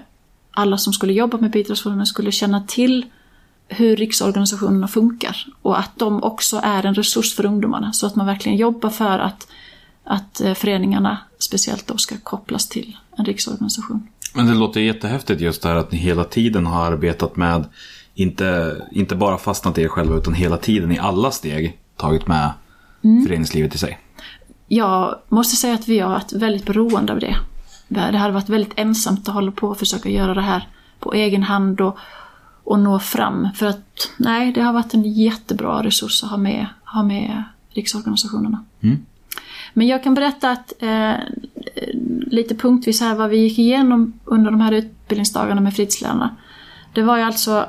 alla 0.51 0.78
som 0.78 0.93
skulle 0.93 1.12
jobba 1.12 1.38
med 1.38 1.51
bidragsformen 1.51 2.07
skulle 2.07 2.32
känna 2.32 2.64
till 2.66 3.07
hur 3.68 3.97
riksorganisationerna 3.97 4.88
funkar. 4.88 5.47
Och 5.62 5.78
att 5.78 5.99
de 5.99 6.22
också 6.22 6.61
är 6.62 6.86
en 6.86 6.95
resurs 6.95 7.34
för 7.34 7.47
ungdomarna. 7.47 7.93
Så 7.93 8.07
att 8.07 8.16
man 8.16 8.26
verkligen 8.26 8.59
jobbar 8.59 8.90
för 8.90 9.18
att, 9.18 9.47
att 10.05 10.40
eh, 10.40 10.55
föreningarna 10.55 11.18
speciellt 11.38 11.86
då 11.86 11.97
ska 11.97 12.16
kopplas 12.22 12.68
till 12.68 12.97
en 13.16 13.24
riksorganisation. 13.24 14.09
Men 14.34 14.47
det 14.47 14.55
låter 14.55 14.80
jättehäftigt 14.80 15.40
just 15.40 15.62
det 15.62 15.68
här 15.68 15.76
att 15.76 15.93
ni 15.93 15.99
hela 15.99 16.24
tiden 16.24 16.66
har 16.66 16.86
arbetat 16.86 17.36
med, 17.36 17.64
inte, 18.14 18.76
inte 18.93 19.16
bara 19.16 19.38
fastnat 19.38 19.78
i 19.78 19.82
er 19.82 19.88
själva, 19.88 20.16
utan 20.16 20.34
hela 20.34 20.57
tiden 20.57 20.93
i 20.93 20.99
alla 20.99 21.30
steg 21.30 21.78
tagit 21.97 22.26
med 22.26 22.51
föreningslivet 23.26 23.74
i 23.74 23.78
sig. 23.78 23.99
Jag 24.74 25.18
måste 25.28 25.56
säga 25.56 25.74
att 25.74 25.88
vi 25.88 25.98
har 25.98 26.10
varit 26.10 26.32
väldigt 26.32 26.66
beroende 26.66 27.12
av 27.12 27.20
det. 27.20 27.36
Det 27.88 28.00
hade 28.00 28.32
varit 28.32 28.48
väldigt 28.48 28.72
ensamt 28.76 29.28
att 29.28 29.34
hålla 29.34 29.52
på 29.52 29.68
och 29.68 29.78
försöka 29.78 30.08
göra 30.08 30.34
det 30.34 30.40
här 30.40 30.68
på 30.98 31.12
egen 31.12 31.42
hand 31.42 31.80
och, 31.80 31.98
och 32.64 32.78
nå 32.78 32.98
fram. 32.98 33.48
För 33.54 33.66
att 33.66 34.10
nej, 34.16 34.52
det 34.52 34.60
har 34.60 34.72
varit 34.72 34.94
en 34.94 35.12
jättebra 35.12 35.82
resurs 35.82 36.24
att 36.24 36.30
ha 36.30 36.36
med, 36.36 36.66
ha 36.84 37.02
med 37.02 37.42
riksorganisationerna. 37.70 38.64
Men 39.72 39.86
jag 39.86 40.02
kan 40.02 40.14
berätta 40.14 40.50
att 40.50 40.72
eh, 40.82 41.14
lite 42.26 42.54
punktvis 42.54 43.00
här 43.00 43.14
vad 43.14 43.30
vi 43.30 43.36
gick 43.36 43.58
igenom 43.58 44.12
under 44.24 44.50
de 44.50 44.60
här 44.60 44.72
utbildningsdagarna 44.72 45.60
med 45.60 45.74
fritidslärarna. 45.74 46.36
Det 46.92 47.02
var 47.02 47.16
ju 47.16 47.22
alltså 47.22 47.66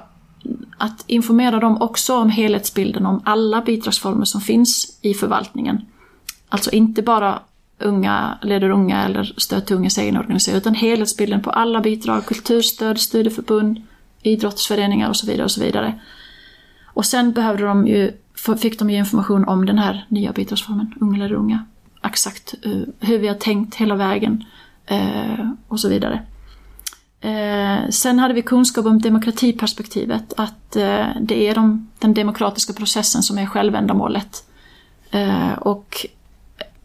att 0.78 1.04
informera 1.08 1.60
dem 1.60 1.82
också 1.82 2.16
om 2.16 2.30
helhetsbilden 2.30 3.06
om 3.06 3.22
alla 3.26 3.62
bidragsformer 3.62 4.26
som 4.26 4.42
finns 4.42 5.00
i 5.02 5.14
förvaltningen. 5.14 5.86
Alltså 6.54 6.72
inte 6.72 7.02
bara 7.02 7.40
unga 7.80 8.38
leder 8.42 8.70
unga 8.70 9.06
eller 9.06 9.34
stöd 9.38 9.66
till 9.66 9.76
ungas 9.76 9.98
egen 9.98 10.18
organisation, 10.18 10.56
utan 10.56 10.76
helhetsbilden 10.76 11.42
på 11.42 11.50
alla 11.50 11.82
bidrag, 11.82 12.26
kulturstöd, 12.26 13.00
studieförbund, 13.00 13.82
idrottsföreningar 14.22 15.10
och 15.10 15.16
så 15.16 15.28
vidare. 15.28 15.44
Och 15.44 15.52
så 15.52 15.62
vidare. 15.62 16.00
Och 16.86 17.06
sen 17.06 17.32
behövde 17.32 17.64
de 17.64 17.88
ju, 17.88 18.12
fick 18.58 18.80
de 18.80 18.90
ju 18.90 18.98
information 18.98 19.46
om 19.46 19.66
den 19.66 19.78
här 19.78 20.06
nya 20.10 20.32
bidragsformen, 20.32 20.94
unga 21.02 21.18
leder 21.18 21.36
unga. 21.36 21.66
Exakt 22.04 22.54
eh, 22.62 22.82
hur 23.00 23.18
vi 23.18 23.28
har 23.28 23.36
tänkt 23.36 23.76
hela 23.76 23.96
vägen 23.96 24.46
eh, 24.86 25.50
och 25.68 25.80
så 25.80 25.90
vidare. 25.90 26.22
Eh, 27.22 27.90
sen 27.90 28.20
hade 28.20 28.34
vi 28.34 28.42
kunskap 28.42 28.86
om 28.86 29.02
demokratiperspektivet, 29.02 30.34
att 30.38 30.72
det 31.20 31.48
är 31.48 31.56
de, 31.56 31.90
den 32.00 32.14
demokratiska 32.14 32.74
processen 32.74 33.24
som 33.24 33.38
är 33.38 33.46
självändamålet. 33.46 34.44
Och 35.60 36.06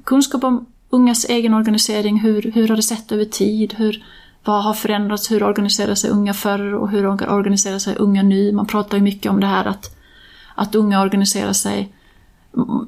kunskap 0.09 0.45
om 0.45 0.67
ungas 0.91 1.25
egen 1.25 1.55
organisering, 1.55 2.21
hur, 2.21 2.53
hur 2.55 2.69
har 2.69 2.77
det 2.77 2.83
sett 2.83 3.13
över 3.13 3.25
tid, 3.25 3.75
hur, 3.79 4.05
vad 4.45 4.65
har 4.65 4.75
förändrats, 4.75 5.31
hur 5.31 5.43
organiserar 5.43 5.95
sig 5.95 6.11
unga 6.11 6.35
förr 6.35 6.75
och 6.75 6.91
hur 6.91 7.07
organiserar 7.07 7.79
sig 7.79 7.97
unga 7.97 8.23
nu. 8.23 8.53
Man 8.53 8.67
pratar 8.67 8.97
ju 8.97 9.03
mycket 9.03 9.33
om 9.33 9.41
det 9.41 9.47
här 9.47 9.65
att, 9.65 9.97
att 10.55 10.75
unga 10.75 11.03
organiserar 11.03 11.53
sig 11.53 11.93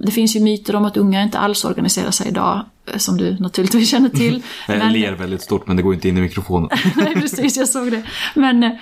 det 0.01 0.11
finns 0.11 0.37
ju 0.37 0.41
myter 0.41 0.77
om 0.77 0.85
att 0.85 0.97
unga 0.97 1.23
inte 1.23 1.39
alls 1.39 1.65
organiserar 1.65 2.11
sig 2.11 2.29
idag, 2.29 2.65
eh, 2.93 2.99
som 2.99 3.17
du 3.17 3.37
naturligtvis 3.41 3.91
känner 3.91 4.09
till. 4.09 4.43
Jag 4.69 4.79
Men- 4.79 4.93
ler 4.93 5.13
väldigt 5.13 5.43
stort 5.43 5.67
men 5.67 5.77
det 5.77 5.83
går 5.83 5.95
inte 5.95 6.09
in 6.09 6.19
i 6.19 6.21
mikrofonen. 6.21 6.71
Nej, 6.97 7.15
precis, 7.15 7.57
jag 7.57 7.69
såg 7.69 7.91
det. 7.91 8.03
Men, 8.35 8.79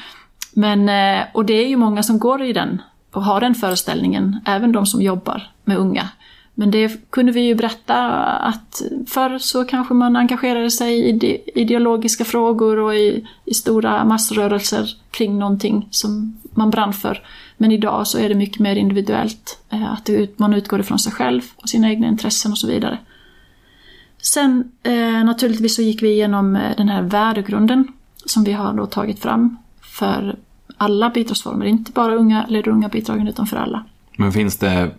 men, 0.52 0.88
eh, 0.88 1.26
och 1.34 1.44
det 1.44 1.52
är 1.52 1.68
ju 1.68 1.76
många 1.76 2.02
som 2.02 2.18
går 2.18 2.42
i 2.42 2.52
den 2.52 2.82
och 3.12 3.24
har 3.24 3.40
den 3.40 3.54
föreställningen, 3.54 4.40
även 4.46 4.72
de 4.72 4.86
som 4.86 5.02
jobbar 5.02 5.50
med 5.64 5.76
unga. 5.76 6.08
Men 6.60 6.70
det 6.70 7.10
kunde 7.10 7.32
vi 7.32 7.40
ju 7.40 7.54
berätta 7.54 7.96
att 8.24 8.82
förr 9.06 9.38
så 9.38 9.64
kanske 9.64 9.94
man 9.94 10.16
engagerade 10.16 10.70
sig 10.70 10.98
i 10.98 11.42
ideologiska 11.54 12.24
frågor 12.24 12.78
och 12.78 12.94
i, 12.94 13.26
i 13.44 13.54
stora 13.54 14.04
massrörelser 14.04 14.88
kring 15.10 15.38
någonting 15.38 15.88
som 15.90 16.38
man 16.50 16.70
brann 16.70 16.92
för. 16.92 17.22
Men 17.56 17.72
idag 17.72 18.06
så 18.06 18.18
är 18.18 18.28
det 18.28 18.34
mycket 18.34 18.58
mer 18.58 18.76
individuellt. 18.76 19.58
Eh, 19.70 19.92
att 19.92 20.10
man 20.36 20.54
utgår 20.54 20.80
ifrån 20.80 20.98
sig 20.98 21.12
själv 21.12 21.42
och 21.56 21.68
sina 21.68 21.90
egna 21.90 22.08
intressen 22.08 22.52
och 22.52 22.58
så 22.58 22.66
vidare. 22.66 22.98
Sen 24.22 24.72
eh, 24.82 25.24
naturligtvis 25.24 25.76
så 25.76 25.82
gick 25.82 26.02
vi 26.02 26.08
igenom 26.08 26.56
eh, 26.56 26.76
den 26.76 26.88
här 26.88 27.02
värdegrunden 27.02 27.88
som 28.26 28.44
vi 28.44 28.52
har 28.52 28.72
då 28.72 28.86
tagit 28.86 29.18
fram 29.18 29.56
för 29.80 30.36
alla 30.76 31.10
bidragsformer, 31.10 31.66
inte 31.66 31.92
bara 31.92 32.14
unga 32.14 32.44
eller 32.44 32.68
unga 32.68 32.88
bidragen 32.88 33.28
utan 33.28 33.46
för 33.46 33.56
alla. 33.56 33.84
Men 34.16 34.32
finns 34.32 34.56
det, 34.56 34.90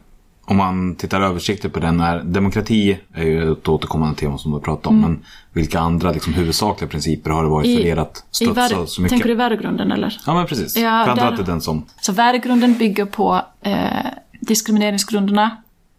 om 0.49 0.57
man 0.57 0.95
tittar 0.95 1.21
översiktligt 1.21 1.73
på 1.73 1.79
den, 1.79 1.99
är 1.99 2.23
demokrati 2.23 2.99
är 3.13 3.23
ju 3.23 3.51
ett 3.51 3.67
återkommande 3.67 4.15
tema 4.15 4.37
som 4.37 4.51
du 4.51 4.59
pratar 4.59 4.89
om. 4.89 5.01
Men 5.01 5.25
vilka 5.53 5.79
andra 5.79 6.11
liksom, 6.11 6.33
huvudsakliga 6.33 6.89
principer 6.89 7.31
har 7.31 7.43
det 7.43 7.49
varit 7.49 7.77
för 7.77 7.85
er 7.85 7.97
att 7.97 8.23
I 8.41 8.45
värde, 8.45 8.87
så 8.87 9.01
mycket? 9.01 9.09
tänker 9.09 9.29
du 9.29 9.35
värdegrunden 9.35 9.91
eller? 9.91 10.17
Ja 10.25 10.33
men 10.33 10.45
precis. 10.45 10.77
Ja, 10.77 11.03
Framförallt 11.05 11.35
där- 11.37 11.43
är 11.43 11.47
den 11.47 11.61
som... 11.61 11.85
Så 12.01 12.11
värdegrunden 12.11 12.73
bygger 12.77 13.05
på 13.05 13.41
eh, 13.61 14.05
diskrimineringsgrunderna, 14.39 15.57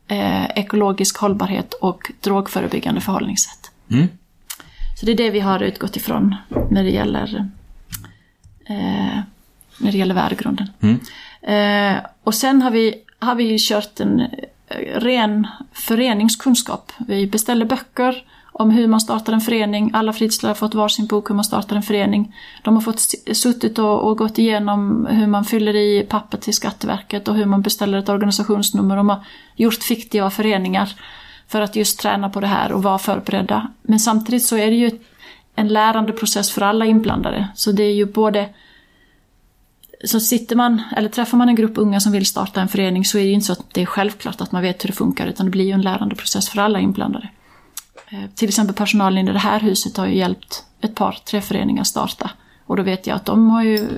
eh, 0.08 0.44
ekologisk 0.44 1.18
hållbarhet 1.18 1.74
och 1.74 2.12
drogförebyggande 2.20 3.00
förhållningssätt. 3.00 3.70
Mm. 3.90 4.06
Så 5.00 5.06
det 5.06 5.12
är 5.12 5.16
det 5.16 5.30
vi 5.30 5.40
har 5.40 5.62
utgått 5.62 5.96
ifrån 5.96 6.36
när 6.70 6.84
det 6.84 6.90
gäller, 6.90 7.48
eh, 8.68 9.20
när 9.78 9.92
det 9.92 9.98
gäller 9.98 10.14
värdegrunden. 10.14 10.68
Eh, 11.42 11.96
och 12.24 12.34
sen 12.34 12.62
har 12.62 12.70
vi, 12.70 12.94
har 13.20 13.34
vi 13.34 13.56
kört 13.58 14.00
en 14.00 14.20
eh, 14.20 15.00
ren 15.00 15.46
föreningskunskap. 15.72 16.92
Vi 16.98 17.26
beställer 17.26 17.64
böcker 17.64 18.24
om 18.52 18.70
hur 18.70 18.86
man 18.86 19.00
startar 19.00 19.32
en 19.32 19.40
förening. 19.40 19.90
Alla 19.94 20.12
fritidslärare 20.12 20.50
har 20.50 20.54
fått 20.54 20.74
varsin 20.74 21.06
bok 21.06 21.30
hur 21.30 21.34
man 21.34 21.44
startar 21.44 21.76
en 21.76 21.82
förening. 21.82 22.34
De 22.62 22.74
har 22.74 22.80
fått 22.80 23.00
suttit 23.32 23.78
och, 23.78 24.08
och 24.08 24.18
gått 24.18 24.38
igenom 24.38 25.06
hur 25.10 25.26
man 25.26 25.44
fyller 25.44 25.76
i 25.76 26.06
papper 26.08 26.38
till 26.38 26.54
Skatteverket 26.54 27.28
och 27.28 27.34
hur 27.34 27.46
man 27.46 27.62
beställer 27.62 27.98
ett 27.98 28.08
organisationsnummer. 28.08 28.96
De 28.96 29.08
har 29.08 29.24
gjort 29.56 29.82
fiktiva 29.82 30.30
föreningar 30.30 30.92
för 31.48 31.60
att 31.60 31.76
just 31.76 31.98
träna 31.98 32.30
på 32.30 32.40
det 32.40 32.46
här 32.46 32.72
och 32.72 32.82
vara 32.82 32.98
förberedda. 32.98 33.68
Men 33.82 34.00
samtidigt 34.00 34.46
så 34.46 34.56
är 34.56 34.66
det 34.66 34.76
ju 34.76 34.90
en 35.54 35.68
lärande 35.68 36.12
process 36.12 36.50
för 36.50 36.62
alla 36.62 36.86
inblandade. 36.86 37.48
Så 37.54 37.72
det 37.72 37.82
är 37.82 37.94
ju 37.94 38.06
både 38.06 38.48
så 40.04 40.20
sitter 40.20 40.56
man, 40.56 40.82
eller 40.96 41.08
träffar 41.08 41.38
man 41.38 41.48
en 41.48 41.54
grupp 41.54 41.78
unga 41.78 42.00
som 42.00 42.12
vill 42.12 42.26
starta 42.26 42.60
en 42.60 42.68
förening 42.68 43.04
så 43.04 43.18
är 43.18 43.22
det 43.22 43.28
ju 43.28 43.34
inte 43.34 43.46
så 43.46 43.52
att 43.52 43.74
det 43.74 43.82
är 43.82 43.86
självklart 43.86 44.40
att 44.40 44.52
man 44.52 44.62
vet 44.62 44.84
hur 44.84 44.88
det 44.88 44.94
funkar 44.94 45.26
utan 45.26 45.46
det 45.46 45.50
blir 45.50 45.64
ju 45.64 45.72
en 45.72 45.82
lärandeprocess 45.82 46.48
för 46.48 46.60
alla 46.60 46.80
inblandade. 46.80 47.28
Eh, 48.08 48.30
Till 48.34 48.48
exempel 48.48 48.74
personalen 48.74 49.28
i 49.28 49.32
det 49.32 49.38
här 49.38 49.60
huset 49.60 49.96
har 49.96 50.06
ju 50.06 50.16
hjälpt 50.16 50.64
ett 50.80 50.94
par, 50.94 51.18
tre 51.24 51.40
föreningar 51.40 51.84
starta. 51.84 52.30
Och 52.66 52.76
då 52.76 52.82
vet 52.82 53.06
jag 53.06 53.16
att 53.16 53.24
de 53.24 53.50
har 53.50 53.62
ju 53.62 53.88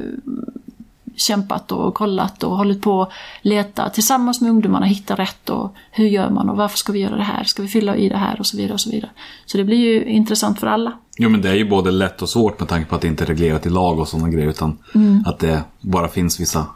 kämpat 1.16 1.72
och 1.72 1.94
kollat 1.94 2.42
och 2.42 2.56
hållit 2.56 2.82
på 2.82 3.02
att 3.02 3.10
leta 3.42 3.90
tillsammans 3.90 4.40
med 4.40 4.50
ungdomarna, 4.50 4.86
hitta 4.86 5.14
rätt 5.14 5.50
och 5.50 5.74
hur 5.90 6.06
gör 6.06 6.30
man 6.30 6.48
och 6.50 6.56
varför 6.56 6.78
ska 6.78 6.92
vi 6.92 6.98
göra 6.98 7.16
det 7.16 7.22
här, 7.22 7.44
ska 7.44 7.62
vi 7.62 7.68
fylla 7.68 7.96
i 7.96 8.08
det 8.08 8.16
här 8.16 8.40
och 8.40 8.46
så 8.46 8.56
vidare 8.56 8.72
och 8.72 8.80
så 8.80 8.90
vidare. 8.90 9.10
Så 9.46 9.58
det 9.58 9.64
blir 9.64 9.78
ju 9.78 10.04
intressant 10.04 10.60
för 10.60 10.66
alla. 10.66 10.92
Jo 11.18 11.28
men 11.28 11.42
det 11.42 11.48
är 11.50 11.54
ju 11.54 11.68
både 11.68 11.90
lätt 11.90 12.22
och 12.22 12.28
svårt 12.28 12.58
med 12.60 12.68
tanke 12.68 12.88
på 12.88 12.94
att 12.94 13.00
det 13.00 13.08
inte 13.08 13.24
är 13.24 13.26
reglerat 13.26 13.66
i 13.66 13.70
lag 13.70 13.98
och 13.98 14.08
sådana 14.08 14.28
grejer. 14.28 14.48
Utan 14.48 14.78
Mm. 14.94 15.24
att 15.26 15.38
det 15.38 15.62
bara 15.80 16.08
finns 16.08 16.40
vissa 16.40 16.66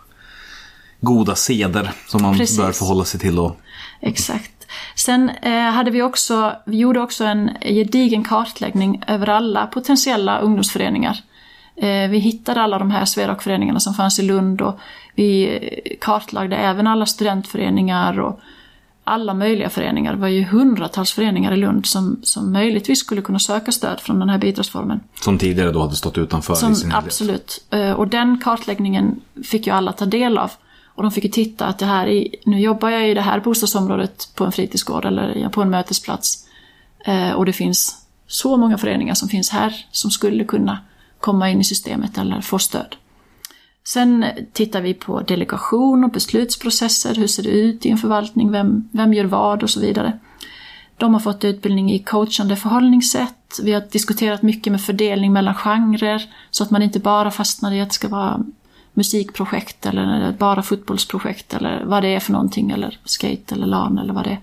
goda 1.01 1.35
seder 1.35 1.93
som 2.09 2.23
man 2.23 2.37
Precis. 2.37 2.59
bör 2.59 2.73
förhålla 2.73 3.05
sig 3.05 3.21
till. 3.21 3.39
Och, 3.39 3.57
Exakt. 4.01 4.53
Sen 4.97 5.31
eh, 5.43 5.61
hade 5.61 5.91
vi 5.91 6.03
också, 6.03 6.53
vi 6.67 6.77
gjorde 6.77 7.01
också 7.01 7.25
en 7.25 7.51
gedigen 7.63 8.25
kartläggning 8.25 9.03
över 9.07 9.29
alla 9.29 9.67
potentiella 9.67 10.39
ungdomsföreningar. 10.39 11.19
Eh, 11.77 12.11
vi 12.11 12.19
hittade 12.19 12.61
alla 12.61 12.79
de 12.79 12.91
här 12.91 13.05
Sverok-föreningarna 13.05 13.81
som 13.81 13.95
fanns 13.95 14.19
i 14.19 14.23
Lund 14.23 14.61
och 14.61 14.79
vi 15.15 15.59
eh, 15.85 15.97
kartlagde 16.01 16.57
även 16.57 16.87
alla 16.87 17.07
studentföreningar 17.07 18.21
och 18.21 18.41
alla 19.05 19.35
möjliga 19.35 19.71
föreningar. 19.71 20.13
Det 20.15 20.21
var 20.21 20.29
ju 20.29 20.45
hundratals 20.45 21.13
föreningar 21.13 21.53
i 21.53 21.57
Lund 21.57 21.87
som, 21.87 22.21
som 22.23 22.53
möjligtvis 22.53 22.99
skulle 23.01 23.23
kunna 23.23 23.39
söka 23.39 23.73
stöd 23.73 24.01
från 24.01 24.19
den 24.19 24.29
här 24.29 24.39
bidragsformen. 24.39 25.01
som 25.21 25.39
tidigare 25.39 25.73
då 25.73 25.81
hade 25.81 25.97
stått 25.97 26.19
utanför 26.19 26.55
Som, 26.55 26.73
i 26.73 26.77
sin 26.77 26.91
helhet. 26.91 27.05
absolut. 27.07 27.65
Eh, 27.71 27.91
Och 27.93 28.09
den 28.09 28.39
kartläggningen 28.45 29.21
fick 29.45 29.67
ju 29.67 29.73
alla 29.73 29.93
ta 29.93 30.05
del 30.07 30.39
av. 30.39 30.51
Och 30.95 31.03
de 31.03 31.13
fick 31.13 31.25
ju 31.25 31.31
titta 31.31 31.67
att 31.67 31.79
det 31.79 31.87
här 31.87 32.07
i, 32.07 32.35
nu 32.45 32.61
jobbar 32.61 32.89
jag 32.91 33.11
i 33.11 33.15
det 33.15 33.21
här 33.21 33.41
bostadsområdet 33.41 34.29
på 34.35 34.45
en 34.45 34.53
fritidsgård 34.53 35.05
eller 35.05 35.49
på 35.49 35.63
en 35.63 35.71
mötesplats. 35.71 36.47
Och 37.37 37.47
det 37.47 37.53
finns 37.53 37.97
så 38.27 38.57
många 38.57 38.79
föreningar 38.79 39.15
som 39.15 39.29
finns 39.29 39.51
här 39.51 39.75
som 39.91 40.11
skulle 40.11 40.45
kunna 40.45 40.79
komma 41.21 41.51
in 41.51 41.61
i 41.61 41.65
systemet 41.65 42.19
eller 42.19 42.41
få 42.41 42.59
stöd. 42.59 42.97
Sen 43.85 44.25
tittar 44.53 44.81
vi 44.81 44.95
på 44.95 45.21
delegation 45.21 46.05
och 46.05 46.11
beslutsprocesser. 46.11 47.15
Hur 47.15 47.27
ser 47.27 47.43
det 47.43 47.49
ut 47.49 47.87
i 47.87 47.91
en 47.91 47.99
förvaltning? 47.99 48.53
Vem, 48.53 48.89
vem 48.93 49.15
gör 49.15 49.25
vad 49.25 49.63
och 49.63 49.71
så 49.71 49.81
vidare. 49.81 50.19
De 50.97 51.15
har 51.15 51.21
fått 51.21 51.45
utbildning 51.45 51.93
i 51.93 51.99
coachande 51.99 52.57
förhållningssätt. 52.57 53.61
Vi 53.63 53.73
har 53.73 53.83
diskuterat 53.91 54.43
mycket 54.43 54.71
med 54.71 54.81
fördelning 54.81 55.33
mellan 55.33 55.55
genrer 55.55 56.23
så 56.51 56.63
att 56.63 56.71
man 56.71 56.83
inte 56.83 56.99
bara 56.99 57.31
fastnar 57.31 57.73
i 57.73 57.81
att 57.81 57.89
det 57.89 57.95
ska 57.95 58.09
vara 58.09 58.45
musikprojekt 58.95 59.87
eller 59.87 60.33
bara 60.33 60.63
fotbollsprojekt 60.63 61.55
eller 61.55 61.85
vad 61.85 62.03
det 62.03 62.09
är 62.09 62.21
för 62.21 62.33
någonting 62.33 62.71
eller 62.71 62.99
skate 63.05 63.55
eller 63.55 63.67
LAN 63.67 63.99
eller 63.99 64.15
vad 64.15 64.25
det 64.25 64.31
är. 64.31 64.41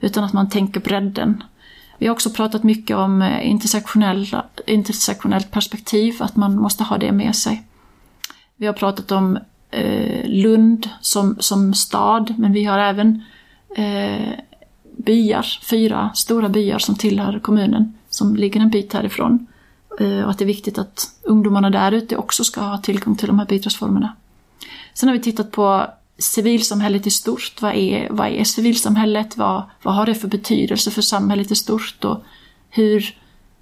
Utan 0.00 0.24
att 0.24 0.32
man 0.32 0.50
tänker 0.50 0.80
bredden. 0.80 1.42
Vi 1.98 2.06
har 2.06 2.12
också 2.12 2.30
pratat 2.30 2.62
mycket 2.62 2.96
om 2.96 3.22
eh, 3.22 3.50
intersektionella, 3.50 4.44
intersektionellt 4.66 5.50
perspektiv, 5.50 6.14
att 6.20 6.36
man 6.36 6.56
måste 6.56 6.84
ha 6.84 6.98
det 6.98 7.12
med 7.12 7.36
sig. 7.36 7.62
Vi 8.56 8.66
har 8.66 8.72
pratat 8.72 9.12
om 9.12 9.38
eh, 9.70 10.28
Lund 10.28 10.90
som, 11.00 11.36
som 11.40 11.74
stad, 11.74 12.34
men 12.38 12.52
vi 12.52 12.64
har 12.64 12.78
även 12.78 13.22
eh, 13.76 14.32
byar, 14.96 15.46
fyra 15.70 16.10
stora 16.14 16.48
byar 16.48 16.78
som 16.78 16.94
tillhör 16.94 17.38
kommunen, 17.38 17.94
som 18.08 18.36
ligger 18.36 18.60
en 18.60 18.70
bit 18.70 18.92
härifrån. 18.92 19.46
Eh, 20.00 20.22
och 20.22 20.30
att 20.30 20.38
det 20.38 20.44
är 20.44 20.46
viktigt 20.46 20.78
att 20.78 21.06
ungdomarna 21.22 21.70
där 21.70 21.92
ute 21.92 22.16
också 22.16 22.44
ska 22.44 22.60
ha 22.60 22.78
tillgång 22.78 23.16
till 23.16 23.26
de 23.26 23.38
här 23.38 23.46
bidragsformerna. 23.46 24.16
Sen 24.94 25.08
har 25.08 25.16
vi 25.16 25.22
tittat 25.22 25.50
på 25.50 25.86
civilsamhället 26.18 27.06
i 27.06 27.10
stort. 27.10 27.52
Vad 27.60 27.74
är, 27.74 28.08
vad 28.10 28.28
är 28.28 28.44
civilsamhället? 28.44 29.36
Vad, 29.36 29.62
vad 29.82 29.94
har 29.94 30.06
det 30.06 30.14
för 30.14 30.28
betydelse 30.28 30.90
för 30.90 31.02
samhället 31.02 31.50
i 31.50 31.54
stort? 31.54 32.04
Och 32.04 32.24
hur, 32.70 33.16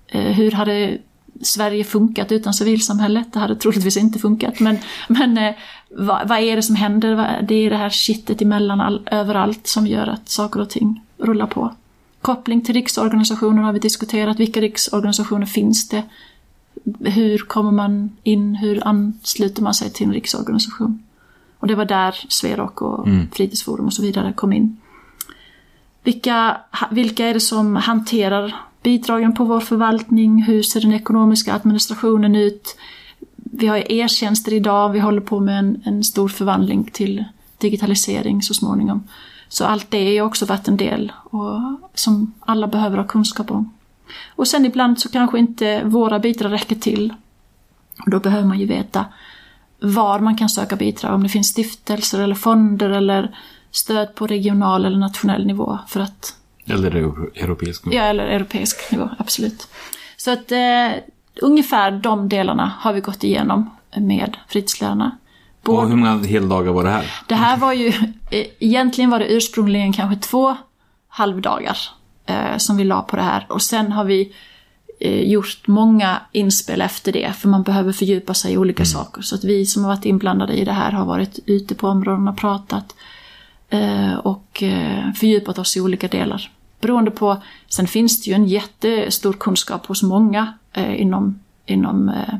eh, 0.08 0.32
hur 0.32 0.50
hade 0.50 0.98
Sverige 1.42 1.84
funkat 1.84 2.32
utan 2.32 2.54
civilsamhället? 2.54 3.32
Det 3.32 3.38
hade 3.38 3.56
troligtvis 3.56 3.96
inte 3.96 4.18
funkat. 4.18 4.60
Men, 4.60 4.78
men 5.08 5.38
eh, 5.38 5.54
vad, 5.90 6.28
vad 6.28 6.38
är 6.38 6.56
det 6.56 6.62
som 6.62 6.76
händer? 6.76 7.42
Det 7.48 7.54
är 7.54 7.70
det 7.70 7.76
här 7.76 7.90
kittet 7.90 8.42
emellan 8.42 8.80
all, 8.80 9.08
överallt 9.10 9.66
som 9.66 9.86
gör 9.86 10.06
att 10.06 10.28
saker 10.28 10.60
och 10.60 10.70
ting 10.70 11.02
rullar 11.18 11.46
på. 11.46 11.74
Koppling 12.20 12.60
till 12.60 12.74
riksorganisationer 12.74 13.62
har 13.62 13.72
vi 13.72 13.78
diskuterat. 13.78 14.40
Vilka 14.40 14.60
riksorganisationer 14.60 15.46
finns 15.46 15.88
det? 15.88 16.02
Hur 17.00 17.38
kommer 17.38 17.70
man 17.70 18.16
in? 18.22 18.54
Hur 18.54 18.88
ansluter 18.88 19.62
man 19.62 19.74
sig 19.74 19.90
till 19.90 20.06
en 20.06 20.12
riksorganisation? 20.12 21.02
Och 21.66 21.68
det 21.68 21.74
var 21.74 21.84
där 21.84 22.14
Sverok 22.28 22.82
och 22.82 23.08
Fritidsforum 23.32 23.86
och 23.86 23.92
så 23.92 24.02
vidare 24.02 24.32
kom 24.32 24.52
in. 24.52 24.76
Vilka, 26.02 26.56
vilka 26.90 27.26
är 27.26 27.34
det 27.34 27.40
som 27.40 27.76
hanterar 27.76 28.54
bidragen 28.82 29.34
på 29.34 29.44
vår 29.44 29.60
förvaltning? 29.60 30.42
Hur 30.42 30.62
ser 30.62 30.80
den 30.80 30.92
ekonomiska 30.92 31.54
administrationen 31.54 32.36
ut? 32.36 32.76
Vi 33.36 33.66
har 33.66 33.92
e-tjänster 33.92 34.52
idag, 34.52 34.88
vi 34.88 35.00
håller 35.00 35.20
på 35.20 35.40
med 35.40 35.58
en, 35.58 35.82
en 35.84 36.04
stor 36.04 36.28
förvandling 36.28 36.84
till 36.84 37.24
digitalisering 37.58 38.42
så 38.42 38.54
småningom. 38.54 39.08
Så 39.48 39.64
allt 39.64 39.90
det 39.90 39.98
är 39.98 40.12
ju 40.12 40.22
också 40.22 40.46
varit 40.46 40.68
en 40.68 40.76
del 40.76 41.12
och, 41.24 41.60
som 41.94 42.32
alla 42.40 42.66
behöver 42.66 42.96
ha 42.96 43.06
kunskap 43.06 43.50
om. 43.50 43.72
Och 44.28 44.48
sen 44.48 44.64
ibland 44.64 45.00
så 45.00 45.08
kanske 45.08 45.38
inte 45.38 45.84
våra 45.84 46.18
bidrag 46.18 46.52
räcker 46.52 46.76
till. 46.76 47.14
Och 48.04 48.10
då 48.10 48.20
behöver 48.20 48.46
man 48.48 48.58
ju 48.58 48.66
veta 48.66 49.04
var 49.80 50.18
man 50.18 50.36
kan 50.36 50.48
söka 50.48 50.76
bidrag, 50.76 51.14
om 51.14 51.22
det 51.22 51.28
finns 51.28 51.48
stiftelser 51.48 52.20
eller 52.22 52.34
fonder 52.34 52.90
eller 52.90 53.36
stöd 53.70 54.14
på 54.14 54.26
regional 54.26 54.84
eller 54.84 54.98
nationell 54.98 55.46
nivå 55.46 55.78
för 55.88 56.00
att 56.00 56.34
Eller 56.66 56.90
euro- 56.90 57.30
europeisk 57.34 57.84
nivå. 57.84 57.96
Ja, 57.96 58.02
eller 58.02 58.24
europeisk 58.24 58.92
nivå, 58.92 59.08
absolut. 59.18 59.68
Så 60.16 60.30
att 60.32 60.52
eh, 60.52 60.88
ungefär 61.42 61.90
de 61.90 62.28
delarna 62.28 62.72
har 62.78 62.92
vi 62.92 63.00
gått 63.00 63.24
igenom 63.24 63.70
med 63.96 64.36
fritidslärarna. 64.48 65.10
Och 65.62 65.72
Både, 65.74 65.88
hur 65.88 65.96
många 65.96 66.22
heldagar 66.26 66.72
var 66.72 66.84
det 66.84 66.90
här? 66.90 67.12
det 67.28 67.34
här 67.34 67.56
var 67.56 67.72
ju, 67.72 67.88
eh, 68.30 68.46
egentligen 68.58 69.10
var 69.10 69.18
det 69.18 69.32
ursprungligen 69.32 69.92
kanske 69.92 70.28
två 70.28 70.56
halvdagar 71.08 71.78
eh, 72.26 72.56
som 72.56 72.76
vi 72.76 72.84
la 72.84 73.02
på 73.02 73.16
det 73.16 73.22
här. 73.22 73.46
Och 73.48 73.62
sen 73.62 73.92
har 73.92 74.04
vi 74.04 74.32
gjort 75.00 75.66
många 75.66 76.20
inspel 76.32 76.80
efter 76.80 77.12
det, 77.12 77.32
för 77.32 77.48
man 77.48 77.62
behöver 77.62 77.92
fördjupa 77.92 78.34
sig 78.34 78.52
i 78.52 78.58
olika 78.58 78.84
saker. 78.84 79.22
Så 79.22 79.34
att 79.34 79.44
vi 79.44 79.66
som 79.66 79.84
har 79.84 79.90
varit 79.90 80.04
inblandade 80.04 80.52
i 80.52 80.64
det 80.64 80.72
här 80.72 80.92
har 80.92 81.04
varit 81.04 81.38
ute 81.46 81.74
på 81.74 81.88
områdena 81.88 82.30
och 82.30 82.38
pratat 82.38 82.94
eh, 83.68 84.14
och 84.14 84.62
eh, 84.62 85.12
fördjupat 85.12 85.58
oss 85.58 85.76
i 85.76 85.80
olika 85.80 86.08
delar. 86.08 86.50
Beroende 86.80 87.10
på, 87.10 87.42
sen 87.68 87.86
finns 87.86 88.22
det 88.22 88.30
ju 88.30 88.34
en 88.34 88.46
jättestor 88.46 89.32
kunskap 89.32 89.86
hos 89.86 90.02
många 90.02 90.52
eh, 90.72 91.00
inom, 91.00 91.40
inom 91.66 92.08
eh, 92.08 92.34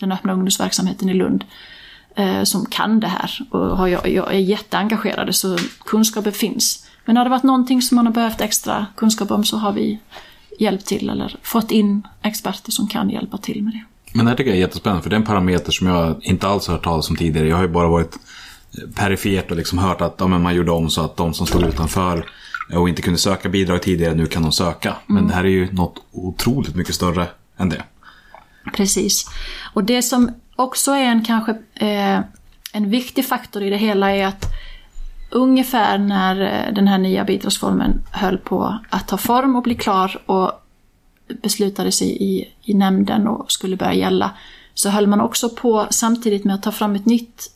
den 0.00 0.12
öppna 0.12 0.32
ungdomsverksamheten 0.32 1.08
i 1.08 1.14
Lund 1.14 1.44
eh, 2.16 2.42
som 2.42 2.66
kan 2.66 3.00
det 3.00 3.06
här 3.06 3.30
och 3.50 3.76
har, 3.76 3.88
jag, 3.88 4.08
jag 4.08 4.34
är 4.34 4.38
jätteengagerade 4.38 5.32
så 5.32 5.56
kunskapen 5.84 6.32
finns. 6.32 6.86
Men 7.04 7.16
har 7.16 7.24
det 7.24 7.30
varit 7.30 7.42
någonting 7.42 7.82
som 7.82 7.96
man 7.96 8.06
har 8.06 8.12
behövt 8.12 8.40
extra 8.40 8.86
kunskap 8.96 9.30
om 9.30 9.44
så 9.44 9.56
har 9.56 9.72
vi 9.72 9.98
hjälpt 10.58 10.86
till 10.86 11.10
eller 11.10 11.36
fått 11.42 11.70
in 11.70 12.02
experter 12.22 12.72
som 12.72 12.88
kan 12.88 13.10
hjälpa 13.10 13.38
till 13.38 13.62
med 13.62 13.72
det. 13.72 13.84
Men 14.12 14.24
det 14.24 14.30
här 14.30 14.36
tycker 14.36 14.50
jag 14.50 14.56
är 14.56 14.60
jättespännande 14.60 15.02
för 15.02 15.10
det 15.10 15.16
är 15.16 15.20
en 15.20 15.26
parameter 15.26 15.72
som 15.72 15.86
jag 15.86 16.16
inte 16.22 16.48
alls 16.48 16.66
har 16.66 16.74
hört 16.74 16.84
talas 16.84 17.10
om 17.10 17.16
tidigare. 17.16 17.48
Jag 17.48 17.56
har 17.56 17.62
ju 17.62 17.68
bara 17.68 17.88
varit 17.88 18.18
perifert 18.94 19.50
och 19.50 19.56
liksom 19.56 19.78
hört 19.78 20.00
att 20.00 20.14
ja, 20.18 20.26
man 20.26 20.54
gjorde 20.54 20.70
om 20.70 20.90
så 20.90 21.04
att 21.04 21.16
de 21.16 21.34
som 21.34 21.46
stod 21.46 21.62
utanför 21.62 22.26
och 22.74 22.88
inte 22.88 23.02
kunde 23.02 23.18
söka 23.18 23.48
bidrag 23.48 23.82
tidigare, 23.82 24.14
nu 24.14 24.26
kan 24.26 24.42
de 24.42 24.52
söka. 24.52 24.96
Men 25.06 25.28
det 25.28 25.34
här 25.34 25.44
är 25.44 25.48
ju 25.48 25.72
något 25.72 26.02
otroligt 26.12 26.74
mycket 26.74 26.94
större 26.94 27.26
än 27.56 27.68
det. 27.68 27.82
Precis. 28.76 29.30
Och 29.74 29.84
det 29.84 30.02
som 30.02 30.30
också 30.56 30.90
är 30.90 31.04
en 31.04 31.24
kanske 31.24 31.52
eh, 31.74 32.20
en 32.72 32.90
viktig 32.90 33.26
faktor 33.26 33.62
i 33.62 33.70
det 33.70 33.76
hela 33.76 34.10
är 34.10 34.26
att 34.26 34.46
ungefär 35.36 35.98
när 35.98 36.40
eh, 36.40 36.74
den 36.74 36.88
här 36.88 36.98
nya 36.98 37.24
bidragsformen 37.24 38.02
höll 38.10 38.38
på 38.38 38.78
att 38.90 39.08
ta 39.08 39.16
form 39.16 39.56
och 39.56 39.62
bli 39.62 39.74
klar 39.74 40.22
och 40.26 40.52
beslutades 41.42 42.02
i, 42.02 42.06
i, 42.06 42.54
i 42.62 42.74
nämnden 42.74 43.28
och 43.28 43.52
skulle 43.52 43.76
börja 43.76 43.94
gälla, 43.94 44.30
så 44.74 44.88
höll 44.88 45.06
man 45.06 45.20
också 45.20 45.48
på 45.48 45.86
samtidigt 45.90 46.44
med 46.44 46.54
att 46.54 46.62
ta 46.62 46.72
fram 46.72 46.94
ett 46.94 47.06
nytt 47.06 47.50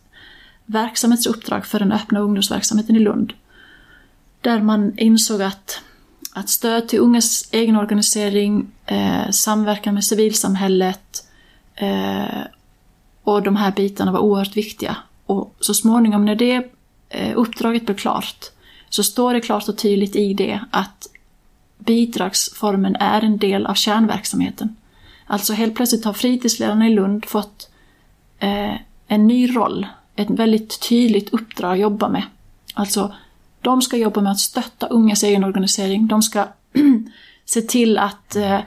verksamhetsuppdrag 0.66 1.66
för 1.66 1.78
den 1.78 1.92
öppna 1.92 2.20
ungdomsverksamheten 2.20 2.96
i 2.96 2.98
Lund. 2.98 3.32
Där 4.40 4.60
man 4.60 4.98
insåg 4.98 5.42
att, 5.42 5.80
att 6.34 6.48
stöd 6.48 6.88
till 6.88 6.98
ungas 6.98 7.48
egenorganisering, 7.52 8.70
eh, 8.86 9.30
samverkan 9.30 9.94
med 9.94 10.04
civilsamhället 10.04 11.24
eh, 11.74 12.40
och 13.22 13.42
de 13.42 13.56
här 13.56 13.72
bitarna 13.72 14.12
var 14.12 14.20
oerhört 14.20 14.56
viktiga. 14.56 14.96
Och 15.26 15.54
så 15.60 15.74
småningom 15.74 16.24
när 16.24 16.34
det 16.34 16.70
Eh, 17.10 17.32
uppdraget 17.36 17.86
blev 17.86 17.96
klart 17.96 18.50
så 18.88 19.02
står 19.02 19.34
det 19.34 19.40
klart 19.40 19.68
och 19.68 19.78
tydligt 19.78 20.16
i 20.16 20.34
det 20.34 20.60
att 20.70 21.08
bidragsformen 21.78 22.96
är 22.96 23.22
en 23.22 23.38
del 23.38 23.66
av 23.66 23.74
kärnverksamheten. 23.74 24.76
Alltså 25.26 25.52
helt 25.52 25.74
plötsligt 25.74 26.04
har 26.04 26.12
fritidsledarna 26.12 26.88
i 26.88 26.94
Lund 26.94 27.24
fått 27.24 27.70
eh, 28.38 28.74
en 29.06 29.26
ny 29.26 29.56
roll, 29.56 29.86
ett 30.16 30.30
väldigt 30.30 30.88
tydligt 30.88 31.32
uppdrag 31.32 31.72
att 31.72 31.78
jobba 31.78 32.08
med. 32.08 32.22
Alltså, 32.74 33.14
de 33.60 33.82
ska 33.82 33.96
jobba 33.96 34.20
med 34.20 34.32
att 34.32 34.40
stötta 34.40 34.86
ungas 34.86 35.22
egen 35.22 35.44
organisering, 35.44 36.06
de 36.06 36.22
ska 36.22 36.48
se 37.44 37.60
till 37.60 37.98
att 37.98 38.36
eh, 38.36 38.60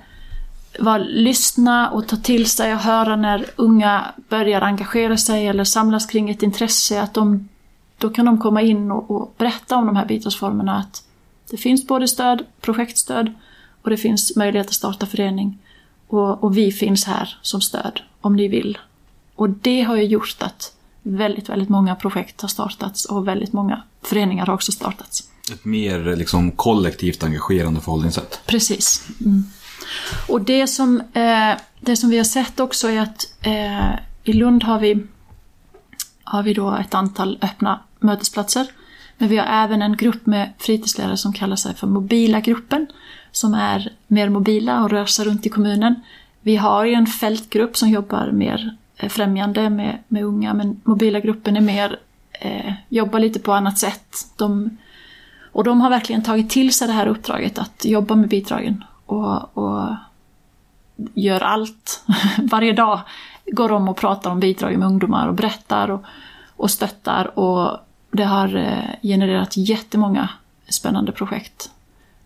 var, 0.80 1.00
lyssna 1.00 1.90
och 1.90 2.08
ta 2.08 2.16
till 2.16 2.46
sig 2.46 2.74
och 2.74 2.80
höra 2.80 3.16
när 3.16 3.46
unga 3.56 4.06
börjar 4.30 4.62
engagera 4.62 5.18
sig 5.18 5.48
eller 5.48 5.64
samlas 5.64 6.06
kring 6.06 6.30
ett 6.30 6.44
intresse, 6.44 7.02
att 7.02 7.14
de, 7.14 7.50
då 8.04 8.10
kan 8.10 8.26
de 8.26 8.38
komma 8.38 8.62
in 8.62 8.92
och, 8.92 9.12
och 9.12 9.34
berätta 9.38 9.76
om 9.76 9.86
de 9.86 9.96
här 9.96 10.06
bidragsformerna, 10.06 10.78
att 10.78 11.04
det 11.50 11.58
finns 11.58 11.88
både 11.88 12.08
stöd, 12.08 12.46
projektstöd 12.62 13.34
och 13.82 13.90
det 13.90 13.98
finns 13.98 14.36
möjlighet 14.36 14.68
att 14.68 14.74
starta 14.74 15.06
förening. 15.06 15.58
Och, 16.08 16.44
och, 16.44 16.58
vi 16.58 16.72
finns 16.72 17.06
här 17.06 17.38
som 17.42 17.62
stöd 17.62 18.02
om 18.22 18.36
ni 18.36 18.48
vill. 18.48 18.78
Och 19.36 19.50
det 19.50 19.82
har 19.82 19.96
ju 19.96 20.04
gjort 20.04 20.38
att 20.40 20.74
väldigt, 21.02 21.50
väldigt 21.50 21.70
många 21.70 21.96
projekt 21.96 22.42
har 22.42 22.50
startats 22.50 23.06
och 23.06 23.28
väldigt 23.28 23.54
många 23.54 23.84
föreningar 24.02 24.46
har 24.46 24.54
också 24.54 24.72
startats. 24.72 25.30
Ett 25.54 25.66
mer 25.66 26.16
liksom, 26.16 26.52
kollektivt 26.52 27.24
engagerande 27.24 27.82
förhållningssätt. 27.82 28.40
Precis. 28.46 29.08
Mm. 29.26 29.44
Och 30.30 30.42
det 30.42 30.68
som, 30.68 31.02
eh, 31.14 31.58
det 31.80 31.96
som 31.96 32.10
vi 32.10 32.18
har 32.18 32.24
sett 32.24 32.60
också 32.60 32.88
är 32.90 33.02
att 33.02 33.26
eh, 33.42 33.94
i 34.24 34.34
Lund 34.34 34.64
har 34.64 34.80
vi, 34.80 35.08
har 36.24 36.44
vi 36.44 36.54
då 36.54 36.76
ett 36.76 36.94
antal 36.94 37.40
öppna 37.42 37.80
mötesplatser. 38.04 38.68
Men 39.18 39.30
vi 39.30 39.38
har 39.38 39.46
även 39.46 39.82
en 39.82 39.98
grupp 39.98 40.26
med 40.26 40.54
fritidsledare 40.58 41.18
som 41.18 41.34
kallar 41.34 41.56
sig 41.56 41.76
för 41.76 41.88
mobila 41.88 42.40
gruppen. 42.40 42.88
Som 43.32 43.54
är 43.54 43.92
mer 44.08 44.30
mobila 44.30 44.84
och 44.84 44.90
rör 44.90 45.06
sig 45.06 45.26
runt 45.26 45.46
i 45.46 45.50
kommunen. 45.50 45.96
Vi 46.42 46.56
har 46.56 46.86
ju 46.86 46.94
en 46.94 47.08
fältgrupp 47.08 47.78
som 47.78 47.90
jobbar 47.90 48.32
mer 48.32 48.76
eh, 48.98 49.10
främjande 49.10 49.70
med, 49.70 50.00
med 50.08 50.24
unga 50.24 50.54
men 50.54 50.82
mobila 50.84 51.20
gruppen 51.20 51.58
är 51.58 51.62
mer, 51.62 52.00
eh, 52.32 52.74
jobbar 52.90 53.20
lite 53.20 53.40
på 53.40 53.54
annat 53.54 53.78
sätt. 53.78 54.18
De, 54.38 54.78
och 55.52 55.64
de 55.64 55.82
har 55.82 55.90
verkligen 55.90 56.24
tagit 56.24 56.50
till 56.50 56.74
sig 56.74 56.88
det 56.88 56.94
här 56.94 57.08
uppdraget 57.08 57.58
att 57.58 57.86
jobba 57.86 58.16
med 58.16 58.30
bidragen 58.30 58.84
och, 59.06 59.58
och 59.58 59.96
gör 61.14 61.42
allt 61.42 62.04
varje 62.38 62.74
dag. 62.74 63.00
Går 63.46 63.70
de 63.70 63.88
och 63.88 63.98
pratar 63.98 64.32
om 64.32 64.40
bidrag 64.40 64.78
med 64.78 64.88
ungdomar 64.88 65.28
och 65.28 65.34
berättar 65.34 65.92
och, 65.92 66.04
och 66.56 66.72
stöttar 66.72 67.40
och 67.40 67.80
det 68.14 68.24
har 68.24 68.56
eh, 68.56 68.96
genererat 69.02 69.58
jättemånga 69.58 70.30
spännande 70.70 71.12
projekt 71.12 71.70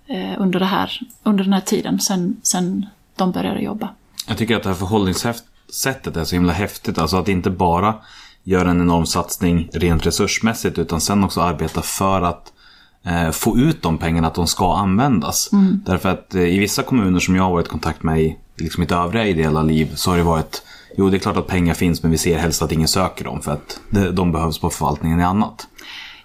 eh, 0.08 0.42
under, 0.42 0.60
det 0.60 0.66
här, 0.66 1.00
under 1.24 1.44
den 1.44 1.54
här 1.54 1.62
tiden 1.62 2.00
sen, 2.00 2.38
sen 2.44 2.86
de 3.16 3.32
började 3.32 3.60
jobba. 3.60 3.90
Jag 4.28 4.38
tycker 4.38 4.56
att 4.56 4.64
det 4.64 4.70
här 4.70 4.76
förhållningssättet 4.76 6.18
är 6.18 6.24
så 6.24 6.36
himla 6.36 6.54
häftigt. 6.54 6.98
Alltså 6.98 7.18
att 7.18 7.28
inte 7.28 7.50
bara 7.50 7.96
göra 8.44 8.72
en 8.72 8.82
enorm 8.82 9.06
satsning 9.06 9.70
rent 9.74 10.06
resursmässigt 10.06 10.78
utan 10.78 11.02
sen 11.02 11.24
också 11.24 11.42
arbeta 11.42 11.82
för 11.82 12.22
att 12.22 12.54
eh, 13.04 13.32
få 13.32 13.58
ut 13.58 13.82
de 13.82 13.98
pengarna, 13.98 14.28
att 14.28 14.36
de 14.36 14.48
ska 14.48 14.76
användas. 14.76 15.50
Mm. 15.54 15.82
Därför 15.86 16.10
att 16.10 16.36
i 16.36 16.60
vissa 16.60 16.84
kommuner 16.84 17.20
som 17.20 17.36
jag 17.36 17.44
har 17.44 17.52
varit 17.52 17.68
i 17.68 17.70
kontakt 17.70 18.04
med 18.04 18.22
i 18.22 18.38
liksom 18.56 18.82
mitt 18.82 18.92
övriga 18.92 19.26
ideella 19.26 19.62
liv 19.62 19.92
så 19.96 20.10
har 20.12 20.18
det 20.18 20.24
varit 20.24 20.64
Jo, 21.00 21.10
det 21.10 21.18
är 21.18 21.20
klart 21.20 21.38
att 21.38 21.48
pengar 21.48 21.74
finns 21.74 22.04
men 22.04 22.12
vi 22.12 22.18
ser 22.18 22.38
helst 22.38 22.62
att 22.62 22.72
ingen 22.72 22.88
söker 22.88 23.26
dem 23.26 23.42
för 23.42 23.52
att 23.52 23.80
de 24.14 24.32
behövs 24.32 24.60
på 24.60 24.70
förvaltningen 24.70 25.20
i 25.20 25.24
annat. 25.24 25.68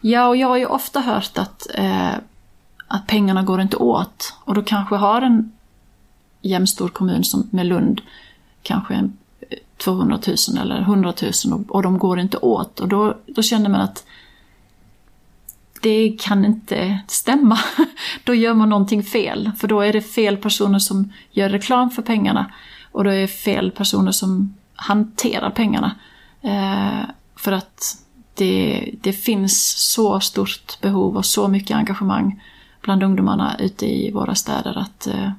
Ja, 0.05 0.29
och 0.29 0.37
jag 0.37 0.49
har 0.49 0.57
ju 0.57 0.67
ofta 0.67 1.01
hört 1.01 1.39
att, 1.39 1.67
eh, 1.75 2.15
att 2.87 3.07
pengarna 3.07 3.43
går 3.43 3.61
inte 3.61 3.77
åt. 3.77 4.35
Och 4.45 4.55
då 4.55 4.63
kanske 4.63 4.97
har 4.97 5.23
en 5.23 5.53
jämnstor 6.41 6.89
kommun 6.89 7.25
som 7.25 7.49
med 7.51 7.67
Lund 7.67 8.01
kanske 8.63 9.11
200 9.77 10.19
000 10.27 10.37
eh, 10.57 10.63
eller 10.63 10.81
100 10.81 11.13
000 11.23 11.33
och, 11.53 11.75
och 11.75 11.83
de 11.83 11.99
går 11.99 12.21
inte 12.21 12.37
åt. 12.37 12.81
Och 12.81 12.89
då, 12.89 13.17
då 13.27 13.43
känner 13.43 13.71
man 13.71 13.81
att 13.81 14.05
det 15.83 16.17
kan 16.21 16.45
inte 16.45 17.01
stämma. 17.09 17.59
då 18.25 18.35
gör 18.35 18.55
man 18.55 18.69
någonting 18.69 19.03
fel, 19.03 19.51
för 19.59 19.69
då 19.69 19.81
är 19.81 19.93
det 19.93 20.03
fel 20.03 20.37
personer 20.37 20.79
som 20.79 21.13
gör 21.31 21.49
reklam 21.49 21.91
för 21.91 22.03
pengarna. 22.03 22.53
Och 22.93 23.05
då 23.05 23.11
är 23.11 23.21
det 23.21 23.29
fel 23.29 23.71
personer 23.71 24.13
som 24.13 24.55
hanterar 24.75 25.51
pengarna. 25.51 25.95
Eh, 26.41 27.09
för 27.37 27.53
att 27.53 28.03
det, 28.43 28.91
det 29.01 29.13
finns 29.13 29.77
så 29.93 30.21
stort 30.21 30.81
behov 30.81 31.17
och 31.17 31.27
så 31.27 31.49
mycket 31.49 31.77
engagemang 31.77 32.43
bland 32.81 33.03
ungdomarna 33.03 33.57
ute 33.59 33.87
i 33.87 34.11
våra 34.11 34.35
städer 34.35 34.79
att 34.79 35.07
eh, 35.07 35.31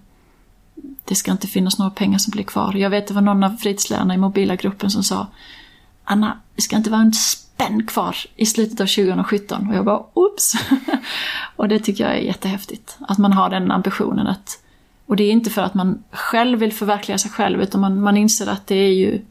det 1.05 1.15
ska 1.15 1.31
inte 1.31 1.47
finnas 1.47 1.79
några 1.79 1.91
pengar 1.91 2.17
som 2.17 2.31
blir 2.31 2.43
kvar. 2.43 2.73
Jag 2.73 2.89
vet 2.89 3.07
det 3.07 3.13
var 3.13 3.21
någon 3.21 3.43
av 3.43 3.49
fritidslärarna 3.49 4.13
i 4.13 4.17
mobila 4.17 4.55
gruppen 4.55 4.91
som 4.91 5.03
sa 5.03 5.27
Anna, 6.03 6.37
det 6.55 6.61
ska 6.61 6.75
inte 6.75 6.89
vara 6.89 7.01
en 7.01 7.13
spänn 7.13 7.85
kvar 7.85 8.15
i 8.35 8.45
slutet 8.45 8.81
av 8.81 8.85
2017. 8.85 9.69
Och 9.69 9.75
jag 9.75 9.85
bara, 9.85 10.03
oops! 10.13 10.53
och 11.55 11.67
det 11.67 11.79
tycker 11.79 12.03
jag 12.03 12.13
är 12.13 12.21
jättehäftigt. 12.21 12.97
Att 12.99 13.17
man 13.17 13.33
har 13.33 13.49
den 13.49 13.71
ambitionen 13.71 14.27
att 14.27 14.59
och 15.05 15.15
det 15.15 15.23
är 15.23 15.31
inte 15.31 15.49
för 15.49 15.61
att 15.61 15.73
man 15.73 16.03
själv 16.11 16.59
vill 16.59 16.73
förverkliga 16.73 17.17
sig 17.17 17.31
själv 17.31 17.61
utan 17.61 17.81
man, 17.81 18.01
man 18.01 18.17
inser 18.17 18.47
att 18.47 18.67
det 18.67 18.75
är 18.75 18.93
ju 18.93 19.21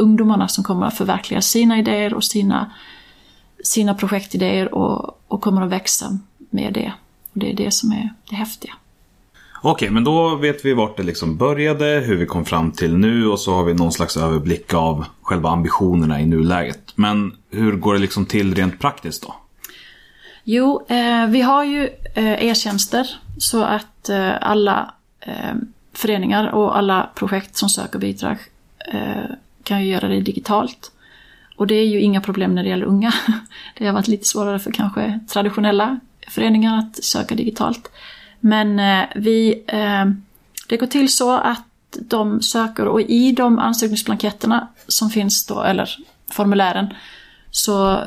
ungdomarna 0.00 0.48
som 0.48 0.64
kommer 0.64 0.86
att 0.86 0.96
förverkliga 0.96 1.40
sina 1.40 1.78
idéer 1.78 2.14
och 2.14 2.24
sina, 2.24 2.70
sina 3.64 3.94
projektidéer 3.94 4.74
och, 4.74 5.20
och 5.28 5.40
kommer 5.40 5.62
att 5.62 5.70
växa 5.70 6.18
med 6.50 6.72
det. 6.72 6.92
Och 7.32 7.38
det 7.38 7.50
är 7.50 7.54
det 7.54 7.70
som 7.70 7.92
är 7.92 8.14
det 8.30 8.36
häftiga. 8.36 8.72
Okej, 9.62 9.90
men 9.90 10.04
då 10.04 10.36
vet 10.36 10.64
vi 10.64 10.74
vart 10.74 10.96
det 10.96 11.02
liksom 11.02 11.36
började, 11.36 11.84
hur 11.84 12.16
vi 12.16 12.26
kom 12.26 12.44
fram 12.44 12.72
till 12.72 12.96
nu 12.96 13.26
och 13.26 13.40
så 13.40 13.54
har 13.54 13.64
vi 13.64 13.74
någon 13.74 13.92
slags 13.92 14.16
överblick 14.16 14.74
av 14.74 15.04
själva 15.22 15.50
ambitionerna 15.50 16.20
i 16.20 16.26
nuläget. 16.26 16.92
Men 16.94 17.36
hur 17.50 17.76
går 17.76 17.94
det 17.94 18.00
liksom 18.00 18.26
till 18.26 18.54
rent 18.54 18.78
praktiskt 18.78 19.22
då? 19.22 19.34
Jo, 20.44 20.86
eh, 20.88 21.26
vi 21.26 21.40
har 21.40 21.64
ju 21.64 21.88
eh, 22.14 22.44
e-tjänster 22.44 23.06
så 23.38 23.62
att 23.62 24.08
eh, 24.08 24.32
alla 24.40 24.94
eh, 25.20 25.54
föreningar 25.92 26.48
och 26.48 26.78
alla 26.78 27.10
projekt 27.14 27.56
som 27.56 27.68
söker 27.68 27.98
bidrag 27.98 28.36
eh, 28.92 29.30
kan 29.62 29.82
ju 29.82 29.90
göra 29.90 30.08
det 30.08 30.20
digitalt. 30.20 30.92
Och 31.60 31.66
det 31.66 31.74
är 31.74 31.86
ju 31.86 32.00
inga 32.00 32.20
problem 32.20 32.54
när 32.54 32.62
det 32.62 32.68
gäller 32.68 32.86
unga. 32.86 33.12
Det 33.78 33.86
har 33.86 33.92
varit 33.92 34.08
lite 34.08 34.24
svårare 34.24 34.58
för 34.58 34.72
kanske 34.72 35.20
traditionella 35.28 36.00
föreningar 36.28 36.78
att 36.78 37.04
söka 37.04 37.34
digitalt. 37.34 37.90
Men 38.40 38.78
eh, 38.78 39.08
vi, 39.14 39.64
eh, 39.66 40.04
det 40.68 40.76
går 40.76 40.86
till 40.86 41.12
så 41.12 41.36
att 41.36 41.66
de 41.98 42.42
söker 42.42 42.86
och 42.86 43.00
i 43.00 43.32
de 43.32 43.58
ansökningsblanketterna 43.58 44.68
som 44.86 45.10
finns 45.10 45.46
då, 45.46 45.62
eller 45.62 45.90
formulären, 46.30 46.94
så 47.50 47.92
eh, 47.92 48.06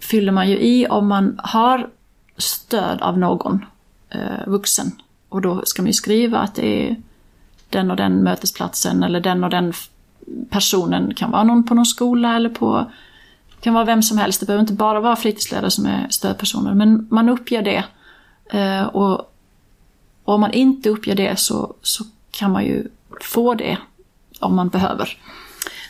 fyller 0.00 0.32
man 0.32 0.50
ju 0.50 0.58
i 0.58 0.86
om 0.86 1.08
man 1.08 1.40
har 1.42 1.90
stöd 2.36 3.02
av 3.02 3.18
någon 3.18 3.64
vuxen 4.46 4.90
och 5.28 5.40
då 5.40 5.62
ska 5.64 5.82
man 5.82 5.86
ju 5.86 5.92
skriva 5.92 6.38
att 6.38 6.54
det 6.54 6.88
är 6.88 6.96
den 7.70 7.90
och 7.90 7.96
den 7.96 8.22
mötesplatsen 8.22 9.02
eller 9.02 9.20
den 9.20 9.44
och 9.44 9.50
den 9.50 9.72
personen. 10.50 11.14
kan 11.14 11.30
vara 11.30 11.44
någon 11.44 11.64
på 11.64 11.74
någon 11.74 11.86
skola 11.86 12.36
eller 12.36 12.48
på... 12.48 12.90
kan 13.60 13.74
vara 13.74 13.84
vem 13.84 14.02
som 14.02 14.18
helst. 14.18 14.40
Det 14.40 14.46
behöver 14.46 14.60
inte 14.60 14.72
bara 14.72 15.00
vara 15.00 15.16
fritidsledare 15.16 15.70
som 15.70 15.86
är 15.86 16.06
stödpersoner. 16.10 16.74
Men 16.74 17.06
man 17.10 17.28
uppger 17.28 17.62
det. 17.62 17.84
Eh, 18.58 18.82
och 18.86 19.30
om 20.24 20.40
man 20.40 20.52
inte 20.52 20.90
uppger 20.90 21.14
det 21.16 21.38
så, 21.38 21.74
så 21.82 22.04
kan 22.30 22.50
man 22.52 22.64
ju 22.64 22.88
få 23.22 23.54
det 23.54 23.78
om 24.40 24.56
man 24.56 24.68
behöver. 24.68 25.18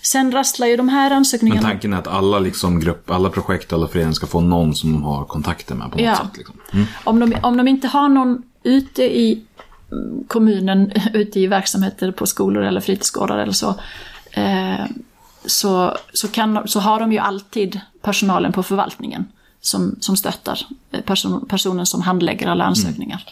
Sen 0.02 0.32
rasslar 0.32 0.66
ju 0.66 0.76
de 0.76 0.88
här 0.88 1.08
Men 1.10 1.16
ansökningarna... 1.16 1.62
tanken 1.62 1.92
är 1.92 1.98
att 1.98 2.06
alla 2.06 2.38
liksom 2.38 2.80
grupp, 2.80 3.10
alla 3.10 3.30
projekt, 3.30 3.72
alla 3.72 3.88
föreningar 3.88 4.12
ska 4.12 4.26
få 4.26 4.40
någon 4.40 4.74
som 4.74 4.92
de 4.92 5.02
har 5.02 5.24
kontakter 5.24 5.74
med 5.74 5.90
på 5.90 5.96
något 5.98 6.06
Ja. 6.06 6.16
sätt. 6.16 6.36
Liksom. 6.36 6.56
Mm. 6.72 6.86
Om 7.04 7.20
de, 7.20 7.34
om 7.42 7.56
de 7.56 7.68
inte 7.68 7.88
har 7.88 8.08
någon 8.08 8.42
ute 8.62 9.02
i 9.02 9.42
mm, 9.92 10.24
kommunen, 10.28 10.92
ute 11.14 11.40
i 11.40 11.46
verksamheter 11.46 12.10
på 12.10 12.26
skolor 12.26 12.62
eller 12.64 12.80
fritidsgårdar 12.80 13.38
eller 13.38 13.52
så, 13.52 13.74
eh, 14.34 14.86
så, 15.46 15.96
så, 16.12 16.28
kan, 16.28 16.68
så 16.68 16.80
har 16.80 17.00
de 17.00 17.12
ju 17.12 17.18
alltid 17.18 17.80
personalen 18.02 18.52
på 18.52 18.62
förvaltningen 18.62 19.26
som, 19.60 19.96
som 20.00 20.16
stöttar 20.16 20.60
eh, 20.90 21.00
person, 21.00 21.46
personen 21.48 21.86
som 21.86 22.02
handlägger 22.02 22.46
alla 22.46 22.64
ansökningar. 22.64 23.24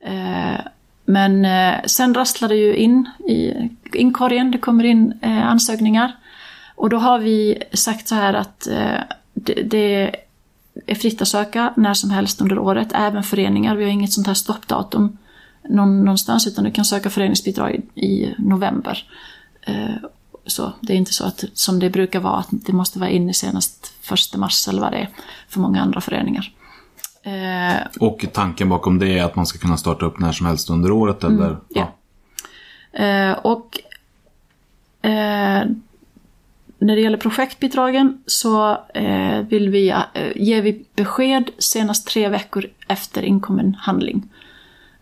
Eh, 0.00 0.60
men 1.04 1.44
eh, 1.44 1.84
sen 1.86 2.14
rasslar 2.14 2.48
det 2.48 2.56
ju 2.56 2.76
in 2.76 3.10
i 3.28 3.52
inkorgen, 3.92 4.50
det 4.50 4.58
kommer 4.58 4.84
in 4.84 5.18
eh, 5.22 5.46
ansökningar. 5.46 6.16
Och 6.74 6.90
då 6.90 6.96
har 6.96 7.18
vi 7.18 7.62
sagt 7.72 8.08
så 8.08 8.14
här 8.14 8.34
att 8.34 8.66
eh, 8.66 9.00
det, 9.34 9.54
det 9.54 10.16
är 10.86 10.94
fritt 10.94 11.22
att 11.22 11.28
söka 11.28 11.72
när 11.76 11.94
som 11.94 12.10
helst 12.10 12.40
under 12.40 12.58
året, 12.58 12.88
även 12.94 13.22
föreningar. 13.22 13.76
Vi 13.76 13.84
har 13.84 13.90
inget 13.90 14.12
sånt 14.12 14.26
här 14.26 14.34
stoppdatum 14.34 15.18
någon, 15.68 16.04
någonstans, 16.04 16.46
utan 16.46 16.64
du 16.64 16.70
kan 16.70 16.84
söka 16.84 17.10
föreningsbidrag 17.10 17.80
i, 17.94 18.06
i 18.06 18.34
november. 18.38 19.04
Eh, 19.62 19.94
så 20.46 20.72
det 20.80 20.92
är 20.92 20.96
inte 20.96 21.12
så 21.12 21.24
att, 21.24 21.44
som 21.54 21.78
det 21.78 21.90
brukar 21.90 22.20
vara, 22.20 22.36
att 22.36 22.48
det 22.50 22.72
måste 22.72 22.98
vara 22.98 23.10
inne 23.10 23.34
senast 23.34 23.92
1 24.34 24.36
mars 24.36 24.68
eller 24.68 24.80
vad 24.80 24.92
det 24.92 24.98
är 24.98 25.08
för 25.48 25.60
många 25.60 25.82
andra 25.82 26.00
föreningar. 26.00 26.52
Eh, 27.22 27.86
Och 28.00 28.26
tanken 28.32 28.68
bakom 28.68 28.98
det 28.98 29.18
är 29.18 29.24
att 29.24 29.36
man 29.36 29.46
ska 29.46 29.58
kunna 29.58 29.76
starta 29.76 30.06
upp 30.06 30.18
när 30.18 30.32
som 30.32 30.46
helst 30.46 30.70
under 30.70 30.90
året 30.90 31.24
eller? 31.24 31.46
Mm, 31.46 31.56
ja. 31.68 31.92
Eh, 32.92 33.32
och 33.32 33.80
eh, 35.02 35.64
när 36.78 36.96
det 36.96 37.00
gäller 37.00 37.18
projektbidragen 37.18 38.22
så 38.26 38.78
eh, 38.94 39.40
vill 39.40 39.68
vi, 39.68 39.88
eh, 39.90 40.02
ger 40.36 40.62
vi 40.62 40.84
besked 40.94 41.50
senast 41.58 42.06
tre 42.06 42.28
veckor 42.28 42.66
efter 42.88 43.22
inkommen 43.22 43.74
handling. 43.80 44.28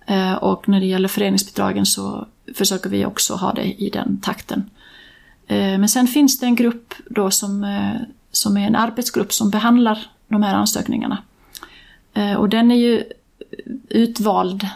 Eh, 0.07 0.35
och 0.35 0.69
när 0.69 0.81
det 0.81 0.87
gäller 0.87 1.09
föreningsbidragen 1.09 1.87
så 1.87 2.27
försöker 2.55 2.91
vi 2.91 3.07
också 3.07 3.35
ha 3.35 3.53
det 3.53 3.65
i 3.83 3.91
den 3.91 4.21
takten. 4.21 4.71
Eh, 5.47 5.79
men 5.79 5.89
sen 5.89 6.07
finns 6.07 6.39
det 6.39 6.47
en 6.47 6.57
grupp 6.57 6.95
då 7.11 7.31
som, 7.31 7.65
eh, 7.65 8.01
som 8.31 8.57
är 8.57 8.67
en 8.67 8.77
arbetsgrupp 8.77 9.33
som 9.33 9.51
behandlar 9.51 10.07
de 10.29 10.43
här 10.43 10.55
ansökningarna. 10.55 11.19
Eh, 12.15 12.35
och 12.35 12.49
den 12.49 12.71
är 12.71 12.77
ju 12.77 13.05
utvald 13.89 14.69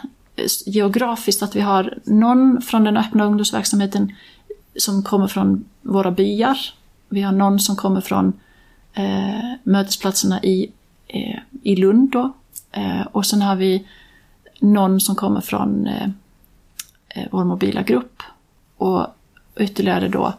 geografiskt, 0.65 1.43
att 1.43 1.55
vi 1.55 1.61
har 1.61 1.97
någon 2.05 2.61
från 2.61 2.83
den 2.83 2.97
öppna 2.97 3.25
ungdomsverksamheten 3.25 4.15
som 4.75 5.03
kommer 5.03 5.27
från 5.27 5.65
våra 5.81 6.11
byar. 6.11 6.57
Vi 7.09 7.21
har 7.21 7.31
någon 7.31 7.59
som 7.59 7.75
kommer 7.75 8.01
från 8.01 8.33
eh, 8.93 9.53
mötesplatserna 9.63 10.43
i, 10.43 10.71
eh, 11.07 11.39
i 11.63 11.75
Lund 11.75 12.11
då. 12.11 12.33
Eh, 12.71 13.01
och 13.01 13.25
sen 13.25 13.41
har 13.41 13.55
vi 13.55 13.87
någon 14.59 14.99
som 14.99 15.15
kommer 15.15 15.41
från 15.41 15.87
eh, 15.87 16.09
eh, 17.09 17.27
vår 17.31 17.43
mobila 17.43 17.81
grupp. 17.81 18.23
Och 18.77 19.07
ytterligare 19.57 20.07
då 20.07 20.33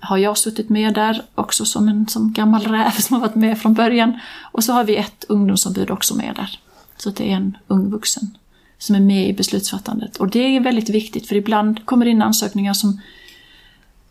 har 0.00 0.18
jag 0.18 0.38
suttit 0.38 0.68
med 0.68 0.94
där 0.94 1.22
också 1.34 1.64
som 1.64 1.88
en 1.88 2.08
som 2.08 2.32
gammal 2.32 2.62
räv 2.62 2.90
som 2.90 3.14
har 3.14 3.20
varit 3.20 3.34
med 3.34 3.58
från 3.58 3.74
början. 3.74 4.18
Och 4.52 4.64
så 4.64 4.72
har 4.72 4.84
vi 4.84 4.96
ett 4.96 5.24
ungdomsombud 5.28 5.90
också 5.90 6.16
med 6.16 6.34
där. 6.36 6.58
Så 6.96 7.10
det 7.10 7.32
är 7.32 7.36
en 7.36 7.56
ung 7.66 7.90
vuxen 7.90 8.38
som 8.78 8.96
är 8.96 9.00
med 9.00 9.28
i 9.28 9.32
beslutsfattandet. 9.32 10.16
Och 10.16 10.28
det 10.28 10.56
är 10.56 10.60
väldigt 10.60 10.88
viktigt 10.88 11.28
för 11.28 11.36
ibland 11.36 11.86
kommer 11.86 12.04
det 12.04 12.10
in 12.10 12.22
ansökningar 12.22 12.74
som 12.74 13.00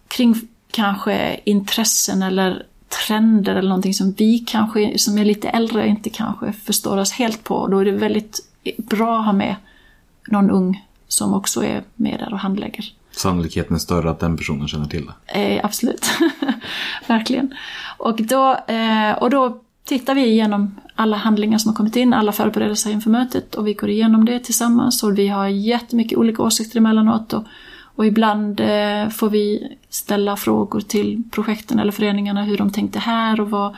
kring 0.08 0.36
kanske 0.72 1.40
intressen 1.44 2.22
eller 2.22 2.66
trender 3.08 3.56
eller 3.56 3.70
någonting 3.70 3.94
som 3.94 4.12
vi 4.12 4.40
kanske, 4.40 4.98
som 4.98 5.18
är 5.18 5.26
lite 5.26 5.50
äldre, 5.50 5.88
inte 5.88 6.10
kanske 6.10 6.54
förstår 6.54 6.98
oss 6.98 7.12
helt 7.12 7.44
på. 7.44 7.68
Då 7.68 7.80
är 7.80 7.86
det 7.86 7.92
väldigt 7.92 8.40
bra 8.78 9.20
att 9.20 9.26
ha 9.26 9.34
med 9.34 9.56
någon 10.28 10.52
ung 10.52 10.86
som 11.08 11.34
också 11.34 11.64
är 11.64 11.84
med 11.96 12.20
där 12.20 12.34
och 12.34 12.40
handlägger. 12.40 12.94
Sannolikheten 13.16 13.76
är 13.76 13.80
större 13.80 14.10
att 14.10 14.20
den 14.20 14.38
personen 14.38 14.68
känner 14.68 14.86
till 14.86 15.06
det. 15.06 15.40
Eh, 15.40 15.66
absolut. 15.66 16.06
Verkligen. 17.08 17.54
Och 17.98 18.22
då, 18.22 18.58
eh, 18.68 19.12
och 19.12 19.30
då 19.30 19.62
tittar 19.86 20.16
vi 20.16 20.26
igenom 20.26 20.76
alla 20.96 21.18
handlingar 21.18 21.58
som 21.58 21.70
har 21.70 21.76
kommit 21.76 21.96
in, 21.96 22.14
alla 22.14 22.32
förberedelser 22.32 22.92
inför 22.92 23.10
mötet 23.10 23.56
och 23.56 23.68
vi 23.68 23.74
går 23.74 23.90
igenom 23.90 24.26
det 24.26 24.40
tillsammans 24.40 25.04
och 25.04 25.18
vi 25.18 25.28
har 25.28 25.48
jättemycket 25.48 26.18
olika 26.18 26.44
åsikter 26.44 26.78
emellanåt 26.78 27.34
och, 27.34 27.44
och 27.96 28.06
ibland 28.06 28.60
eh, 28.60 29.10
får 29.10 29.30
vi 29.30 29.78
ställa 29.90 30.38
frågor 30.38 30.82
till 30.82 31.24
projekten 31.32 31.80
eller 31.80 31.92
föreningarna 31.92 32.44
hur 32.44 32.58
de 32.58 32.72
tänkte 32.72 33.00
här 33.00 33.42
och 33.42 33.50
vad, 33.50 33.76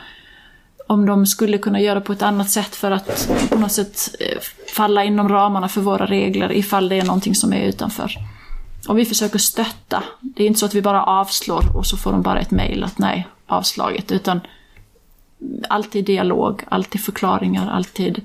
om 0.86 1.06
de 1.06 1.26
skulle 1.26 1.58
kunna 1.58 1.80
göra 1.80 2.00
på 2.00 2.12
ett 2.12 2.22
annat 2.22 2.50
sätt 2.50 2.74
för 2.74 2.90
att 2.90 3.30
på 3.50 3.58
något 3.58 3.72
sätt 3.72 4.14
eh, 4.20 4.38
falla 4.74 5.04
inom 5.04 5.28
ramarna 5.28 5.68
för 5.68 5.80
våra 5.80 6.06
regler 6.06 6.52
ifall 6.52 6.88
det 6.88 6.98
är 6.98 7.04
någonting 7.04 7.34
som 7.34 7.52
är 7.52 7.68
utanför. 7.68 8.12
Och 8.86 8.98
vi 8.98 9.04
försöker 9.04 9.38
stötta. 9.38 10.02
Det 10.20 10.42
är 10.42 10.46
inte 10.46 10.60
så 10.60 10.66
att 10.66 10.74
vi 10.74 10.82
bara 10.82 11.04
avslår 11.04 11.76
och 11.76 11.86
så 11.86 11.96
får 11.96 12.12
de 12.12 12.22
bara 12.22 12.40
ett 12.40 12.50
mejl 12.50 12.84
att 12.84 12.98
nej, 12.98 13.26
avslaget. 13.46 14.12
Utan 14.12 14.40
alltid 15.68 16.04
dialog, 16.04 16.64
alltid 16.68 17.00
förklaringar, 17.00 17.70
alltid 17.70 18.20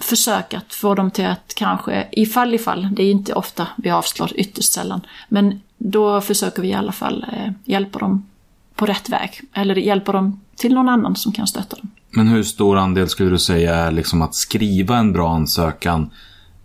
försök 0.00 0.54
att 0.54 0.74
få 0.74 0.94
dem 0.94 1.10
till 1.10 1.26
att 1.26 1.52
kanske, 1.56 2.08
ifall 2.12 2.54
ifall, 2.54 2.88
det 2.92 3.02
är 3.02 3.10
inte 3.10 3.34
ofta 3.34 3.66
vi 3.76 3.90
avslår, 3.90 4.32
ytterst 4.34 4.72
sällan. 4.72 5.00
Men 5.28 5.60
då 5.78 6.20
försöker 6.20 6.62
vi 6.62 6.68
i 6.68 6.74
alla 6.74 6.92
fall 6.92 7.26
eh, 7.32 7.52
hjälpa 7.64 7.98
dem 7.98 8.26
på 8.74 8.86
rätt 8.86 9.08
väg. 9.08 9.40
Eller 9.52 9.74
hjälpa 9.74 10.12
dem 10.12 10.40
till 10.56 10.74
någon 10.74 10.88
annan 10.88 11.16
som 11.16 11.32
kan 11.32 11.46
stötta 11.46 11.76
dem. 11.76 11.90
Men 12.10 12.28
hur 12.28 12.42
stor 12.42 12.76
andel 12.76 13.08
skulle 13.08 13.30
du 13.30 13.38
säga 13.38 13.74
är 13.74 13.90
liksom 13.90 14.22
att 14.22 14.34
skriva 14.34 14.96
en 14.96 15.12
bra 15.12 15.34
ansökan 15.34 16.10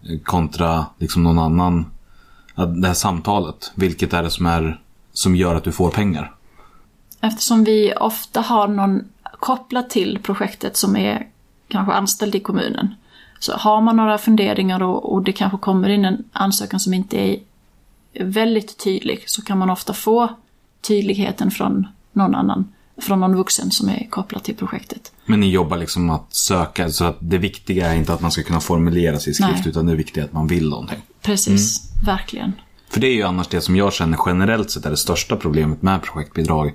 eh, 0.03 0.19
kontra 0.19 0.85
liksom 0.97 1.23
någon 1.23 1.39
annan, 1.39 1.85
det 2.55 2.87
här 2.87 2.93
samtalet? 2.93 3.71
Vilket 3.75 4.13
är 4.13 4.23
det 4.23 4.29
som, 4.29 4.45
är, 4.45 4.79
som 5.13 5.35
gör 5.35 5.55
att 5.55 5.63
du 5.63 5.71
får 5.71 5.91
pengar? 5.91 6.35
Eftersom 7.21 7.63
vi 7.63 7.93
ofta 7.99 8.41
har 8.41 8.67
någon 8.67 9.01
kopplat 9.39 9.89
till 9.89 10.19
projektet 10.23 10.77
som 10.77 10.95
är 10.95 11.27
kanske 11.67 11.93
anställd 11.93 12.35
i 12.35 12.39
kommunen. 12.39 12.95
Så 13.39 13.53
har 13.53 13.81
man 13.81 13.95
några 13.95 14.17
funderingar 14.17 14.83
och, 14.83 15.13
och 15.13 15.23
det 15.23 15.31
kanske 15.31 15.57
kommer 15.57 15.89
in 15.89 16.05
en 16.05 16.23
ansökan 16.31 16.79
som 16.79 16.93
inte 16.93 17.17
är 17.17 17.39
väldigt 18.19 18.83
tydlig 18.83 19.23
så 19.25 19.41
kan 19.41 19.57
man 19.57 19.69
ofta 19.69 19.93
få 19.93 20.29
tydligheten 20.81 21.51
från 21.51 21.87
någon 22.11 22.35
annan, 22.35 22.73
från 23.03 23.19
någon 23.19 23.35
vuxen 23.35 23.71
som 23.71 23.89
är 23.89 24.07
kopplad 24.09 24.43
till 24.43 24.55
projektet. 24.55 25.11
Men 25.25 25.39
ni 25.39 25.49
jobbar 25.49 25.77
liksom 25.77 26.09
att 26.09 26.33
söka, 26.33 26.89
så 26.89 27.05
att 27.05 27.17
det 27.19 27.37
viktiga 27.37 27.91
är 27.91 27.95
inte 27.95 28.13
att 28.13 28.21
man 28.21 28.31
ska 28.31 28.43
kunna 28.43 28.59
formulera 28.59 29.19
sig 29.19 29.31
i 29.31 29.33
skrift, 29.33 29.51
Nej. 29.51 29.69
utan 29.69 29.85
det 29.85 29.95
viktiga 29.95 30.23
är 30.23 30.27
att 30.27 30.33
man 30.33 30.47
vill 30.47 30.69
någonting. 30.69 31.01
Precis, 31.21 31.91
verkligen. 32.05 32.53
För 32.89 33.01
det 33.01 33.07
är 33.07 33.13
ju 33.13 33.23
annars 33.23 33.47
det 33.47 33.61
som 33.61 33.75
jag 33.75 33.93
känner 33.93 34.19
generellt 34.25 34.71
sett 34.71 34.85
är 34.85 34.89
det 34.89 34.97
största 34.97 35.35
problemet 35.35 35.81
med 35.81 36.01
projektbidrag. 36.01 36.73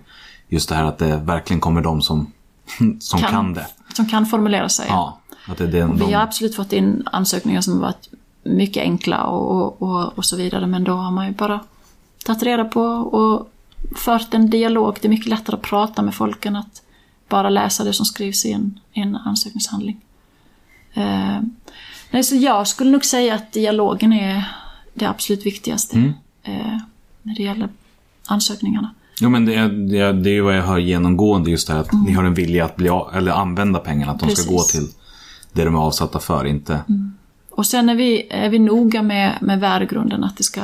Just 0.48 0.68
det 0.68 0.74
här 0.74 0.84
att 0.84 0.98
det 0.98 1.16
verkligen 1.16 1.60
kommer 1.60 1.80
de 1.80 2.02
som, 2.02 2.32
som 3.00 3.20
kan, 3.20 3.54
det. 3.54 3.66
Som 3.94 4.08
kan 4.08 4.26
formulera 4.26 4.68
sig. 4.68 4.86
Ja, 4.88 5.20
att 5.46 5.58
det 5.58 5.64
är 5.64 5.68
den, 5.68 5.92
Vi 5.92 5.98
de, 5.98 6.14
har 6.14 6.22
absolut 6.22 6.54
fått 6.54 6.72
in 6.72 7.02
ansökningar 7.12 7.60
som 7.60 7.74
har 7.74 7.80
varit 7.80 8.08
mycket 8.42 8.82
enkla 8.82 9.24
och, 9.24 9.50
och, 9.50 9.82
och, 9.82 10.18
och 10.18 10.24
så 10.24 10.36
vidare. 10.36 10.66
Men 10.66 10.84
då 10.84 10.92
har 10.92 11.10
man 11.10 11.26
ju 11.26 11.32
bara 11.32 11.60
tagit 12.24 12.42
reda 12.42 12.64
på 12.64 12.82
och 12.82 13.50
fört 13.96 14.34
en 14.34 14.50
dialog. 14.50 14.98
Det 15.00 15.08
är 15.08 15.10
mycket 15.10 15.26
lättare 15.28 15.56
att 15.56 15.62
prata 15.62 16.02
med 16.02 16.14
folk 16.14 16.46
än 16.46 16.56
att 16.56 16.82
bara 17.28 17.50
läsa 17.50 17.84
det 17.84 17.92
som 17.92 18.06
skrivs 18.06 18.46
i 18.46 18.52
en, 18.52 18.80
en 18.92 19.16
ansökningshandling. 19.16 20.00
Eh, 20.94 21.40
nej, 22.10 22.24
så 22.24 22.36
jag 22.36 22.68
skulle 22.68 22.90
nog 22.90 23.04
säga 23.04 23.34
att 23.34 23.52
dialogen 23.52 24.12
är 24.12 24.44
det 24.94 25.04
absolut 25.08 25.46
viktigaste 25.46 25.96
Mm. 25.96 26.12
eh, 26.42 26.78
när 27.22 27.34
det 27.34 27.42
gäller 27.42 27.68
ansökningarna. 28.26 28.94
Jo 29.20 29.28
men 29.30 29.44
det 29.46 29.54
är, 29.54 29.68
det, 29.68 29.98
är, 29.98 30.12
det 30.12 30.30
är 30.30 30.42
vad 30.42 30.56
jag 30.56 30.62
hör 30.62 30.78
genomgående 30.78 31.50
just 31.50 31.66
det 31.66 31.72
här 31.72 31.80
att 31.80 31.92
ni 32.06 32.12
har 32.12 32.24
en 32.24 32.34
vilja 32.34 32.64
att 32.64 32.76
bli, 32.76 32.90
eller 33.14 33.32
använda 33.32 33.78
pengarna, 33.78 34.12
att 34.12 34.20
de 34.20 34.30
ska 34.30 34.42
Mm. 34.48 34.56
Precis. 34.58 34.74
Mm. 34.74 34.86
gå 34.86 34.88
till 34.90 34.98
det 35.52 35.64
de 35.64 35.74
är 35.74 35.78
avsatta 35.78 36.18
för, 36.18 36.44
inte... 36.46 36.80
Och 37.50 37.66
sen 37.66 37.88
är 37.88 37.94
vi, 37.94 38.26
är 38.30 38.48
vi 38.48 38.58
noga 38.58 39.02
med, 39.02 39.38
med 39.40 39.60
värdegrunden, 39.60 40.24
att, 40.24 40.36
det 40.36 40.42
ska, 40.42 40.60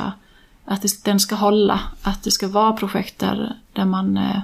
att 0.65 1.03
den 1.03 1.19
ska 1.19 1.35
hålla. 1.35 1.79
Att 2.01 2.23
det 2.23 2.31
ska 2.31 2.47
vara 2.47 2.73
projekt 2.73 3.19
där, 3.19 3.55
där 3.73 3.85
man, 3.85 4.17
eh, 4.17 4.39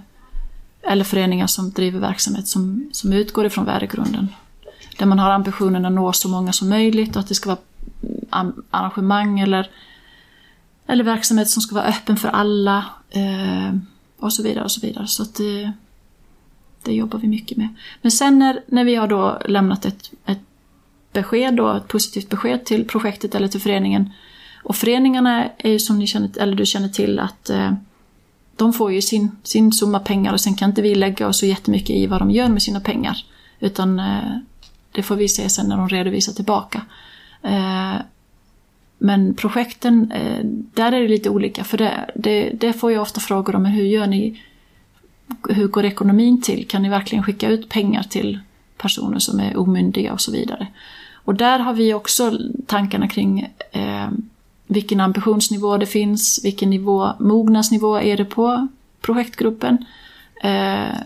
eller 0.82 1.04
föreningar 1.04 1.48
som 1.48 1.72
driver 1.72 2.00
verksamhet 2.00 2.48
som, 2.48 2.90
som 2.92 3.14
utgår 3.14 3.46
ifrån 3.46 3.66
värdegrunden. 3.66 4.28
Där 4.98 5.06
man 5.06 5.20
har 5.20 5.30
ambitionen 5.30 5.86
att 5.86 5.92
nå 5.92 6.14
så 6.14 6.30
många 6.30 6.54
som 6.54 6.70
möjligt 6.70 7.16
och 7.16 7.20
att 7.20 7.28
det 7.28 7.36
ska 7.36 7.50
vara 7.50 7.60
mm, 8.42 8.64
arrangemang 8.72 9.40
eller, 9.40 9.70
eller 10.88 11.04
verksamhet 11.04 11.50
som 11.50 11.62
ska 11.62 11.76
vara 11.76 11.86
öppen 11.86 12.18
för 12.18 12.30
alla. 12.30 12.86
Eh, 13.10 13.76
och 14.22 14.34
så 14.34 14.44
vidare 14.44 14.64
och 14.64 14.72
så 14.72 14.82
vidare. 14.82 15.08
Så 15.08 15.24
att 15.24 15.36
det, 15.36 15.72
det 16.84 16.94
jobbar 16.94 17.20
vi 17.20 17.28
mycket 17.28 17.58
med. 17.58 17.68
Men 18.02 18.12
sen 18.12 18.40
när, 18.40 18.64
när 18.68 18.84
vi 18.84 18.96
har 18.96 19.08
då 19.08 19.42
lämnat 19.46 19.86
ett, 19.86 20.12
ett 20.26 20.40
besked 21.14 21.56
då, 21.56 21.74
ett 21.74 21.88
positivt 21.88 22.30
besked 22.30 22.66
till 22.66 22.88
projektet 22.88 23.36
eller 23.36 23.48
till 23.48 23.62
föreningen. 23.62 24.14
Och 24.64 24.76
föreningarna 24.76 25.50
är 25.58 25.72
ju 25.72 25.80
som 25.80 26.00
ni 26.00 26.08
känner, 26.08 26.40
eller 26.40 26.56
du 26.56 26.66
känner 26.66 26.90
till 26.90 27.20
att 27.20 27.50
eh, 27.50 27.74
de 28.56 28.74
får 28.74 28.94
ju 28.94 29.02
sin, 29.02 29.32
sin 29.44 29.72
summa 29.72 30.00
pengar 30.00 30.34
och 30.34 30.42
sen 30.42 30.56
kan 30.56 30.70
inte 30.70 30.82
vi 30.82 30.96
lägga 30.96 31.28
oss 31.28 31.40
så 31.40 31.46
jättemycket 31.46 31.96
i 31.96 32.08
vad 32.08 32.22
de 32.22 32.32
gör 32.32 32.50
med 32.50 32.62
sina 32.62 32.80
pengar. 32.80 33.26
Utan 33.60 34.00
eh, 34.00 34.38
det 34.92 35.04
får 35.04 35.16
vi 35.16 35.28
se 35.28 35.50
sen 35.50 35.68
när 35.68 35.78
de 35.78 35.90
redovisar 35.90 36.34
tillbaka. 36.34 36.82
Eh, 37.42 37.96
men 38.98 39.34
projekten, 39.34 40.12
eh, 40.12 40.46
där 40.74 40.92
är 40.92 41.02
det 41.02 41.08
lite 41.08 41.30
olika. 41.30 41.64
För 41.64 41.78
det, 41.78 42.12
det, 42.16 42.50
det 42.50 42.74
får 42.74 42.92
jag 42.92 43.02
ofta 43.02 43.20
frågor 43.20 43.56
om, 43.56 43.64
men 43.64 43.72
hur 43.72 43.84
gör 43.84 44.08
ni? 44.08 44.42
Hur 45.50 45.68
går 45.68 45.86
ekonomin 45.86 46.42
till? 46.42 46.68
Kan 46.68 46.82
ni 46.82 46.90
verkligen 46.90 47.24
skicka 47.24 47.50
ut 47.50 47.70
pengar 47.70 48.04
till 48.04 48.40
personer 48.78 49.20
som 49.20 49.40
är 49.40 49.58
omyndiga 49.58 50.14
och 50.14 50.22
så 50.22 50.32
vidare? 50.32 50.68
Och 51.14 51.36
där 51.36 51.60
har 51.60 51.74
vi 51.74 51.94
också 51.94 52.40
tankarna 52.66 53.08
kring 53.08 53.50
eh, 53.72 54.10
vilken 54.72 55.00
ambitionsnivå 55.00 55.78
det 55.78 55.86
finns, 55.86 56.40
vilken 56.44 56.70
nivå, 56.70 57.14
mognadsnivå 57.20 58.00
är 58.00 58.18
det 58.18 58.26
på 58.26 58.68
projektgruppen. 59.02 59.86
Eh, 60.44 60.98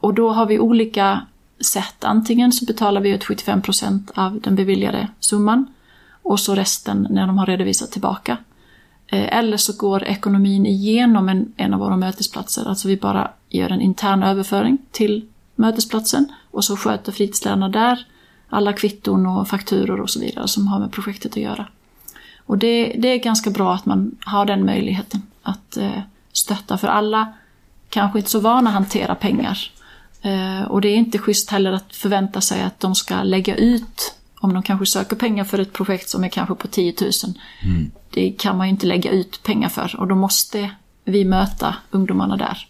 och 0.00 0.14
då 0.14 0.30
har 0.30 0.46
vi 0.46 0.58
olika 0.58 1.26
sätt. 1.60 2.04
Antingen 2.04 2.52
så 2.52 2.64
betalar 2.64 3.00
vi 3.00 3.10
ut 3.10 3.24
75 3.24 3.62
procent 3.62 4.10
av 4.14 4.40
den 4.40 4.56
beviljade 4.56 5.08
summan 5.20 5.66
och 6.22 6.40
så 6.40 6.54
resten 6.54 7.06
när 7.10 7.26
de 7.26 7.38
har 7.38 7.46
redovisat 7.46 7.90
tillbaka. 7.90 8.36
Eh, 9.06 9.38
eller 9.38 9.56
så 9.56 9.72
går 9.76 10.04
ekonomin 10.04 10.66
igenom 10.66 11.28
en, 11.28 11.52
en 11.56 11.74
av 11.74 11.80
våra 11.80 11.96
mötesplatser, 11.96 12.68
alltså 12.68 12.88
vi 12.88 12.96
bara 12.96 13.30
gör 13.48 13.70
en 13.70 13.80
intern 13.80 14.22
överföring 14.22 14.78
till 14.90 15.26
mötesplatsen 15.54 16.32
och 16.50 16.64
så 16.64 16.76
sköter 16.76 17.12
fritidslärarna 17.12 17.68
där 17.68 18.06
alla 18.48 18.72
kvitton 18.72 19.26
och 19.26 19.48
fakturor 19.48 20.00
och 20.00 20.10
så 20.10 20.20
vidare 20.20 20.48
som 20.48 20.66
har 20.66 20.80
med 20.80 20.92
projektet 20.92 21.32
att 21.32 21.36
göra. 21.42 21.66
Och 22.52 22.58
det, 22.58 22.96
det 22.98 23.08
är 23.08 23.18
ganska 23.18 23.50
bra 23.50 23.74
att 23.74 23.86
man 23.86 24.16
har 24.24 24.44
den 24.44 24.66
möjligheten 24.66 25.22
att 25.42 25.76
eh, 25.76 26.00
stötta, 26.32 26.78
för 26.78 26.88
alla 26.88 27.32
kanske 27.88 28.18
inte 28.18 28.30
så 28.30 28.40
vana 28.40 28.70
att 28.70 28.74
hantera 28.74 29.14
pengar. 29.14 29.58
Eh, 30.22 30.62
och 30.62 30.80
det 30.80 30.88
är 30.88 30.96
inte 30.96 31.18
schysst 31.18 31.50
heller 31.50 31.72
att 31.72 31.96
förvänta 31.96 32.40
sig 32.40 32.62
att 32.62 32.80
de 32.80 32.94
ska 32.94 33.22
lägga 33.22 33.56
ut, 33.56 34.14
om 34.38 34.54
de 34.54 34.62
kanske 34.62 34.86
söker 34.86 35.16
pengar 35.16 35.44
för 35.44 35.58
ett 35.58 35.72
projekt 35.72 36.08
som 36.08 36.24
är 36.24 36.28
kanske 36.28 36.54
på 36.54 36.68
10 36.68 36.94
000. 37.00 37.10
Mm. 37.64 37.90
Det 38.10 38.30
kan 38.30 38.56
man 38.56 38.66
ju 38.66 38.70
inte 38.70 38.86
lägga 38.86 39.10
ut 39.10 39.42
pengar 39.42 39.68
för 39.68 39.96
och 40.00 40.08
då 40.08 40.14
måste 40.14 40.70
vi 41.04 41.24
möta 41.24 41.74
ungdomarna 41.90 42.36
där. 42.36 42.68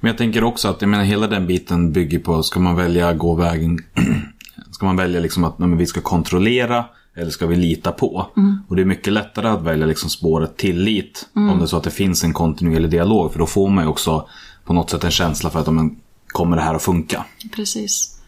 Men 0.00 0.08
jag 0.08 0.18
tänker 0.18 0.44
också 0.44 0.68
att 0.68 0.80
jag 0.80 0.88
menar, 0.88 1.04
hela 1.04 1.26
den 1.26 1.46
biten 1.46 1.92
bygger 1.92 2.18
på, 2.18 2.42
ska 2.42 2.60
man 2.60 2.76
välja 2.76 3.12
gå 3.12 3.34
vägen, 3.34 3.78
ska 4.70 4.86
man 4.86 4.96
välja 4.96 5.20
liksom 5.20 5.44
att 5.44 5.58
nej, 5.58 5.76
vi 5.76 5.86
ska 5.86 6.00
kontrollera 6.00 6.84
eller 7.20 7.30
ska 7.30 7.46
vi 7.46 7.56
lita 7.56 7.92
på? 7.92 8.26
Mm. 8.36 8.58
Och 8.68 8.76
det 8.76 8.82
är 8.82 8.86
mycket 8.86 9.12
lättare 9.12 9.48
att 9.48 9.62
välja 9.62 9.86
liksom 9.86 10.10
spåret 10.10 10.56
tillit 10.56 11.28
mm. 11.36 11.50
om 11.50 11.58
det 11.58 11.64
är 11.64 11.66
så 11.66 11.76
att 11.76 11.84
det 11.84 11.90
finns 11.90 12.24
en 12.24 12.32
kontinuerlig 12.32 12.90
dialog. 12.90 13.32
För 13.32 13.38
då 13.38 13.46
får 13.46 13.68
man 13.68 13.84
ju 13.84 13.90
också 13.90 14.28
på 14.64 14.72
något 14.72 14.90
sätt 14.90 15.04
en 15.04 15.10
känsla 15.10 15.50
för 15.50 15.60
att 15.60 15.68
om 15.68 15.96
kommer 16.26 16.56
det 16.56 16.62
här 16.62 16.74
att 16.74 16.82
funka? 16.82 17.24
Precis. 17.52 18.20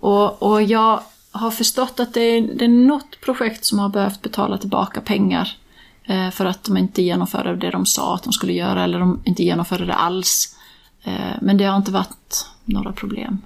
Och, 0.00 0.42
och 0.42 0.62
jag 0.62 1.00
har 1.30 1.50
förstått 1.50 2.00
att 2.00 2.14
det 2.14 2.20
är, 2.20 2.40
det 2.42 2.64
är 2.64 2.68
något 2.68 3.20
projekt 3.20 3.64
som 3.64 3.78
har 3.78 3.88
behövt 3.88 4.22
betala 4.22 4.58
tillbaka 4.58 5.00
pengar 5.00 5.56
eh, 6.04 6.30
för 6.30 6.46
att 6.46 6.64
de 6.64 6.76
inte 6.76 7.02
genomförde 7.02 7.56
det 7.56 7.70
de 7.70 7.86
sa 7.86 8.14
att 8.14 8.22
de 8.22 8.32
skulle 8.32 8.52
göra 8.52 8.84
eller 8.84 8.98
de 8.98 9.20
inte 9.24 9.42
genomförde 9.42 9.86
det 9.86 9.94
alls. 9.94 10.56
Eh, 11.02 11.36
men 11.40 11.56
det 11.56 11.64
har 11.64 11.76
inte 11.76 11.92
varit 11.92 12.46
några 12.64 12.92
problem. 12.92 13.38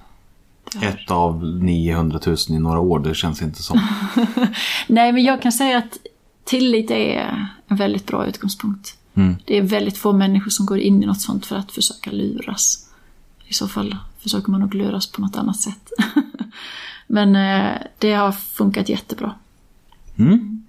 Ett 0.81 1.11
av 1.11 1.45
900 1.45 2.19
000 2.25 2.37
i 2.49 2.59
några 2.59 2.79
år, 2.79 2.99
det 2.99 3.15
känns 3.15 3.41
inte 3.41 3.63
som. 3.63 3.81
Nej, 4.87 5.11
men 5.11 5.23
jag 5.23 5.41
kan 5.41 5.51
säga 5.51 5.77
att 5.77 5.97
tillit 6.43 6.91
är 6.91 7.47
en 7.67 7.77
väldigt 7.77 8.07
bra 8.07 8.25
utgångspunkt. 8.25 8.97
Mm. 9.13 9.35
Det 9.45 9.57
är 9.57 9.61
väldigt 9.61 9.97
få 9.97 10.13
människor 10.13 10.49
som 10.49 10.65
går 10.65 10.79
in 10.79 11.03
i 11.03 11.05
något 11.05 11.21
sånt 11.21 11.45
för 11.45 11.55
att 11.55 11.71
försöka 11.71 12.11
luras. 12.11 12.89
I 13.47 13.53
så 13.53 13.67
fall 13.67 13.97
försöker 14.19 14.51
man 14.51 14.61
nog 14.61 14.75
luras 14.75 15.11
på 15.11 15.21
något 15.21 15.37
annat 15.37 15.59
sätt. 15.59 15.91
Men 17.07 17.35
eh, 17.35 17.81
det 17.97 18.13
har 18.13 18.31
funkat 18.31 18.89
jättebra. 18.89 19.35
Mm. 20.17 20.65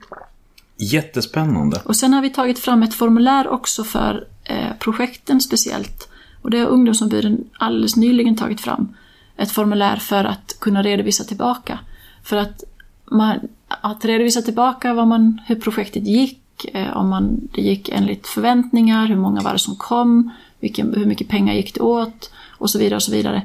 Jättespännande. 0.77 1.83
Och 1.85 1.97
sen 1.97 2.13
har 2.13 2.23
vi 2.23 2.31
tagit 2.31 2.59
fram 2.59 2.83
ett 2.83 2.95
formulär 2.95 3.49
också 3.49 3.85
för 3.85 4.27
eh, 4.45 4.73
projekten 4.79 5.41
speciellt. 5.41 6.09
Och 6.43 6.51
det 6.51 6.59
har 6.59 6.67
ungdomsombuden 6.67 7.45
alldeles 7.53 7.97
nyligen 7.97 8.37
tagit 8.37 8.61
fram. 8.61 8.95
Ett 9.37 9.51
formulär 9.51 9.97
för 9.97 10.25
att 10.25 10.57
kunna 10.61 10.83
redovisa 10.83 11.25
tillbaka. 11.25 11.79
För 12.23 12.37
att, 12.37 12.65
man, 13.05 13.39
att 13.69 14.05
redovisa 14.05 14.43
tillbaka 14.43 14.95
vad 14.95 15.07
man, 15.07 15.41
hur 15.47 15.55
projektet 15.55 16.07
gick, 16.07 16.65
eh, 16.75 16.97
om 16.97 17.09
man, 17.09 17.49
det 17.55 17.63
gick 17.63 17.89
enligt 17.89 18.27
förväntningar, 18.27 19.07
hur 19.07 19.17
många 19.17 19.41
var 19.41 19.53
det 19.53 19.59
som 19.59 19.77
kom, 19.77 20.31
vilken, 20.61 20.95
hur 20.95 21.07
mycket 21.07 21.29
pengar 21.29 21.55
gick 21.55 21.75
det 21.75 21.81
åt, 21.81 22.31
och 22.51 22.71
så 22.71 22.79
vidare 22.79 22.97
och 22.97 23.03
så 23.03 23.13
vidare. 23.13 23.43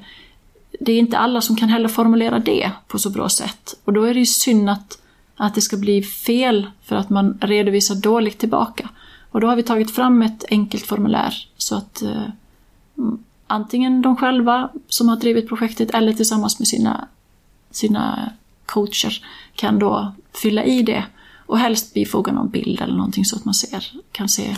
Det 0.80 0.92
är 0.92 1.00
inte 1.00 1.18
alla 1.18 1.42
som 1.42 1.56
kan 1.56 1.70
heller 1.70 1.90
formulera 1.90 2.40
det 2.40 2.72
på 2.88 3.00
så 3.00 3.10
bra 3.10 3.30
sätt. 3.30 3.80
Och 3.86 3.94
då 3.94 4.04
är 4.04 4.14
det 4.14 4.20
ju 4.20 4.26
synd 4.26 4.70
att, 4.70 5.02
att 5.36 5.56
det 5.56 5.62
ska 5.62 5.78
bli 5.78 6.04
fel 6.04 6.70
för 6.84 6.96
att 6.96 7.10
man 7.10 7.38
redovisar 7.42 7.96
dåligt 7.96 8.40
tillbaka. 8.40 8.90
Och 9.32 9.42
då 9.42 9.48
har 9.48 9.56
vi 9.56 9.64
tagit 9.64 9.96
fram 9.96 10.22
ett 10.22 10.46
enkelt 10.50 10.86
formulär 10.86 11.34
så 11.58 11.76
att 11.76 12.02
eh, 12.02 12.24
antingen 13.50 14.02
de 14.02 14.16
själva 14.16 14.70
som 14.88 15.10
har 15.10 15.16
drivit 15.16 15.50
projektet 15.50 15.90
eller 15.90 16.14
tillsammans 16.14 16.60
med 16.60 16.68
sina, 16.68 17.08
sina 17.72 18.30
coacher 18.66 19.26
kan 19.56 19.80
då 19.80 20.14
fylla 20.34 20.64
i 20.64 20.84
det 20.84 21.06
och 21.46 21.60
helst 21.60 21.94
bifoga 21.94 22.32
någon 22.32 22.50
bild 22.50 22.82
eller 22.82 22.94
någonting 22.94 23.26
så 23.26 23.36
att 23.36 23.46
man 23.46 23.54
ser, 23.54 23.92
kan 24.12 24.30
se 24.30 24.56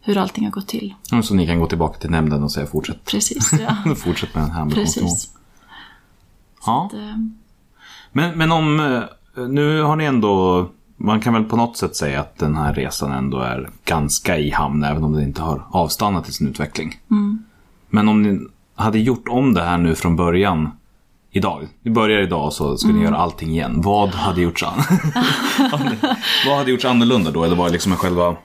hur 0.00 0.18
allting 0.18 0.44
har 0.44 0.50
gått 0.50 0.68
till. 0.68 0.94
Så 1.22 1.34
ni 1.34 1.46
kan 1.46 1.58
gå 1.58 1.66
tillbaka 1.66 1.98
till 1.98 2.10
nämnden 2.10 2.42
och 2.42 2.52
säga 2.52 2.66
fortsätt. 2.66 3.04
Precis, 3.04 3.52
ja. 3.60 3.94
fortsätt 3.96 4.34
med 4.34 4.44
den 4.44 4.50
här 4.50 4.70
Precis. 4.70 5.32
Ja. 6.66 6.86
Att, 6.86 6.94
äh... 6.94 7.16
men, 8.12 8.38
men 8.38 8.52
om, 8.52 8.80
eh, 8.80 9.48
nu 9.48 9.82
har 9.82 9.96
ni 9.96 10.04
ändå, 10.04 10.68
man 10.96 11.20
kan 11.20 11.34
väl 11.34 11.44
på 11.44 11.56
något 11.56 11.76
sätt 11.76 11.96
säga 11.96 12.20
att 12.20 12.38
den 12.38 12.56
här 12.56 12.74
resan 12.74 13.12
ändå 13.12 13.38
är 13.38 13.70
ganska 13.84 14.38
i 14.38 14.50
hamn, 14.50 14.84
även 14.84 15.04
om 15.04 15.12
det 15.12 15.22
inte 15.22 15.42
har 15.42 15.66
avstannat 15.70 16.28
i 16.28 16.32
sin 16.32 16.48
utveckling. 16.48 17.00
Mm. 17.10 17.44
Men 17.92 18.08
om 18.08 18.22
ni 18.22 18.40
hade 18.74 18.98
gjort 18.98 19.28
om 19.28 19.54
det 19.54 19.62
här 19.62 19.78
nu 19.78 19.94
från 19.94 20.16
början, 20.16 20.70
idag. 21.30 21.68
Vi 21.82 21.90
börjar 21.90 22.22
idag 22.22 22.52
så 22.52 22.76
ska 22.76 22.88
mm. 22.88 23.00
ni 23.00 23.06
göra 23.06 23.16
allting 23.16 23.50
igen. 23.50 23.80
Vad 23.80 24.08
hade 24.08 24.40
gjorts, 24.40 24.62
an 24.62 24.82
vad 26.46 26.56
hade 26.56 26.70
gjorts 26.70 26.84
annorlunda 26.84 27.30
då? 27.30 27.44
Eller 27.44 27.56
var 27.56 27.66
det 27.66 27.72
liksom 27.72 27.96
själva 27.96 28.36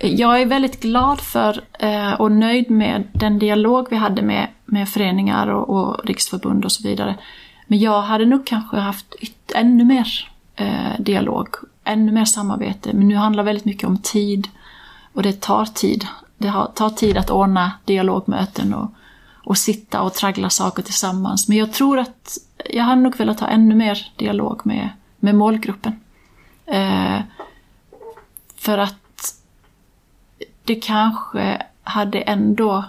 jag 0.00 0.40
är 0.40 0.46
väldigt 0.46 0.82
glad 0.82 1.20
för 1.20 1.60
eh, 1.78 2.12
och 2.12 2.32
nöjd 2.32 2.70
med 2.70 3.08
den 3.12 3.38
dialog 3.38 3.86
vi 3.90 3.96
hade 3.96 4.22
med, 4.22 4.48
med 4.64 4.88
föreningar 4.88 5.46
och, 5.46 5.70
och 5.70 6.06
riksförbund 6.06 6.64
och 6.64 6.72
så 6.72 6.82
vidare. 6.82 7.18
Men 7.66 7.78
jag 7.78 8.02
hade 8.02 8.24
nog 8.24 8.46
kanske 8.46 8.76
haft 8.76 9.14
ännu 9.54 9.84
mer 9.84 10.28
eh, 10.56 11.00
dialog, 11.00 11.48
ännu 11.84 12.12
mer 12.12 12.24
samarbete. 12.24 12.90
Men 12.92 13.08
nu 13.08 13.14
handlar 13.14 13.42
väldigt 13.42 13.64
mycket 13.64 13.88
om 13.88 13.98
tid 13.98 14.48
och 15.12 15.22
det 15.22 15.40
tar 15.40 15.64
tid. 15.64 16.06
Det 16.38 16.48
har, 16.48 16.66
tar 16.66 16.90
tid 16.90 17.16
att 17.16 17.30
ordna 17.30 17.72
dialogmöten 17.84 18.74
och, 18.74 18.90
och 19.44 19.58
sitta 19.58 20.00
och 20.00 20.14
traggla 20.14 20.50
saker 20.50 20.82
tillsammans. 20.82 21.48
Men 21.48 21.56
jag 21.56 21.72
tror 21.72 21.98
att 21.98 22.38
jag 22.70 22.84
hade 22.84 23.00
nog 23.00 23.16
velat 23.16 23.40
ha 23.40 23.48
ännu 23.48 23.74
mer 23.74 24.12
dialog 24.16 24.60
med, 24.64 24.88
med 25.18 25.34
målgruppen. 25.34 26.00
Eh, 26.66 27.20
för 28.56 28.78
att 28.78 29.34
det 30.64 30.74
kanske 30.74 31.62
hade 31.82 32.20
ändå 32.20 32.84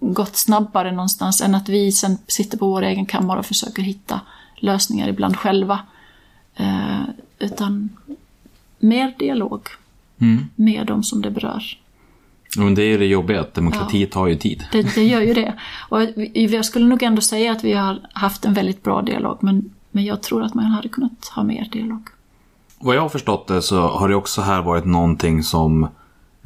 gått 0.00 0.36
snabbare 0.36 0.92
någonstans 0.92 1.40
än 1.40 1.54
att 1.54 1.68
vi 1.68 1.92
sen 1.92 2.18
sitter 2.26 2.58
på 2.58 2.66
vår 2.66 2.82
egen 2.82 3.06
kammare 3.06 3.38
och 3.38 3.46
försöker 3.46 3.82
hitta 3.82 4.20
lösningar 4.56 5.08
ibland 5.08 5.36
själva. 5.36 5.80
Eh, 6.54 7.02
utan 7.38 7.88
mer 8.78 9.14
dialog 9.18 9.68
mm. 10.18 10.48
med 10.54 10.86
de 10.86 11.02
som 11.02 11.22
det 11.22 11.30
berör. 11.30 11.78
Men 12.58 12.74
det 12.74 12.82
är 12.82 12.86
ju 12.86 12.98
det 12.98 13.06
jobbiga, 13.06 13.40
att 13.40 13.54
demokrati 13.54 14.00
ja, 14.00 14.08
tar 14.12 14.26
ju 14.26 14.36
tid. 14.36 14.64
Det, 14.72 14.94
det, 14.94 15.04
gör 15.04 15.20
ju 15.20 15.34
det. 15.34 15.54
Och 15.88 16.02
jag 16.34 16.64
skulle 16.64 16.86
nog 16.86 17.02
ändå 17.02 17.20
säga 17.20 17.52
att 17.52 17.64
vi 17.64 17.72
har 17.72 18.00
haft 18.12 18.44
en 18.44 18.54
väldigt 18.54 18.82
bra 18.82 19.02
dialog, 19.02 19.38
men, 19.40 19.70
men 19.90 20.04
jag 20.04 20.22
tror 20.22 20.42
att 20.42 20.54
man 20.54 20.64
hade 20.64 20.88
kunnat 20.88 21.28
ha 21.34 21.42
mer 21.42 21.68
dialog. 21.72 22.08
Vad 22.78 22.96
jag 22.96 23.02
har 23.02 23.08
förstått 23.08 23.46
det 23.46 23.62
så 23.62 23.80
har 23.80 24.08
det 24.08 24.14
också 24.14 24.40
här 24.40 24.62
varit 24.62 24.84
någonting 24.84 25.42
som 25.42 25.88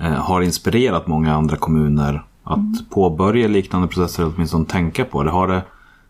Eh, 0.00 0.12
har 0.12 0.42
inspirerat 0.42 1.06
många 1.06 1.34
andra 1.34 1.56
kommuner 1.56 2.24
att 2.44 2.56
mm. 2.56 2.74
påbörja 2.90 3.48
liknande 3.48 3.88
processer 3.88 4.22
eller 4.22 4.34
åtminstone 4.34 4.64
tänka 4.64 5.04
på 5.04 5.22
det. 5.22 5.30
Har 5.30 5.48
det. 5.48 5.62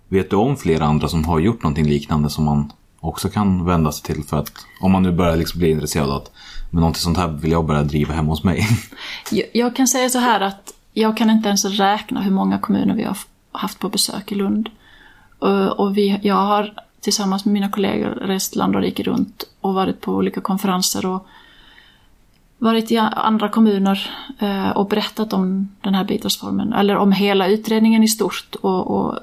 Vet 0.09 0.31
du 0.31 0.37
om 0.37 0.57
flera 0.57 0.85
andra 0.85 1.09
som 1.09 1.25
har 1.25 1.39
gjort 1.39 1.63
någonting 1.63 1.87
liknande 1.87 2.31
som 2.31 2.45
man 2.45 2.73
också 3.01 3.29
kan 3.29 3.65
vända 3.65 3.93
sig 3.93 4.15
till 4.15 4.25
för 4.25 4.37
att 4.37 4.53
om 4.83 4.93
man 4.93 5.03
nu 5.03 5.13
börjar 5.13 5.37
liksom 5.37 5.59
bli 5.59 5.71
intresserad 5.71 6.11
av 6.11 6.17
att 6.17 6.31
men 6.71 6.81
någonting 6.81 7.01
sånt 7.01 7.17
här 7.17 7.29
vill 7.29 7.51
jag 7.51 7.67
börja 7.67 7.83
driva 7.83 8.15
hemma 8.15 8.29
hos 8.29 8.45
mig. 8.45 8.67
Jag, 9.31 9.47
jag 9.53 9.77
kan 9.77 9.89
säga 9.89 10.11
så 10.11 10.19
här 10.19 10.41
att 10.41 10.75
jag 10.93 11.17
kan 11.17 11.31
inte 11.31 11.49
ens 11.49 11.65
räkna 11.65 12.21
hur 12.21 12.31
många 12.31 12.59
kommuner 12.59 12.95
vi 12.95 13.05
har 13.05 13.17
haft 13.53 13.79
på 13.79 13.89
besök 13.89 14.33
i 14.33 14.35
Lund. 14.35 14.69
Och, 15.77 15.97
vi, 15.97 16.21
jag 16.23 16.35
har 16.35 16.75
tillsammans 17.01 17.45
med 17.45 17.53
mina 17.53 17.69
kollegor 17.69 18.11
rest 18.11 18.57
land 18.57 18.77
och 18.77 18.83
rike 18.83 19.03
runt 19.03 19.45
och 19.61 19.75
varit 19.75 20.01
på 20.01 20.13
olika 20.13 20.41
konferenser 20.41 21.07
och 21.07 21.27
varit 22.59 22.91
i 22.91 22.97
andra 22.97 23.49
kommuner 23.49 24.11
eh, 24.39 24.71
och 24.71 24.89
berättat 24.89 25.33
om 25.33 25.69
den 25.81 25.95
här 25.95 26.05
bidragsformen, 26.05 26.73
eller 26.73 26.97
om 26.97 27.13
hela 27.13 27.47
utredningen 27.49 28.03
i 28.03 28.09
stort. 28.09 28.57
Och, 28.61 28.91
och, 28.91 29.19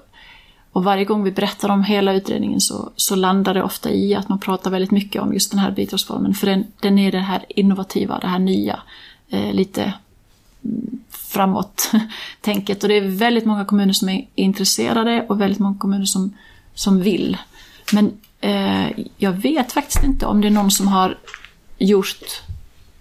och 0.75 0.83
varje 0.83 1.05
gång 1.05 1.23
vi 1.23 1.31
berättar 1.31 1.69
om 1.69 1.83
hela 1.83 2.13
utredningen 2.13 2.61
så, 2.61 2.91
så 2.95 3.15
landar 3.15 3.53
det 3.53 3.63
ofta 3.63 3.91
i 3.91 4.15
att 4.15 4.29
man 4.29 4.39
pratar 4.39 4.71
väldigt 4.71 4.91
mycket 4.91 5.21
om 5.21 5.33
just 5.33 5.51
den 5.51 5.59
här 5.59 5.71
bidragsformen, 5.71 6.33
för 6.33 6.47
den, 6.47 6.65
den 6.79 6.99
är 6.99 7.11
det 7.11 7.19
här 7.19 7.45
innovativa, 7.49 8.19
det 8.19 8.27
här 8.27 8.39
nya, 8.39 8.79
eh, 9.29 9.53
lite 9.53 9.93
mm, 10.63 10.99
framåt-tänket. 11.09 12.83
Och 12.83 12.89
det 12.89 12.97
är 12.97 13.17
väldigt 13.17 13.45
många 13.45 13.65
kommuner 13.65 13.93
som 13.93 14.09
är 14.09 14.27
intresserade 14.35 15.25
och 15.29 15.41
väldigt 15.41 15.59
många 15.59 15.77
kommuner 15.77 16.05
som, 16.05 16.33
som 16.73 17.01
vill. 17.01 17.37
Men 17.93 18.11
eh, 18.41 18.87
jag 19.17 19.31
vet 19.31 19.71
faktiskt 19.71 20.03
inte 20.03 20.25
om 20.25 20.41
det 20.41 20.47
är 20.47 20.51
någon 20.51 20.71
som 20.71 20.87
har 20.87 21.17
gjort 21.77 22.41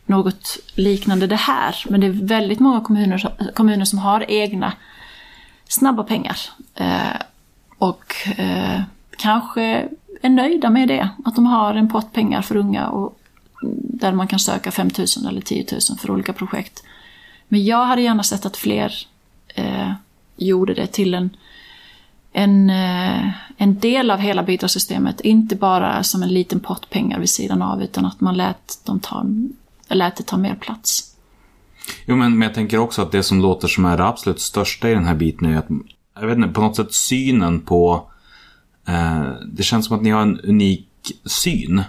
något 0.07 0.59
liknande 0.75 1.27
det 1.27 1.37
här. 1.37 1.85
Men 1.89 2.01
det 2.01 2.07
är 2.07 2.27
väldigt 2.27 2.61
många 2.61 2.81
kommuner, 2.81 3.53
kommuner 3.55 3.85
som 3.85 3.99
har 3.99 4.31
egna 4.31 4.73
snabba 5.69 6.03
pengar. 6.03 6.37
Eh, 6.75 7.17
och 7.85 8.39
eh, 8.39 8.81
kanske 9.17 9.89
är 10.23 10.31
nöjda 10.31 10.71
med 10.71 10.89
det. 10.89 11.09
Att 11.25 11.35
de 11.35 11.47
har 11.47 11.75
en 11.75 11.89
pott 11.89 12.13
pengar 12.13 12.43
för 12.43 12.57
unga 12.57 12.89
och 12.89 13.19
mm, 13.63 13.77
där 13.81 14.13
man 14.13 14.29
kan 14.29 14.39
söka 14.39 14.71
5 14.71 14.91
000 14.99 15.07
eller 15.29 15.41
10 15.41 15.67
000 15.73 15.99
för 15.99 16.11
olika 16.11 16.33
projekt. 16.33 16.83
Men 17.49 17.65
jag 17.65 17.85
hade 17.85 18.03
gärna 18.03 18.23
sett 18.23 18.47
att 18.47 18.57
fler 18.57 18.95
eh, 19.55 19.93
gjorde 20.37 20.75
det 20.75 20.87
till 20.87 21.15
en, 21.15 21.37
en, 22.33 22.71
eh, 22.71 23.31
en 23.57 23.79
del 23.79 24.11
av 24.11 24.19
hela 24.19 24.43
bidragssystemet. 24.43 25.21
Inte 25.21 25.57
bara 25.57 26.03
som 26.03 26.23
en 26.23 26.35
liten 26.35 26.61
pott 26.61 26.91
pengar 26.91 27.19
vid 27.21 27.31
sidan 27.31 27.63
av 27.63 27.83
utan 27.83 28.07
att 28.07 28.21
man 28.21 28.37
lät, 28.37 28.81
dem 28.85 29.01
ta, 29.01 29.27
lät 29.89 30.17
det 30.17 30.23
ta 30.23 30.37
mer 30.37 30.55
plats. 30.55 31.15
Jo, 32.07 32.17
men, 32.17 32.39
men 32.39 32.47
jag 32.47 32.55
tänker 32.55 32.79
också 32.79 33.03
att 33.03 33.13
det 33.13 33.23
som 33.23 33.41
låter 33.41 33.69
som 33.69 33.85
är 33.85 33.97
det 33.97 34.05
absolut 34.05 34.41
största 34.41 34.91
i 34.91 34.95
den 34.95 35.05
här 35.05 35.15
biten 35.15 35.47
är 35.47 35.59
att, 35.59 35.69
jag 36.21 36.27
vet 36.27 36.37
inte, 36.37 36.49
på 36.49 36.61
något 36.61 36.77
sätt 36.77 36.93
synen 36.95 37.61
på, 37.61 38.03
eh, 38.89 39.23
det 39.53 39.63
känns 39.63 39.87
som 39.87 39.97
att 39.97 40.03
ni 40.03 40.11
har 40.11 40.21
en 40.23 40.41
unik 40.41 40.89
syn 41.25 41.83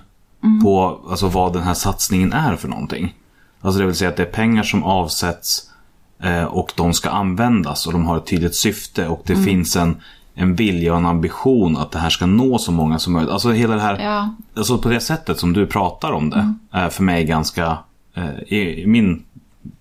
på 0.63 1.01
alltså, 1.09 1.27
vad 1.27 1.53
den 1.53 1.63
här 1.63 1.73
satsningen 1.73 2.33
är 2.33 2.55
för 2.55 2.67
någonting. 2.67 3.15
Alltså 3.61 3.79
det 3.79 3.85
vill 3.85 3.95
säga 3.95 4.09
att 4.09 4.17
det 4.17 4.23
är 4.23 4.31
pengar 4.31 4.63
som 4.63 4.83
avsätts 4.83 5.71
eh, 6.19 6.43
och 6.43 6.71
de 6.75 6.93
ska 6.93 7.09
användas 7.09 7.87
och 7.87 7.93
de 7.93 8.05
har 8.05 8.17
ett 8.17 8.25
tydligt 8.25 8.55
syfte 8.55 9.07
och 9.07 9.21
det 9.25 9.35
finns 9.35 9.75
en, 9.75 9.97
en 10.33 10.55
vilja 10.55 10.91
och 10.91 10.97
en 10.99 11.05
ambition 11.05 11.77
att 11.77 11.91
det 11.91 11.99
här 11.99 12.09
ska 12.09 12.25
nå 12.25 12.57
så 12.57 12.71
många 12.71 12.99
som 12.99 13.13
möjligt. 13.13 13.31
Alltså 13.31 13.51
hela 13.51 13.75
det 13.75 13.81
här, 13.81 13.99
Ja. 13.99 14.35
alltså 14.57 14.77
på 14.77 14.89
det 14.89 14.99
sättet 14.99 15.39
som 15.39 15.53
du 15.53 15.67
pratar 15.67 16.11
om 16.11 16.29
det 16.29 16.53
är 16.71 16.89
för 16.89 17.03
mig 17.03 17.23
ganska, 17.23 17.77
eh, 18.13 18.39
i 18.47 18.81
i 18.83 18.87
min 18.87 19.23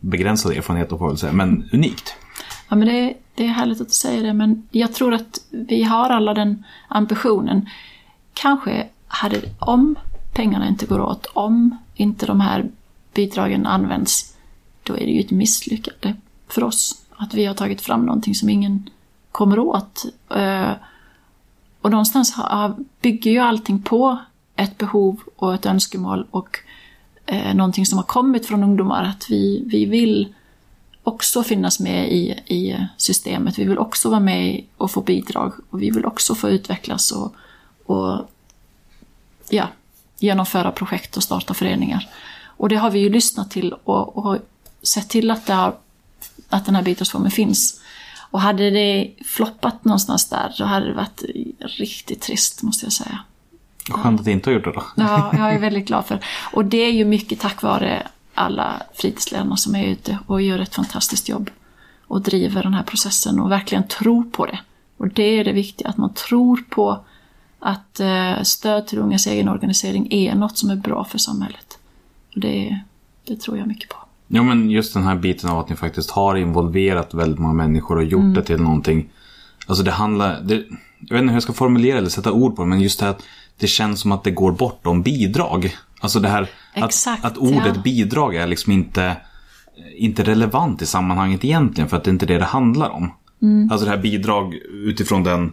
begränsade 0.00 0.54
erfarenhet 0.54 0.88
får 0.88 0.98
jag 1.00 1.08
väl 1.08 1.18
säga, 1.18 1.32
men 1.32 1.68
unikt. 1.72 2.14
Ja, 2.68 2.76
men 2.76 2.88
det, 2.88 3.14
det 3.34 3.44
är 3.44 3.48
härligt 3.48 3.80
att 3.80 3.88
du 3.88 3.94
säger 3.94 4.22
det, 4.22 4.32
men 4.32 4.68
jag 4.70 4.94
tror 4.94 5.14
att 5.14 5.38
vi 5.50 5.82
har 5.82 6.10
alla 6.10 6.34
den 6.34 6.64
ambitionen. 6.88 7.68
Kanske 8.34 8.88
hade, 9.06 9.40
om 9.58 9.96
pengarna 10.32 10.68
inte 10.68 10.86
går 10.86 11.00
åt, 11.00 11.26
om 11.26 11.76
inte 11.94 12.26
de 12.26 12.40
här 12.40 12.70
bidragen 13.14 13.66
används, 13.66 14.36
då 14.82 14.94
är 14.94 15.06
det 15.06 15.12
ju 15.12 15.20
ett 15.20 15.30
misslyckande 15.30 16.14
för 16.48 16.64
oss. 16.64 17.02
Att 17.16 17.34
vi 17.34 17.44
har 17.44 17.54
tagit 17.54 17.80
fram 17.80 18.06
någonting 18.06 18.34
som 18.34 18.48
ingen 18.48 18.90
kommer 19.32 19.58
åt. 19.58 20.04
Eh, 20.30 20.70
och 21.80 21.90
någonstans 21.90 22.36
bygger 23.00 23.30
ju 23.30 23.38
allting 23.38 23.82
på 23.82 24.18
ett 24.56 24.78
behov 24.78 25.20
och 25.36 25.54
ett 25.54 25.66
önskemål 25.66 26.26
och 26.30 26.58
eh, 27.26 27.54
någonting 27.54 27.86
som 27.86 27.98
har 27.98 28.04
kommit 28.04 28.46
från 28.46 28.64
ungdomar. 28.64 29.04
Att 29.04 29.30
vi, 29.30 29.64
vi 29.66 29.84
vill 29.84 30.34
också 31.04 31.42
finnas 31.42 31.80
med 31.80 32.12
i, 32.12 32.30
i 32.46 32.86
systemet. 32.96 33.58
Vi 33.58 33.64
vill 33.64 33.78
också 33.78 34.10
vara 34.10 34.20
med 34.20 34.64
och 34.76 34.90
få 34.90 35.00
bidrag. 35.00 35.52
Och 35.70 35.82
vi 35.82 35.90
vill 35.90 36.06
också 36.06 36.34
få 36.34 36.48
utvecklas 36.50 37.12
och, 37.12 37.34
och 37.86 38.30
ja, 39.48 39.68
genomföra 40.18 40.72
projekt 40.72 41.16
och 41.16 41.22
starta 41.22 41.54
föreningar. 41.54 42.08
Och 42.56 42.68
det 42.68 42.76
har 42.76 42.90
vi 42.90 42.98
ju 42.98 43.10
lyssnat 43.10 43.50
till 43.50 43.72
och, 43.84 44.16
och 44.16 44.38
sett 44.82 45.08
till 45.08 45.30
att, 45.30 45.46
det 45.46 45.54
har, 45.54 45.74
att 46.48 46.66
den 46.66 46.74
här 46.74 46.82
bidragsformen 46.82 47.30
finns. 47.30 47.80
Och 48.30 48.40
hade 48.40 48.70
det 48.70 49.10
floppat 49.24 49.84
någonstans 49.84 50.28
där, 50.28 50.50
så 50.54 50.64
hade 50.64 50.86
det 50.86 50.94
varit 50.94 51.22
riktigt 51.58 52.20
trist, 52.20 52.62
måste 52.62 52.86
jag 52.86 52.92
säga. 52.92 53.18
Skönt 53.90 54.20
att 54.20 54.24
det 54.24 54.32
inte 54.32 54.50
har 54.50 54.54
gjort 54.54 54.64
det 54.64 54.72
då. 54.72 54.84
Ja, 54.96 55.30
jag 55.38 55.54
är 55.54 55.58
väldigt 55.58 55.86
glad 55.86 56.06
för. 56.06 56.24
Och 56.52 56.64
det 56.64 56.78
är 56.78 56.92
ju 56.92 57.04
mycket 57.04 57.40
tack 57.40 57.62
vare 57.62 58.06
alla 58.34 58.82
fritidsledarna 58.94 59.56
som 59.56 59.74
är 59.74 59.84
ute 59.84 60.18
och 60.26 60.42
gör 60.42 60.58
ett 60.58 60.74
fantastiskt 60.74 61.28
jobb. 61.28 61.50
Och 62.06 62.22
driver 62.22 62.62
den 62.62 62.74
här 62.74 62.82
processen 62.82 63.40
och 63.40 63.50
verkligen 63.50 63.88
tror 63.88 64.24
på 64.24 64.46
det. 64.46 64.58
Och 64.96 65.08
det 65.08 65.22
är 65.22 65.44
det 65.44 65.52
viktiga, 65.52 65.88
att 65.88 65.96
man 65.96 66.14
tror 66.14 66.56
på 66.70 67.04
att 67.58 68.00
eh, 68.00 68.42
stöd 68.42 68.86
till 68.86 68.98
ungas 68.98 69.26
egen 69.26 69.48
organisering 69.48 70.08
är 70.10 70.34
något 70.34 70.58
som 70.58 70.70
är 70.70 70.76
bra 70.76 71.04
för 71.04 71.18
samhället. 71.18 71.78
Och 72.34 72.40
det, 72.40 72.80
det 73.26 73.40
tror 73.40 73.58
jag 73.58 73.66
mycket 73.66 73.88
på. 73.88 73.96
Ja 74.28 74.42
men 74.42 74.70
just 74.70 74.94
den 74.94 75.02
här 75.02 75.14
biten 75.14 75.50
av 75.50 75.58
att 75.58 75.68
ni 75.68 75.76
faktiskt 75.76 76.10
har 76.10 76.36
involverat 76.36 77.14
väldigt 77.14 77.38
många 77.38 77.54
människor 77.54 77.96
och 77.96 78.04
gjort 78.04 78.20
Mm. 78.20 78.34
det 78.34 78.42
till 78.42 78.60
någonting. 78.60 79.08
Alltså 79.66 79.84
det 79.84 79.90
handlar, 79.90 80.40
det, 80.40 80.54
jag 80.54 81.14
vet 81.14 81.20
inte 81.20 81.24
hur 81.24 81.32
jag 81.32 81.42
ska 81.42 81.52
formulera 81.52 81.98
eller 81.98 82.08
sätta 82.08 82.32
ord 82.32 82.56
på 82.56 82.62
det, 82.62 82.68
men 82.68 82.80
just 82.80 82.98
det 82.98 83.04
här 83.04 83.12
att 83.12 83.22
det 83.58 83.66
känns 83.66 84.00
som 84.00 84.12
att 84.12 84.24
det 84.24 84.30
går 84.30 84.52
bortom 84.52 85.02
bidrag. 85.02 85.76
Alltså 86.04 86.20
det 86.20 86.28
här 86.28 86.50
Exakt, 86.74 87.24
att, 87.24 87.32
att 87.32 87.38
ordet 87.38 87.76
ja. 87.76 87.82
bidrag 87.84 88.34
är 88.34 88.46
liksom 88.46 88.72
inte, 88.72 89.16
inte 89.96 90.22
relevant 90.22 90.82
i 90.82 90.86
sammanhanget 90.86 91.44
egentligen, 91.44 91.88
för 91.90 91.96
att 91.96 92.04
det 92.04 92.10
är 92.10 92.12
inte 92.12 92.26
det 92.26 92.38
det 92.38 92.44
handlar 92.44 92.90
om. 92.90 93.12
Mm. 93.42 93.68
Alltså 93.72 93.84
det 93.84 93.90
här 93.90 94.02
bidrag 94.02 94.54
utifrån 94.72 95.22
den, 95.24 95.52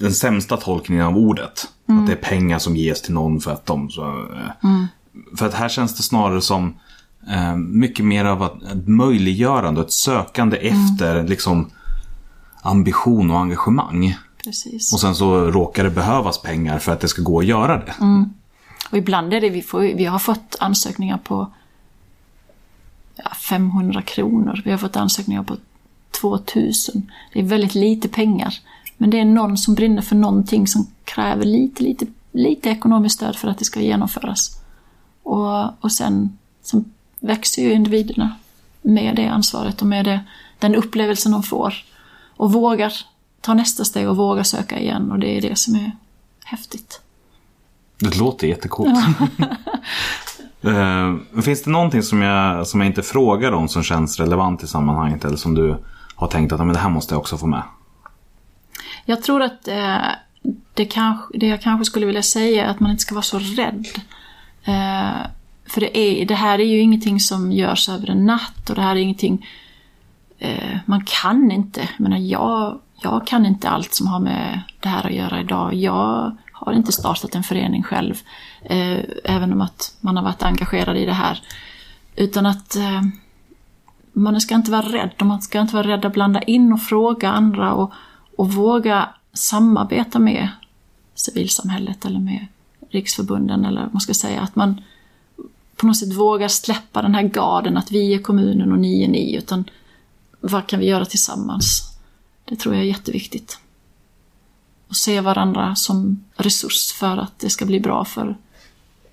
den 0.00 0.12
sämsta 0.12 0.56
tolkningen 0.56 1.06
av 1.06 1.16
ordet. 1.16 1.68
Mm. 1.88 2.00
Att 2.00 2.06
det 2.06 2.12
är 2.12 2.16
pengar 2.16 2.58
som 2.58 2.76
ges 2.76 3.02
till 3.02 3.14
någon 3.14 3.40
för 3.40 3.52
att 3.52 3.66
de 3.66 3.90
så, 3.90 4.02
eh, 4.06 4.84
För 5.36 5.46
att 5.46 5.54
här 5.54 5.68
känns 5.68 5.94
det 5.96 6.02
snarare 6.02 6.40
som 6.40 6.74
eh, 7.30 7.56
mycket 7.56 8.04
mer 8.04 8.24
av 8.24 8.42
ett, 8.42 8.62
ett 8.72 8.88
möjliggörande, 8.88 9.80
ett 9.80 9.92
sökande 9.92 10.56
Mm. 10.56 10.84
efter 10.84 11.28
liksom 11.28 11.70
ambition 12.62 13.30
och 13.30 13.40
engagemang. 13.40 14.16
Precis. 14.44 14.92
Och 14.92 15.00
sen 15.00 15.14
så 15.14 15.50
råkar 15.50 15.84
det 15.84 15.90
behövas 15.90 16.42
pengar 16.42 16.78
för 16.78 16.92
att 16.92 17.00
det 17.00 17.08
ska 17.08 17.22
gå 17.22 17.38
att 17.38 17.46
göra 17.46 17.76
det. 17.76 17.94
Och 18.90 18.98
ibland 18.98 19.34
är 19.34 19.40
det, 19.40 19.50
vi, 19.50 19.62
får, 19.62 19.80
vi 19.80 20.04
har 20.04 20.18
fått 20.18 20.56
ansökningar 20.60 21.18
på 21.18 21.52
ja, 23.16 23.34
500 23.34 24.02
kronor. 24.02 24.62
Vi 24.64 24.70
har 24.70 24.78
fått 24.78 24.96
ansökningar 24.96 25.42
på 25.42 25.56
2000. 26.20 27.10
Det 27.32 27.38
är 27.38 27.44
väldigt 27.44 27.74
lite 27.74 28.08
pengar. 28.08 28.54
Men 28.96 29.10
det 29.10 29.20
är 29.20 29.24
någon 29.24 29.58
som 29.58 29.74
brinner 29.74 30.02
för 30.02 30.16
någonting 30.16 30.66
som 30.66 30.86
kräver 31.04 31.44
lite, 31.44 31.82
lite, 31.82 32.06
lite 32.32 32.70
ekonomiskt 32.70 33.16
stöd 33.16 33.36
för 33.36 33.48
att 33.48 33.58
det 33.58 33.64
ska 33.64 33.80
genomföras. 33.80 34.60
Och, 35.22 35.84
och 35.84 35.92
sen, 35.92 36.38
sen 36.62 36.92
växer 37.20 37.62
ju 37.62 37.72
individerna 37.72 38.34
med 38.82 39.16
det 39.16 39.26
ansvaret 39.26 39.82
och 39.82 39.88
med 39.88 40.04
det, 40.04 40.20
den 40.58 40.74
upplevelsen 40.74 41.32
de 41.32 41.42
får. 41.42 41.74
Och 42.36 42.52
vågar 42.52 42.92
ta 43.40 43.54
nästa 43.54 43.84
steg 43.84 44.08
och 44.08 44.16
vågar 44.16 44.42
söka 44.42 44.80
igen. 44.80 45.10
Och 45.12 45.18
det 45.18 45.36
är 45.36 45.40
det 45.40 45.56
som 45.56 45.74
är 45.74 45.92
häftigt. 46.44 47.00
Det 47.98 48.16
låter 48.18 48.46
jättecoolt. 48.46 48.98
Eh, 50.66 51.40
finns 51.42 51.62
det 51.62 51.70
någonting 51.70 52.02
som 52.02 52.22
jag, 52.22 52.66
som 52.66 52.80
jag 52.80 52.86
inte 52.86 53.02
frågar 53.02 53.52
om 53.52 53.68
som 53.68 53.82
känns 53.82 54.20
relevant 54.20 54.62
i 54.62 54.66
sammanhanget? 54.66 55.24
Eller 55.24 55.36
som 55.36 55.54
du 55.54 55.84
har 56.14 56.26
tänkt 56.26 56.52
att 56.52 56.58
"Ja, 56.58 56.64
men 56.64 56.74
det 56.74 56.80
här 56.80 56.88
måste 56.90 57.14
jag 57.14 57.20
också 57.20 57.38
få 57.38 57.46
med? 57.46 57.62
Jag 59.04 59.22
tror 59.22 59.42
att 59.42 59.68
eh, 59.68 59.96
det, 60.74 60.84
kanske, 60.84 61.38
det 61.38 61.46
jag 61.46 61.62
kanske 61.62 61.84
skulle 61.84 62.06
vilja 62.06 62.22
säga 62.22 62.66
är 62.66 62.70
att 62.70 62.80
man 62.80 62.90
inte 62.90 63.02
ska 63.02 63.14
vara 63.14 63.22
så 63.22 63.38
rädd. 63.38 63.86
Eh, 64.64 65.26
för 65.68 65.80
det, 65.80 65.98
är, 65.98 66.26
det 66.26 66.34
här 66.34 66.58
är 66.58 66.64
ju 66.64 66.78
ingenting 66.80 67.20
som 67.20 67.52
görs 67.52 67.88
över 67.88 68.10
en 68.10 68.26
natt 68.26 68.70
och 68.70 68.74
det 68.76 68.82
här 68.82 68.96
är 68.96 69.00
ingenting... 69.00 69.46
Eh, 70.38 70.76
man 70.86 71.04
kan 71.22 71.50
inte. 71.50 71.80
Jag 71.80 72.00
menar, 72.00 72.18
jag, 72.18 72.80
jag 73.02 73.26
kan 73.26 73.46
inte 73.46 73.68
allt 73.68 73.94
som 73.94 74.06
har 74.06 74.20
med 74.20 74.60
det 74.80 74.88
här 74.88 75.06
att 75.06 75.14
göra 75.14 75.40
idag. 75.40 75.74
Jag 75.74 76.36
har 76.64 76.72
inte 76.72 76.92
startat 76.92 77.34
en 77.34 77.42
förening 77.42 77.82
själv. 77.82 78.20
Eh, 78.62 78.98
även 79.24 79.52
om 79.52 79.60
att 79.60 79.96
man 80.00 80.16
har 80.16 80.24
varit 80.24 80.42
engagerad 80.42 80.96
i 80.96 81.04
det 81.04 81.12
här. 81.12 81.42
Utan 82.16 82.46
att 82.46 82.76
eh, 82.76 83.02
man 84.12 84.40
ska 84.40 84.54
inte 84.54 84.70
vara 84.70 84.82
rädd 84.82 85.10
och 85.20 85.26
man 85.26 85.42
ska 85.42 85.60
inte 85.60 85.74
vara 85.74 85.88
rädd 85.88 86.04
att 86.04 86.12
blanda 86.12 86.42
in 86.42 86.72
och 86.72 86.82
fråga 86.82 87.30
andra 87.30 87.74
och, 87.74 87.92
och 88.36 88.52
våga 88.52 89.08
samarbeta 89.32 90.18
med 90.18 90.48
civilsamhället 91.14 92.04
eller 92.04 92.20
med 92.20 92.46
riksförbunden 92.90 93.64
eller 93.64 93.80
vad 93.82 93.92
man 93.92 94.00
ska 94.00 94.14
säga. 94.14 94.40
Att 94.40 94.56
man 94.56 94.80
på 95.76 95.86
något 95.86 95.96
sätt 95.96 96.14
vågar 96.14 96.48
släppa 96.48 97.02
den 97.02 97.14
här 97.14 97.22
garden 97.22 97.76
att 97.76 97.92
vi 97.92 98.14
är 98.14 98.18
kommunen 98.18 98.72
och 98.72 98.78
ni 98.78 99.04
är 99.04 99.08
ni. 99.08 99.34
Utan 99.34 99.64
vad 100.40 100.66
kan 100.66 100.80
vi 100.80 100.86
göra 100.86 101.04
tillsammans? 101.04 101.82
Det 102.44 102.56
tror 102.56 102.74
jag 102.74 102.84
är 102.84 102.88
jätteviktigt. 102.88 103.58
Och 104.88 104.96
se 104.96 105.20
varandra 105.20 105.74
som 105.74 106.24
resurs 106.36 106.92
för 106.92 107.16
att 107.16 107.38
det 107.38 107.50
ska 107.50 107.66
bli 107.66 107.80
bra 107.80 108.04
för, 108.04 108.36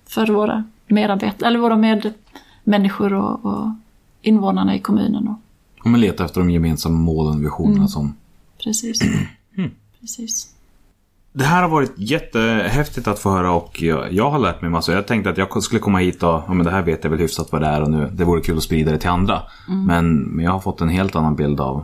för 0.05 0.27
våra 0.27 0.63
medarbetare, 0.87 1.47
eller 1.47 1.59
våra 1.59 1.77
med, 1.77 2.13
människor 2.63 3.13
och, 3.13 3.45
och 3.45 3.69
invånarna 4.21 4.75
i 4.75 4.79
kommunen. 4.79 5.27
Och, 5.27 5.39
Och 5.79 5.89
man 5.89 6.01
letar 6.01 6.25
efter 6.25 6.41
de 6.41 6.49
gemensamma 6.49 6.97
målen 6.97 7.35
och 7.35 7.43
visionerna 7.43 7.87
som... 7.87 8.15
precis. 8.63 8.99
precis. 9.99 10.53
Det 11.33 11.43
här 11.43 11.61
har 11.61 11.69
varit 11.69 11.93
jättehäftigt 11.97 13.07
att 13.07 13.19
få 13.19 13.29
höra 13.29 13.51
och 13.51 13.81
jag, 13.81 14.13
jag 14.13 14.31
har 14.31 14.39
lärt 14.39 14.61
mig 14.61 14.71
massor. 14.71 14.95
Jag 14.95 15.07
tänkte 15.07 15.29
att 15.29 15.37
jag 15.37 15.63
skulle 15.63 15.79
komma 15.79 15.97
hit 15.97 16.23
och, 16.23 16.43
ja 16.47 16.53
men 16.53 16.65
det 16.65 16.71
här 16.71 16.81
vet 16.81 17.03
jag 17.03 17.11
väl 17.11 17.19
hyfsat 17.19 17.51
vad 17.51 17.61
det 17.61 17.67
är 17.67 17.81
och 17.81 17.91
nu, 17.91 18.09
det 18.13 18.23
vore 18.23 18.41
kul 18.41 18.57
att 18.57 18.63
sprida 18.63 18.91
det 18.91 18.97
till 18.97 19.09
andra. 19.09 19.41
Men, 19.67 20.17
men 20.19 20.45
jag 20.45 20.51
har 20.51 20.59
fått 20.59 20.81
en 20.81 20.89
helt 20.89 21.15
annan 21.15 21.35
bild 21.35 21.59
av, 21.59 21.83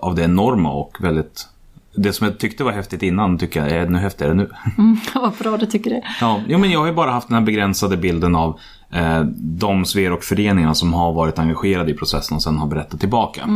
av 0.00 0.14
det 0.14 0.22
enorma 0.22 0.72
och 0.72 0.96
väldigt... 1.00 1.48
Det 1.94 2.12
som 2.12 2.26
jag 2.26 2.38
tyckte 2.38 2.64
var 2.64 2.72
häftigt 2.72 3.02
innan 3.02 3.38
tycker 3.38 3.60
jag 3.60 3.70
är 3.70 3.86
ännu 3.86 3.98
häftigare 3.98 4.34
nu. 4.34 4.50
Vad 5.14 5.32
bra 5.32 5.56
du 5.56 5.66
tycker 5.66 5.90
det. 5.90 6.02
Ja, 6.20 6.40
jo, 6.48 6.58
men 6.58 6.70
jag 6.70 6.80
har 6.80 6.86
ju 6.86 6.92
bara 6.92 7.10
haft 7.10 7.28
den 7.28 7.34
här 7.34 7.44
begränsade 7.44 7.96
bilden 7.96 8.36
av 8.36 8.60
eh, 8.90 9.20
de 9.36 9.84
Sverok-föreningarna 9.84 10.74
som 10.74 10.94
har 10.94 11.12
varit 11.12 11.38
engagerade 11.38 11.90
i 11.90 11.94
processen 11.94 12.34
och 12.34 12.42
sen 12.42 12.56
har 12.56 12.66
berättat 12.66 13.00
tillbaka. 13.00 13.48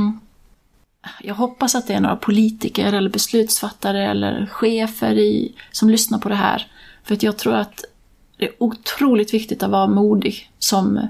Jag 1.23 1.35
hoppas 1.35 1.75
att 1.75 1.87
det 1.87 1.95
är 1.95 2.01
några 2.01 2.17
politiker 2.17 2.93
eller 2.93 3.11
beslutsfattare 3.11 4.11
eller 4.11 4.47
chefer 4.47 5.15
i, 5.15 5.55
som 5.73 5.91
lyssnar 5.91 6.19
på 6.19 6.29
det 6.29 6.35
här. 6.35 6.67
För 7.05 7.15
att 7.15 7.23
jag 7.23 7.37
tror 7.37 7.55
att 7.55 7.85
det 8.39 8.45
är 8.45 8.53
otroligt 8.59 9.35
viktigt 9.35 9.63
att 9.63 9.71
vara 9.71 9.87
modig 9.87 10.51
som, 10.59 11.09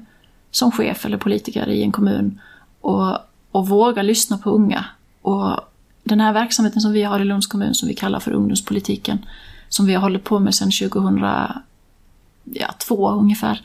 som 0.51 0.73
chef 0.73 1.07
eller 1.07 1.19
politiker 1.19 1.69
i 1.69 1.83
en 1.83 1.93
kommun 1.93 2.41
och, 2.81 3.19
och 3.51 3.69
våga 3.69 4.03
lyssna 4.03 4.39
på 4.39 4.51
unga. 4.51 4.85
Och 5.23 5.61
den 6.07 6.21
här 6.21 6.33
verksamheten 6.33 6.81
som 6.81 6.93
vi 6.93 7.03
har 7.03 7.21
i 7.21 7.25
Lunds 7.25 7.47
kommun 7.47 7.75
som 7.75 7.89
vi 7.89 7.95
kallar 7.95 8.21
för 8.21 8.33
ungdomspolitiken, 8.33 9.27
som 9.69 9.87
vi 9.87 9.95
har 9.95 10.01
hållit 10.01 10.25
på 10.25 10.39
med 10.39 10.55
sedan 10.55 10.71
2002 10.71 13.11
ungefär. 13.11 13.61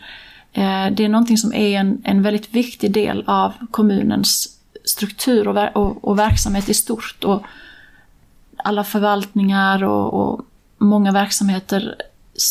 Eh, 0.53 0.87
det 0.91 1.05
är 1.05 1.09
någonting 1.09 1.37
som 1.37 1.53
är 1.53 1.79
en, 1.79 2.01
en 2.03 2.21
väldigt 2.21 2.53
viktig 2.53 2.91
del 2.91 3.23
av 3.27 3.53
kommunens 3.71 4.57
struktur 4.83 5.47
och, 5.47 5.55
ver- 5.55 5.77
och, 5.77 6.07
och 6.07 6.19
verksamhet 6.19 6.69
i 6.69 6.73
stort. 6.73 7.23
Och 7.23 7.43
alla 8.57 8.83
förvaltningar 8.83 9.83
och, 9.83 10.13
och 10.13 10.45
många 10.77 11.11
verksamheter 11.11 11.95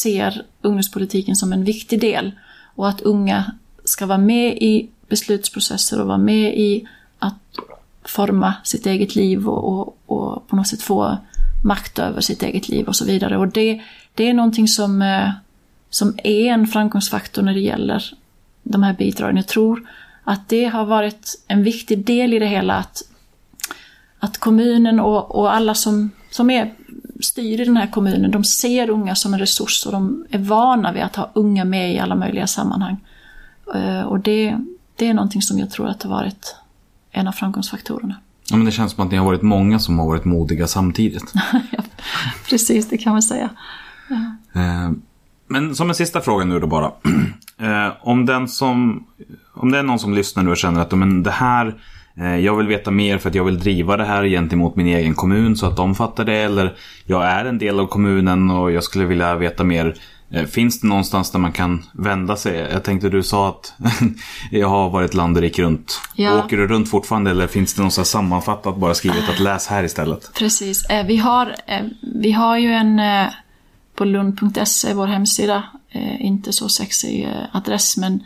ser 0.02 0.42
ungdomspolitiken 0.62 1.36
som 1.36 1.52
en 1.52 1.64
viktig 1.64 2.00
del. 2.00 2.32
Och 2.74 2.88
att 2.88 3.00
unga 3.00 3.52
ska 3.84 4.06
vara 4.06 4.18
med 4.18 4.56
i 4.56 4.90
beslutsprocesser 5.08 6.00
och 6.00 6.06
vara 6.06 6.18
med 6.18 6.58
i 6.58 6.88
forma 8.10 8.54
sitt 8.64 8.86
eget 8.86 9.16
liv 9.16 9.48
och, 9.48 9.68
och, 9.68 9.98
och 10.06 10.48
på 10.48 10.56
något 10.56 10.66
sätt 10.66 10.82
få 10.82 11.18
makt 11.64 11.98
över 11.98 12.20
sitt 12.20 12.42
eget 12.42 12.68
liv 12.68 12.86
och 12.86 12.96
så 12.96 13.04
vidare. 13.04 13.38
Och 13.38 13.48
det, 13.48 13.80
det 14.14 14.28
är 14.28 14.34
någonting 14.34 14.68
som, 14.68 15.02
eh, 15.02 15.30
som 15.90 16.18
är 16.24 16.44
en 16.44 16.66
framgångsfaktor 16.66 17.42
när 17.42 17.54
det 17.54 17.60
gäller 17.60 18.04
de 18.62 18.82
här 18.82 18.94
bidragen. 18.94 19.36
Jag 19.36 19.46
tror 19.46 19.88
att 20.24 20.48
det 20.48 20.64
har 20.64 20.84
varit 20.84 21.44
en 21.48 21.62
viktig 21.62 22.04
del 22.04 22.34
i 22.34 22.38
det 22.38 22.46
hela 22.46 22.74
att, 22.74 23.02
att 24.18 24.38
kommunen 24.38 25.00
och, 25.00 25.34
och 25.34 25.54
alla 25.54 25.74
som, 25.74 26.10
som 26.30 26.50
är, 26.50 26.74
styr 27.20 27.60
i 27.60 27.64
den 27.64 27.76
här 27.76 27.86
kommunen, 27.86 28.30
de 28.30 28.44
ser 28.44 28.90
unga 28.90 29.14
som 29.14 29.34
en 29.34 29.40
resurs 29.40 29.86
och 29.86 29.92
de 29.92 30.26
är 30.30 30.38
vana 30.38 30.92
vid 30.92 31.02
att 31.02 31.16
ha 31.16 31.30
unga 31.34 31.64
med 31.64 31.94
i 31.94 31.98
alla 31.98 32.14
möjliga 32.14 32.46
sammanhang. 32.46 32.96
Eh, 33.74 34.02
och 34.02 34.20
det, 34.20 34.58
det 34.96 35.06
är 35.06 35.14
någonting 35.14 35.42
som 35.42 35.58
jag 35.58 35.70
tror 35.70 35.88
att 35.88 36.02
har 36.02 36.10
varit 36.10 36.56
en 37.10 37.28
av 37.28 37.32
framgångsfaktorerna. 37.32 38.14
Ja, 38.50 38.56
men 38.56 38.64
det 38.66 38.72
känns 38.72 38.92
som 38.92 39.04
att 39.04 39.10
ni 39.10 39.16
har 39.18 39.24
varit 39.24 39.42
många 39.42 39.78
som 39.78 39.98
har 39.98 40.06
varit 40.06 40.24
modiga 40.24 40.66
samtidigt. 40.66 41.32
ja, 41.72 41.82
precis, 42.48 42.88
det 42.88 42.98
kan 42.98 43.12
man 43.12 43.22
säga. 43.22 43.50
Eh, 44.54 44.90
Men 45.46 45.74
som 45.74 45.88
en 45.88 45.94
sista 45.94 46.20
fråga 46.20 46.44
nu 46.44 46.60
då 46.60 46.66
bara. 46.66 46.90
Eh, 47.62 47.92
Om, 48.00 48.26
den 48.26 48.48
som, 48.48 49.06
om 49.54 49.70
det 49.72 49.78
är 49.78 49.82
någon 49.82 49.98
som 49.98 50.14
lyssnar 50.14 50.42
nu 50.42 50.50
och 50.50 50.56
känner 50.56 50.80
att 50.80 50.92
men 50.92 51.22
det 51.22 51.30
här, 51.30 51.74
eh, 52.14 52.36
jag 52.36 52.56
vill 52.56 52.66
veta 52.66 52.90
mer 52.90 53.18
för 53.18 53.28
att 53.28 53.34
jag 53.34 53.44
vill 53.44 53.58
driva 53.58 53.96
det 53.96 54.04
här 54.04 54.24
gentemot 54.24 54.76
min 54.76 54.86
egen 54.86 55.14
kommun 55.14 55.56
så 55.56 55.66
att 55.66 55.76
de 55.76 55.94
fattar 55.94 56.24
det. 56.24 56.34
Eller 56.36 56.76
jag 57.06 57.24
är 57.24 57.44
en 57.44 57.58
del 57.58 57.80
av 57.80 57.86
kommunen 57.86 58.50
och 58.50 58.72
jag 58.72 58.84
skulle 58.84 59.04
vilja 59.04 59.34
veta 59.34 59.64
mer. 59.64 59.94
Eh, 60.32 60.44
Finns 60.46 60.80
det 60.80 60.86
någonstans 60.86 61.30
där 61.30 61.38
man 61.38 61.52
kan 61.52 61.84
vända 61.92 62.36
sig? 62.36 62.56
Jag 62.72 62.84
tänkte 62.84 63.08
du 63.08 63.22
sa 63.22 63.48
att 63.48 63.72
jag 64.50 64.68
har 64.68 64.90
varit 64.90 65.14
land 65.14 65.36
och 65.36 65.42
rik 65.42 65.58
runt. 65.58 66.00
Ja. 66.14 66.44
Åker 66.44 66.56
du 66.56 66.66
runt 66.66 66.90
fortfarande 66.90 67.30
eller 67.30 67.46
finns 67.46 67.74
det 67.74 67.82
här 67.82 67.90
sammanfattat 67.90 68.76
bara 68.76 68.94
skrivet 68.94 69.28
att 69.28 69.38
läs 69.40 69.66
här 69.66 69.84
istället? 69.84 70.30
Precis. 70.34 70.84
Eh, 70.84 71.06
Vi 71.06 71.16
har, 71.16 71.54
eh, 71.66 71.82
vi 72.14 72.32
har 72.32 72.58
ju 72.58 72.72
en 72.72 73.00
på 73.94 74.04
lund.se, 74.04 74.94
vår 74.94 75.06
hemsida, 75.06 75.62
inte 76.18 76.52
så 76.52 76.68
sexig 76.68 77.28
adress 77.52 77.96
men 77.96 78.22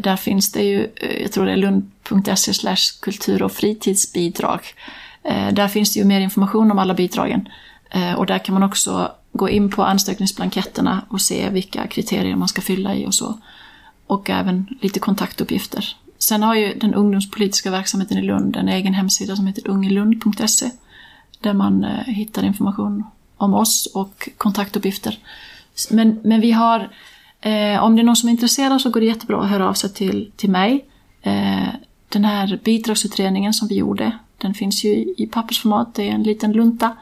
där 0.00 0.16
finns 0.16 0.52
det 0.52 0.62
ju, 0.62 0.88
jag 1.22 1.32
tror 1.32 1.46
det 1.46 1.52
är 1.52 1.56
lund.se 1.56 2.54
slash 2.54 3.00
kultur 3.02 3.42
och 3.42 3.52
fritidsbidrag. 3.52 4.60
Där 5.52 5.68
finns 5.68 5.94
det 5.94 6.00
ju 6.00 6.04
mer 6.06 6.20
information 6.20 6.70
om 6.70 6.78
alla 6.78 6.94
bidragen. 6.94 7.48
Och 8.16 8.26
där 8.26 8.38
kan 8.38 8.54
man 8.54 8.62
också 8.62 9.12
gå 9.32 9.48
in 9.48 9.70
på 9.70 9.84
ansökningsblanketterna 9.84 11.04
och 11.08 11.20
se 11.20 11.50
vilka 11.50 11.86
kriterier 11.86 12.36
man 12.36 12.48
ska 12.48 12.60
fylla 12.60 12.94
i 12.94 13.06
och 13.06 13.14
så. 13.14 13.38
Och 14.06 14.30
även 14.30 14.66
lite 14.80 15.00
kontaktuppgifter. 15.00 15.96
Sen 16.18 16.42
har 16.42 16.54
ju 16.54 16.74
den 16.74 16.94
ungdomspolitiska 16.94 17.70
verksamheten 17.70 18.18
i 18.18 18.22
Lund 18.22 18.56
en 18.56 18.68
egen 18.68 18.94
hemsida 18.94 19.36
som 19.36 19.46
heter 19.46 19.68
ungelund.se. 19.68 20.70
Där 21.40 21.52
man 21.52 21.84
eh, 21.84 22.04
hittar 22.04 22.42
information 22.42 23.04
om 23.36 23.54
oss 23.54 23.86
och 23.94 24.28
kontaktuppgifter. 24.36 25.18
Men, 25.90 26.20
men 26.24 26.40
vi 26.40 26.52
har, 26.52 26.90
eh, 27.40 27.84
om 27.84 27.96
det 27.96 28.02
är 28.02 28.04
någon 28.04 28.16
som 28.16 28.28
är 28.28 28.32
intresserad 28.32 28.80
så 28.80 28.90
går 28.90 29.00
det 29.00 29.06
jättebra 29.06 29.42
att 29.42 29.50
höra 29.50 29.68
av 29.68 29.74
sig 29.74 29.90
till, 29.90 30.32
till 30.36 30.50
mig. 30.50 30.84
Eh, 31.22 31.68
den 32.08 32.24
här 32.24 32.60
bidragsutredningen 32.64 33.54
som 33.54 33.68
vi 33.68 33.74
gjorde, 33.74 34.18
den 34.38 34.54
finns 34.54 34.84
ju 34.84 34.88
i, 34.88 35.14
i 35.16 35.26
pappersformat, 35.26 35.94
det 35.94 36.08
är 36.08 36.12
en 36.12 36.22
liten 36.22 36.52
lunta. 36.52 36.96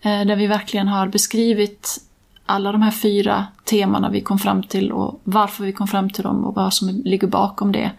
Eh, 0.00 0.26
där 0.26 0.36
vi 0.36 0.46
verkligen 0.46 0.88
har 0.88 1.08
beskrivit 1.08 1.98
alla 2.46 2.72
de 2.72 2.82
här 2.82 2.90
fyra 2.90 3.46
temana 3.64 4.10
vi 4.10 4.20
kom 4.20 4.38
fram 4.38 4.62
till 4.62 4.92
och 4.92 5.20
varför 5.24 5.64
vi 5.64 5.72
kom 5.72 5.88
fram 5.88 6.10
till 6.10 6.24
dem 6.24 6.44
och 6.44 6.54
vad 6.54 6.74
som 6.74 6.88
ligger 6.88 7.26
bakom 7.26 7.72
det. 7.72 7.90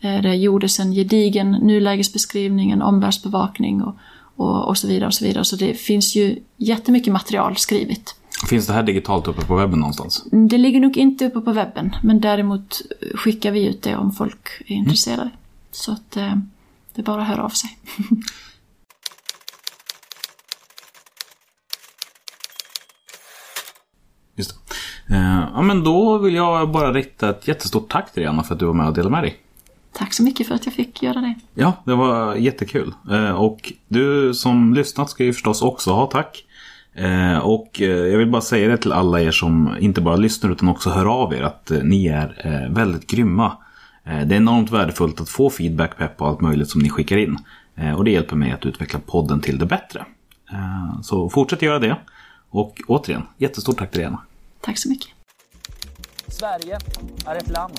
Eh, 0.00 0.22
Det 0.22 0.34
gjordes 0.34 0.78
en 0.80 0.92
gedigen 0.92 1.50
nulägesbeskrivning, 1.52 2.70
en 2.70 2.82
omvärldsbevakning 2.82 3.82
och, 3.82 3.96
och, 4.36 4.68
och 4.68 4.78
så 4.78 4.86
vidare. 4.88 5.06
och 5.06 5.14
Så 5.14 5.24
vidare. 5.24 5.44
Så 5.44 5.56
det 5.56 5.74
finns 5.74 6.16
ju 6.16 6.38
jättemycket 6.56 7.12
material 7.12 7.56
skrivet. 7.56 8.14
Finns 8.48 8.66
det 8.66 8.72
här 8.72 8.82
digitalt 8.82 9.28
uppe 9.28 9.44
på 9.44 9.56
webben 9.56 9.78
någonstans? 9.78 10.24
Det 10.32 10.58
ligger 10.58 10.80
nog 10.80 10.96
inte 10.96 11.26
uppe 11.26 11.40
på 11.40 11.52
webben, 11.52 11.96
men 12.02 12.20
däremot 12.20 12.80
skickar 13.14 13.50
vi 13.50 13.66
ut 13.66 13.82
det 13.82 13.96
om 13.96 14.12
folk 14.12 14.48
är 14.66 14.74
intresserade. 14.74 15.30
Så 15.70 15.92
att 15.92 16.16
eh, 16.16 16.34
det 16.94 17.00
är 17.00 17.04
bara 17.04 17.22
att 17.22 17.28
höra 17.28 17.44
av 17.44 17.48
sig. 17.48 17.78
Just 24.36 24.50
det. 24.50 24.56
Eh, 24.56 24.76
ja, 25.54 25.62
men 25.62 25.84
då 25.84 26.18
vill 26.18 26.34
jag 26.34 26.70
bara 26.70 26.92
rikta 26.92 27.30
ett 27.30 27.48
jättestort 27.48 27.88
tack 27.88 28.12
till 28.12 28.22
dig 28.22 28.28
Anna 28.30 28.42
för 28.42 28.54
att 28.54 28.60
du 28.60 28.66
var 28.66 28.74
med 28.74 28.86
och 28.86 28.94
delade 28.94 29.10
med 29.10 29.22
dig. 29.22 29.36
Tack 29.92 30.12
så 30.12 30.22
mycket 30.22 30.48
för 30.48 30.54
att 30.54 30.66
jag 30.66 30.74
fick 30.74 31.02
göra 31.02 31.20
det. 31.20 31.34
Ja, 31.54 31.72
det 31.84 31.94
var 31.94 32.34
jättekul. 32.34 32.94
Eh, 33.10 33.30
och 33.30 33.72
du 33.88 34.34
som 34.34 34.74
lyssnat 34.74 35.10
ska 35.10 35.24
ju 35.24 35.32
förstås 35.32 35.62
också 35.62 35.92
ha 35.92 36.06
tack. 36.06 36.44
Eh, 36.94 37.38
och 37.38 37.80
eh, 37.80 37.88
jag 37.88 38.18
vill 38.18 38.30
bara 38.30 38.42
säga 38.42 38.68
det 38.68 38.76
till 38.76 38.92
alla 38.92 39.20
er 39.20 39.30
som 39.30 39.76
inte 39.80 40.00
bara 40.00 40.16
lyssnar 40.16 40.50
utan 40.50 40.68
också 40.68 40.90
hör 40.90 41.06
av 41.06 41.34
er 41.34 41.42
att 41.42 41.70
eh, 41.70 41.78
ni 41.82 42.06
är 42.06 42.40
eh, 42.44 42.74
väldigt 42.74 43.10
grymma. 43.10 43.56
Eh, 44.04 44.26
det 44.26 44.34
är 44.34 44.36
enormt 44.36 44.70
värdefullt 44.70 45.20
att 45.20 45.28
få 45.28 45.50
feedback, 45.50 45.96
pepp 45.96 46.22
och 46.22 46.28
allt 46.28 46.40
möjligt 46.40 46.68
som 46.68 46.80
ni 46.80 46.90
skickar 46.90 47.16
in. 47.16 47.38
Eh, 47.76 47.92
och 47.92 48.04
det 48.04 48.10
hjälper 48.10 48.36
mig 48.36 48.52
att 48.52 48.66
utveckla 48.66 49.00
podden 49.06 49.40
till 49.40 49.58
det 49.58 49.66
bättre. 49.66 50.04
Eh, 50.52 51.00
så 51.02 51.30
fortsätt 51.30 51.62
göra 51.62 51.78
det. 51.78 51.96
Och 52.50 52.80
återigen, 52.86 53.22
jättestort 53.38 53.78
tack 53.78 53.90
till 53.90 54.06
Anna. 54.06 54.22
Tack 54.60 54.78
så 54.78 54.88
mycket. 54.88 55.10
Sverige 56.28 56.78
är 57.26 57.36
ett 57.36 57.48
land 57.48 57.78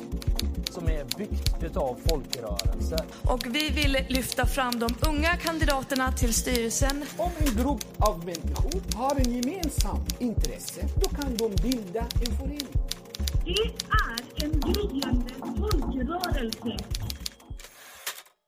som 0.69 0.87
är 0.87 1.17
byggt 1.17 1.63
utav 1.63 1.97
folkrörelser. 2.09 2.99
Och 3.23 3.45
vi 3.45 3.69
vill 3.69 3.97
lyfta 4.09 4.45
fram 4.45 4.79
de 4.79 4.89
unga 5.09 5.37
kandidaterna 5.37 6.11
till 6.11 6.33
styrelsen 6.33 7.03
Om 7.17 7.31
en 7.39 7.63
grupp 7.63 7.85
av 7.97 8.25
människor 8.25 8.97
har 8.97 9.15
en 9.15 9.35
gemensam 9.35 10.05
intresse, 10.19 10.81
då 10.95 11.09
kan 11.09 11.37
de 11.37 11.55
bilda 11.61 12.01
en 12.01 12.37
förening. 12.37 12.67
Det 13.45 13.61
är 13.91 14.43
en 14.43 14.59
gryende 14.59 15.33
folkrörelse. 15.59 16.77